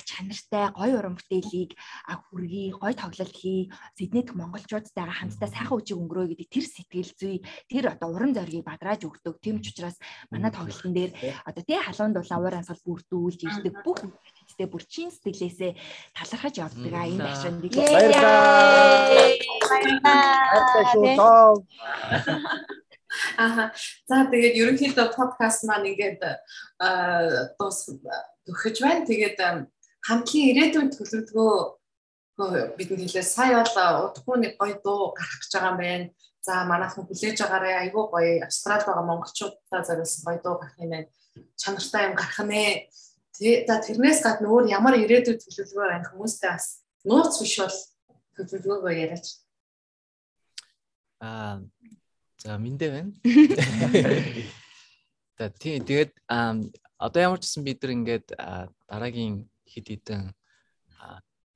чанартай 0.07 0.71
гоё 0.79 0.95
уран 0.99 1.19
бүтээлийг 1.19 1.75
хүргэе, 2.07 2.79
гоё 2.79 2.95
тоглолт 2.95 3.35
хий, 3.35 3.71
Сиднейт 3.99 4.31
монголчуудтайгаа 4.35 5.19
хамтдаа 5.19 5.51
сайхан 5.51 5.77
үжиг 5.79 5.99
өнгөрөө 5.99 6.27
гэдэг 6.31 6.49
тэр 6.55 6.67
сэтгэл 6.71 7.13
зүй, 7.19 7.37
тэр 7.67 7.85
одоо 7.95 8.15
уран 8.15 8.33
зоригийг 8.35 8.65
бадрааж 8.65 9.03
өгдөг. 9.11 9.43
Тийм 9.43 9.59
ч 9.59 9.75
учраас 9.75 9.99
манай 10.31 10.55
тоглолтын 10.55 10.95
дээр 10.95 11.11
одоо 11.43 11.63
тий 11.67 11.79
халуун 11.83 12.15
дулаан 12.15 12.43
уур 12.43 12.55
ансгал 12.55 12.87
бүрдүүлж 12.87 13.41
ирдэг. 13.43 13.75
Бүх 13.83 13.99
эцтэй 14.47 14.71
бүр 14.71 14.83
чин 14.87 15.11
сэтгэлээсээ 15.11 15.73
талархаж 16.15 16.55
явдаг. 16.63 16.95
А 16.95 17.11
энэ 17.11 17.27
ашиг 17.27 17.59
нэг 17.59 17.75
баярлалаа. 17.75 18.95
Баярлалаа. 21.03 21.59
Аа. 23.39 23.71
За 24.09 24.27
тэгээд 24.31 24.59
ерөнхийдөө 24.59 25.07
подкаст 25.15 25.65
маань 25.69 25.91
ингээд 25.91 26.23
дуус 27.59 27.79
төгөж 28.47 28.77
байна. 28.83 29.07
Тэгээд 29.07 29.39
хамтлагийн 30.07 30.51
ирээдүйн 30.53 30.89
төлөвлөгөө 30.95 31.55
бидний 32.79 33.07
хэлээ 33.07 33.27
сая 33.27 33.63
бол 33.63 34.11
удахгүй 34.11 34.37
нэг 34.43 34.53
гоё 34.59 34.77
дуу 34.83 35.15
гарах 35.15 35.39
гэж 35.41 35.51
байгаа 35.55 35.71
юм 35.71 35.79
байна. 35.79 36.07
За 36.43 36.53
манайхан 36.69 37.07
хүлээж 37.07 37.39
агаарай. 37.41 37.75
Айгүй 37.87 38.05
гоё 38.11 38.45
Австралид 38.45 38.87
байгаа 38.87 39.07
монголчуудаа 39.07 39.83
зориулсан 39.87 40.23
гоё 40.27 40.39
дуу 40.43 40.57
гарах 40.59 40.79
юм 40.83 40.91
байна. 40.91 41.09
Чанартай 41.57 42.03
юм 42.11 42.15
гарах 42.19 42.41
нэ. 42.43 42.91
Тэгээ 43.39 43.67
за 43.67 43.75
тэрнээс 43.87 44.21
гадна 44.23 44.47
өөр 44.51 44.71
ямар 44.71 44.95
ирээдүйн 44.99 45.41
төлөвлөгөө 45.43 45.89
байна 45.91 46.11
хүмүүстэй 46.11 46.51
бас 46.51 46.67
нууц 47.03 47.35
биш 47.41 47.55
бол 47.59 47.77
төлөвлөгөөгөө 48.37 48.95
яриач. 48.95 49.27
Аа 51.25 51.65
За 52.45 52.61
мэндэ 52.61 52.93
байна. 52.93 53.13
За 55.41 55.49
тий 55.49 55.81
тэгээд 55.81 56.13
одоо 56.29 57.21
ямар 57.25 57.41
ч 57.41 57.49
гэсэн 57.49 57.65
бид 57.65 57.81
нар 57.81 57.97
ингээд 57.97 58.37
дараагийн 58.85 59.49
хид 59.65 59.89
хідэн 59.89 60.37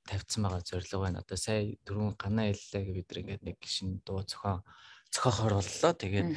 тавьсан 0.08 0.48
байгаа 0.48 0.64
зорилго 0.64 1.04
байна. 1.04 1.20
Одоо 1.20 1.36
сая 1.36 1.76
дөрөв 1.84 2.16
ганаа 2.16 2.48
хэллээ 2.48 2.96
бид 2.96 3.08
нар 3.12 3.20
ингээд 3.20 3.44
нэг 3.44 3.60
шинэ 3.60 4.00
дуу 4.00 4.24
зохион 4.24 4.64
зохиохоор 5.12 5.60
боллоо. 5.60 5.92
Тэгээд 5.92 6.28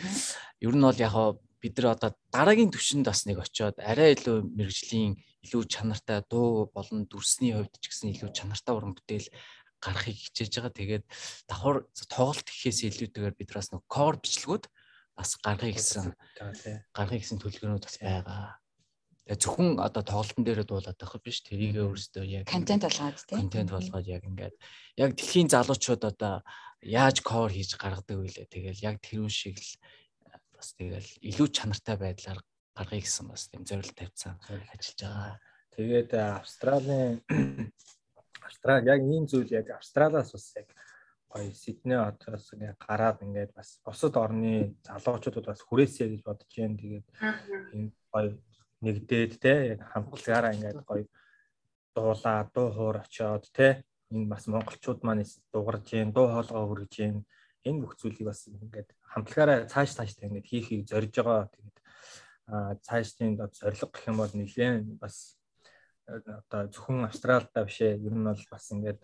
ер 0.68 0.76
нь 0.76 0.84
бол 0.84 1.00
яг 1.00 1.16
бид 1.64 1.74
нар 1.80 1.96
одоо 1.96 2.12
дараагийн 2.36 2.76
түвшинд 2.76 3.08
бас 3.08 3.24
нэг 3.24 3.40
очиод 3.40 3.80
арай 3.80 4.20
илүү 4.20 4.52
мэрэгжлийн 4.52 5.16
илүү 5.48 5.64
чанартай 5.72 6.28
дуу 6.28 6.68
болон 6.76 7.08
дүрсний 7.08 7.56
хувьд 7.56 7.80
ч 7.80 7.88
гэсэн 7.88 8.12
илүү 8.14 8.30
чанартай 8.36 8.74
уран 8.76 8.94
бүтээл 8.98 9.32
гарахыг 9.82 10.16
хичээж 10.16 10.54
байгаа. 10.62 10.74
Тэгээд 10.78 11.06
давхар 11.50 11.78
тоглолт 12.08 12.48
гэхээс 12.48 12.80
илүүтэйгээр 12.86 13.36
бид 13.36 13.52
бас 13.52 13.74
нэг 13.74 13.82
core 13.90 14.22
бичлэгүүд 14.22 14.66
бас 15.18 15.30
гаргахыг 15.42 15.76
гэсэн 15.76 16.14
гаргахыг 16.94 17.22
гэсэн 17.26 17.40
төлөвлөгөөнүүд 17.42 17.86
бас 17.86 17.98
байгаа. 17.98 18.62
Тэгээ 19.26 19.42
зөвхөн 19.42 19.70
одоо 19.82 20.04
тоглолтын 20.06 20.44
дээр 20.46 20.62
дуулаад 20.66 20.98
байх 20.98 21.14
биш 21.22 21.42
тэрийгээ 21.46 21.86
өөрөөсөө 21.86 22.26
яг 22.26 22.46
контент 22.50 22.84
болгоод 22.86 23.18
тийм 23.26 23.38
контент 23.46 23.70
болгоод 23.74 24.08
яг 24.10 24.24
ингээд 24.26 24.56
яг 24.98 25.12
дэлхийн 25.14 25.50
залуучууд 25.50 26.04
одоо 26.10 26.42
яаж 26.82 27.22
core 27.22 27.54
хийж 27.54 27.78
гаргадаг 27.78 28.18
вэ? 28.18 28.50
Тэгэл 28.50 28.86
яг 28.86 28.98
тэр 29.02 29.22
үн 29.22 29.30
шиг 29.30 29.62
л 29.62 29.72
бас 30.58 30.74
тэгэл 30.78 31.10
илүү 31.22 31.48
чанартай 31.54 31.96
байдлаар 32.02 32.40
гаргахыг 32.74 33.06
гэсэн 33.06 33.26
бас 33.30 33.46
тийм 33.50 33.64
зорилт 33.66 33.94
тавьсан 33.94 34.36
ажиллаж 34.74 35.00
байгаа. 35.06 35.38
Тэгээд 35.72 36.12
Австралийн 36.18 37.22
Австрал 38.42 38.86
яг 38.86 39.02
ийм 39.02 39.26
зүйл 39.28 39.52
яг 39.52 39.70
Австралаас 39.78 40.32
бас 40.34 40.48
яг 40.58 40.70
гоё 41.32 41.52
Сидней 41.56 41.98
хотоос 41.98 42.52
ингээ 42.54 42.76
гараад 42.76 43.24
ингээд 43.24 43.52
бас 43.56 43.80
бусад 43.86 44.16
орны 44.18 44.76
залуучуудад 44.84 45.46
бас 45.48 45.62
хүрээсэй 45.64 46.08
гэж 46.12 46.22
бодож 46.28 46.52
байна. 46.58 46.78
Тэгээд 46.82 47.08
энэ 47.76 47.90
гоё 48.12 48.30
нэгдээд 48.84 49.34
те 49.40 49.54
яг 49.74 49.82
хамтлагаараа 49.92 50.56
ингээд 50.56 50.80
гоё 50.84 51.06
дуулаа, 51.96 52.50
дуу 52.54 52.68
хоор 52.76 52.98
очиод 53.06 53.48
те 53.56 53.84
энэ 54.12 54.28
бас 54.28 54.48
монголчууд 54.48 55.00
маань 55.04 55.24
дугарж 55.54 55.86
гин, 55.88 56.12
дуу 56.12 56.28
хоолой 56.28 56.66
хүргэж 56.68 56.94
гин 57.00 57.16
энэ 57.64 57.82
бүх 57.82 57.96
зүйлийг 57.96 58.28
бас 58.28 58.48
ингээд 58.48 58.90
хамтлагаараа 59.14 59.70
цааш 59.72 59.96
цааштай 59.96 60.28
ингээд 60.28 60.50
хийхийг 60.52 60.84
зорж 60.90 61.14
байгаа. 61.16 61.48
Тэгээд 61.54 61.78
цааш 62.84 63.08
тийм 63.16 63.38
зориг 63.38 63.80
гэх 63.92 64.10
юм 64.12 64.18
бол 64.20 64.34
нэлээд 64.36 65.00
бас 65.00 65.40
одоо 66.08 66.62
зөвхөн 66.74 67.06
Австралидаа 67.06 67.66
бишээ 67.66 68.00
ер 68.02 68.16
нь 68.16 68.26
бол 68.26 68.44
бас 68.52 68.66
ингээд 68.74 69.02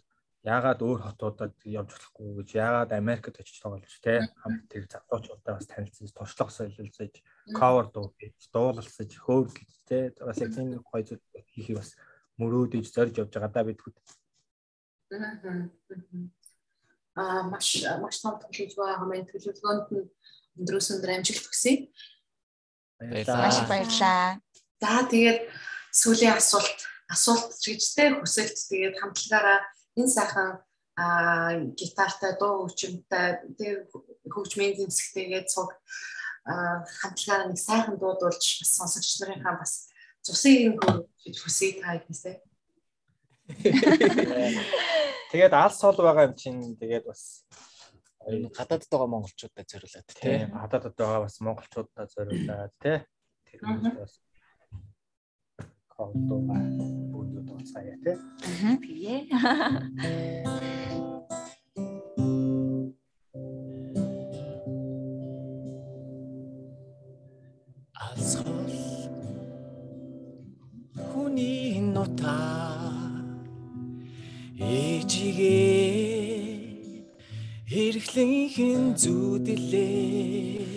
яагаад 0.47 0.79
өөр 0.81 0.99
хотуудад 1.03 1.53
явж 1.65 1.91
болохгүй 1.91 2.29
гэж 2.39 2.49
яагаад 2.55 2.91
Америкт 2.95 3.39
очиж 3.39 3.57
тоглож 3.59 3.95
те? 3.99 4.23
Хамт 4.41 4.69
тэр 4.71 4.87
залуучуудаа 4.87 5.59
бас 5.59 5.67
танилцж 5.67 6.11
туршлага 6.15 6.51
солилцож 6.51 7.13
cover 7.57 7.85
дуу 7.91 8.13
хийж 8.15 8.47
дуулалцаж 8.53 9.11
хөөргөж 9.11 9.73
те? 9.89 10.13
Бас 10.23 10.39
яг 10.39 10.55
тийм 10.55 10.79
гоё 10.79 11.03
зүйл 11.03 11.23
хийхийг 11.51 11.77
бас 11.81 11.91
мөрөөдөж 12.39 12.85
зорж 12.87 13.13
явж 13.19 13.31
байгаа 13.33 13.51
да 13.51 13.67
бид 13.67 13.81
хэд 13.81 13.97
аа 17.17 17.41
маш 17.51 17.67
маш 18.03 18.15
том 18.21 18.35
төлөвлөгөө 18.41 18.97
хамын 19.01 19.25
төлөвлөгөөнд 19.31 19.87
нь 19.93 20.05
өндрөөс 20.59 20.87
өндөр 20.93 21.11
амжилт 21.17 21.45
хүсье. 21.49 21.89
Маш 23.01 23.57
баярлалаа. 23.69 24.37
За 24.81 25.01
тэгээд 25.09 25.49
сүүлийн 26.01 26.37
асуулт 26.37 26.79
асуулт 27.09 27.49
чигчтэй 27.63 28.13
хүсэлт. 28.21 28.57
Тэгээд 28.69 28.99
хамтлагаараа 29.01 29.59
энэ 29.97 30.13
сайхан 30.13 30.49
гитартай 31.77 32.37
дуу 32.41 32.65
хөгжимтэй 32.65 33.27
тэг 33.57 33.89
хөгжмийн 34.33 34.77
зэмсэгтэйгээд 34.77 35.47
цуг 35.53 35.69
хамтлагаараа 36.45 37.49
нэг 37.53 37.59
сайхан 37.61 37.97
дуудуулж 38.01 38.41
бас 38.41 38.71
сонсогч 38.77 39.21
нарынхаа 39.21 39.61
бас 39.61 39.93
цусыг 40.25 40.81
хөрж 40.81 41.37
хүсэе 41.43 41.81
та 41.81 42.01
хэдээсээ 42.01 42.35
тэгээд 45.31 45.53
алс 45.53 45.77
сол 45.79 45.95
байгаа 45.95 46.27
юм 46.27 46.35
чинь 46.35 46.75
тэгээд 46.81 47.05
бас 47.07 47.45
гадаадд 48.57 48.89
байгаа 48.91 49.09
монголчуудад 49.13 49.67
зориулаад 49.71 50.07
тийм 50.17 50.51
гадаадд 50.51 50.97
байгаа 50.97 51.21
бас 51.23 51.35
монголчуудад 51.45 52.09
зориулаад 52.11 52.73
тий 52.81 52.97
тэр 53.47 53.59
бас 54.01 54.19
хоолдууга 55.97 56.57
бүгд 57.11 57.35
тооцгаая 57.47 57.97
тий. 58.03 58.17
Аа 58.45 58.75
тэгээ. 58.83 59.19
Асгал 67.97 68.71
хүний 71.09 71.81
нута 71.81 72.37
ээжигээ. 74.59 76.27
Хэрэглэнхэн 77.71 78.95
зүудлээ 79.01 80.67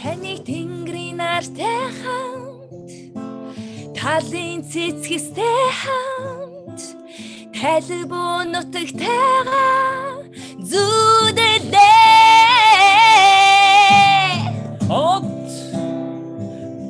таныг 0.00 0.40
тэнгэрийн 0.48 1.20
артайхан 1.20 2.53
хамт 4.04 4.28
талын 4.30 4.60
цэцгэстэй 4.70 5.60
хамт 5.80 6.80
талбуу 7.56 8.44
нутагтайгаа 8.52 10.28
зүудлээ 10.70 11.72
От 15.08 15.48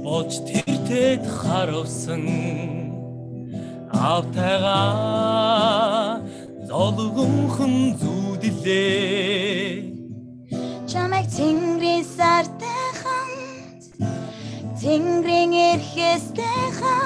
бож 0.04 0.30
тэртэд 0.48 1.22
харавсан 1.38 2.24
автайгаа 4.16 4.74
золгонхон 6.68 7.74
зүудлээ 8.00 9.54
чамайг 10.90 11.26
тэнгэрийн 11.36 12.04
сартай 12.16 12.82
хамт 13.00 13.82
тэнгэрийн 14.80 15.52
эрхэстэй 15.70 16.60
хамт 16.78 17.03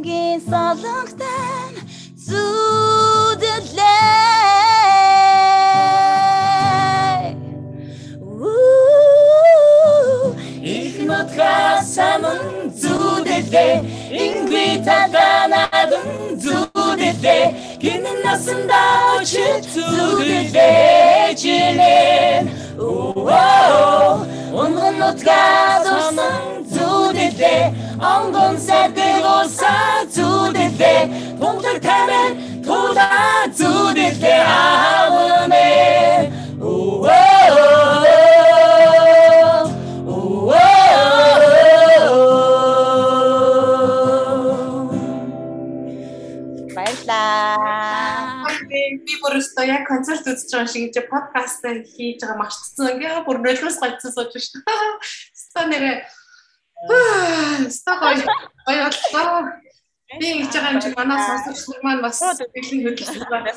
өнгийн 0.00 0.40
солонготой 0.40 1.76
зүудлээ 2.26 2.56
Уу 8.40 10.34
их 10.64 10.94
нутгаа 11.08 11.82
саман 11.84 12.72
зүудлээ 12.80 13.74
инги 14.24 14.66
таганад 14.86 15.92
зүудлээ 16.42 17.44
гинэн 17.82 18.18
насанда 18.24 18.80
очиж 19.20 19.64
зүудлээ 19.74 21.36
чинээ 21.36 22.48
оо 22.80 24.24
унган 24.62 24.94
нутгаа 24.96 25.84
саман 25.84 26.64
зүудлээ 26.72 27.64
онгон 28.00 28.56
сардэг 28.66 28.89
уса 29.20 30.04
зүудлээ 30.14 31.00
тундаг 31.40 31.78
тамир 31.84 32.32
тула 32.64 33.46
зүудлээ 33.58 34.40
аавмээ 34.44 36.40
Баярлаа. 46.74 48.46
Би 48.70 49.16
бүр 49.20 49.40
өстөө 49.40 49.66
яг 49.66 49.88
концерт 49.88 50.26
үзэж 50.28 50.52
байгаа 50.52 50.70
шиг 50.70 50.92
чи 50.94 51.02
подкаст 51.08 51.64
хийж 51.64 52.22
байгаа 52.22 52.38
магтцсан. 52.40 52.92
Ингээ 52.94 53.24
бүр 53.26 53.38
нөлөөс 53.42 53.80
гайцсан 53.82 54.12
сууж 54.14 54.36
шүү. 54.36 54.62
Ста 55.40 55.66
нэрэ. 55.66 56.04
Ста 57.70 57.92
гоё. 58.00 58.24
Гоё 58.66 58.90
боллоо. 59.12 59.42
Би 60.18 60.26
хийж 60.36 60.52
байгаа 60.54 60.72
юм 60.72 60.80
чи 60.82 60.88
манай 60.96 61.20
сонсогч 61.28 61.60
нар 61.68 61.80
маань 61.84 62.02
бас 62.02 62.18
сэтгэлийн 62.18 62.82
хөдөлгөөн 62.86 63.30
байна. 63.30 63.52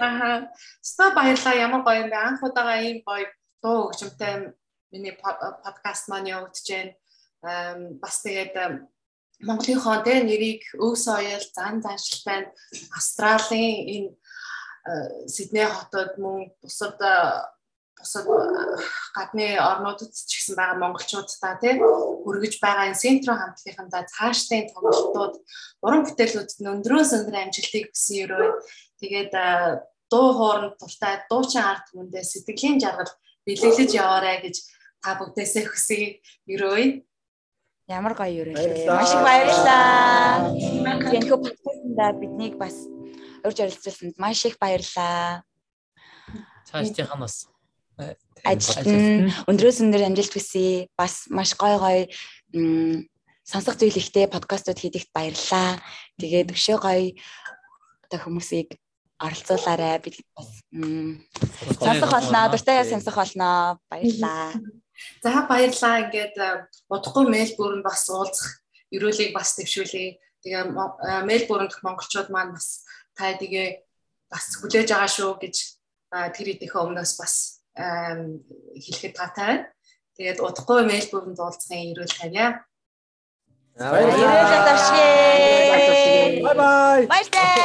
Аа. 0.00 0.48
Ста 0.80 1.04
баярлаа 1.16 1.54
ямар 1.66 1.82
гоё 1.84 2.00
юм 2.02 2.10
бэ? 2.10 2.16
Анх 2.16 2.42
удаага 2.42 2.80
ийм 2.80 2.98
гоё 3.06 3.28
дуу 3.62 3.92
хөгжимтэй 3.92 4.56
миний 4.92 5.14
подкаст 5.64 6.08
маань 6.08 6.32
явагдаж 6.34 6.66
байна. 6.70 6.92
Эм 7.44 7.80
бас 8.02 8.16
тэгээд 8.24 8.54
Монголынхоо 9.40 10.04
тэ 10.04 10.20
нэрийг 10.20 10.62
өв 10.76 10.96
соёл, 11.00 11.44
зан 11.56 11.80
заншил 11.84 12.20
байна. 12.28 12.48
Австралийн 12.96 13.76
энэ 13.94 14.10
Сидней 15.28 15.68
хотод 15.68 16.16
мөн 16.18 16.52
бусад 16.60 16.96
бусад 18.00 18.26
гадны 19.14 19.60
орнуудад 19.60 20.10
ч 20.10 20.32
гэсэн 20.40 20.56
байгаа 20.56 20.80
монголчуудаа 20.80 21.60
тий 21.60 21.76
өргөж 21.76 22.58
байгаа 22.64 22.88
энэ 22.90 22.98
Сентро 22.98 23.36
хамтлагийнхандаа 23.36 24.08
цаашдын 24.08 24.72
тоглолтууд 24.72 25.34
уран 25.84 26.02
бүтээлүүдэд 26.08 26.64
өндрөөс 26.64 27.10
өндөр 27.20 27.36
амжилтыг 27.36 27.92
хүсэн 27.92 28.16
өрөө. 28.24 28.48
Тэгээд 29.00 29.32
дуу 30.10 30.28
хооронд 30.34 30.74
дуртай 30.80 31.22
дуучин 31.30 31.62
арт 31.62 31.84
түмэндээ 31.92 32.24
сэтгэлийн 32.24 32.80
жаргал 32.82 33.12
бэлэглэж 33.46 33.90
яваарай 33.94 34.42
гэж 34.42 34.56
та 35.04 35.16
бүгдээсээ 35.16 35.64
хүсье 35.68 36.20
өрөөе. 36.50 37.04
Ямар 37.90 38.14
гоё 38.14 38.42
юу 38.42 38.54
вэ? 38.54 38.86
Маш 38.86 39.10
их 39.14 39.22
баярлалаа. 39.22 40.54
Энэхүү 41.10 41.38
подкастнда 41.42 42.06
биднийг 42.14 42.54
бас 42.54 42.86
урьж 43.42 43.58
оролцуулсанд 43.60 44.14
маш 44.18 44.44
их 44.46 44.58
баярлалаа. 44.62 45.42
Цаашдынх 46.70 47.14
нь 47.16 47.22
бас 47.22 47.49
Ажилд 48.44 48.88
нь 48.88 49.28
өндрөөс 49.50 49.84
өндөр 49.84 50.08
амжилт 50.08 50.32
хүсье. 50.32 50.88
Бас 50.96 51.28
маш 51.28 51.52
гой 51.56 51.76
гой 51.76 51.98
сонсох 53.44 53.76
зүйл 53.76 54.00
ихтэй 54.00 54.26
подкастууд 54.30 54.78
хийдэгт 54.80 55.12
баярлалаа. 55.12 55.80
Тэгээд 56.16 56.54
өшөө 56.54 56.78
гоё 56.80 57.12
одоо 58.08 58.18
хүмүүсийг 58.22 58.78
оролцуулаарай. 59.20 60.00
Бид 60.00 60.16
бас 60.32 60.48
сонсох 61.76 62.10
болно, 62.10 62.48
дуртай 62.48 62.84
сонсох 62.88 63.16
болно. 63.20 63.78
Баярлалаа. 63.92 64.56
За 65.20 65.44
баярлаа. 65.44 66.08
Ингээд 66.08 66.36
удахгүй 66.88 67.28
Мельбурн 67.28 67.84
бас 67.84 68.08
уулзах 68.08 68.64
ерөөлийг 68.88 69.36
бас 69.36 69.52
төвшүүлье. 69.60 70.16
Тэгээ 70.40 70.64
Мельбурнд 71.28 71.76
монголчууд 71.84 72.32
маань 72.32 72.56
бас 72.56 72.88
та 73.12 73.36
тэгээ 73.36 73.84
бас 74.32 74.56
хүлээж 74.56 74.88
байгаа 74.88 75.10
шүү 75.10 75.32
гэж 75.44 75.56
тэр 76.10 76.46
идэх 76.56 76.74
өмнөөс 76.80 77.12
бас 77.20 77.59
хэлэхэд 78.84 79.14
байна. 79.16 79.66
Тэгээд 80.16 80.38
удахгүй 80.44 80.84
Мельбурнд 80.84 81.38
уулзахын 81.40 81.90
ерөөл 81.92 82.12
тавья. 82.12 82.64
Баярлалаа 83.78 84.60
давшиг. 84.68 86.44
Бай 86.44 86.54
бай. 86.60 87.00
Баярлалаа. 87.08 87.60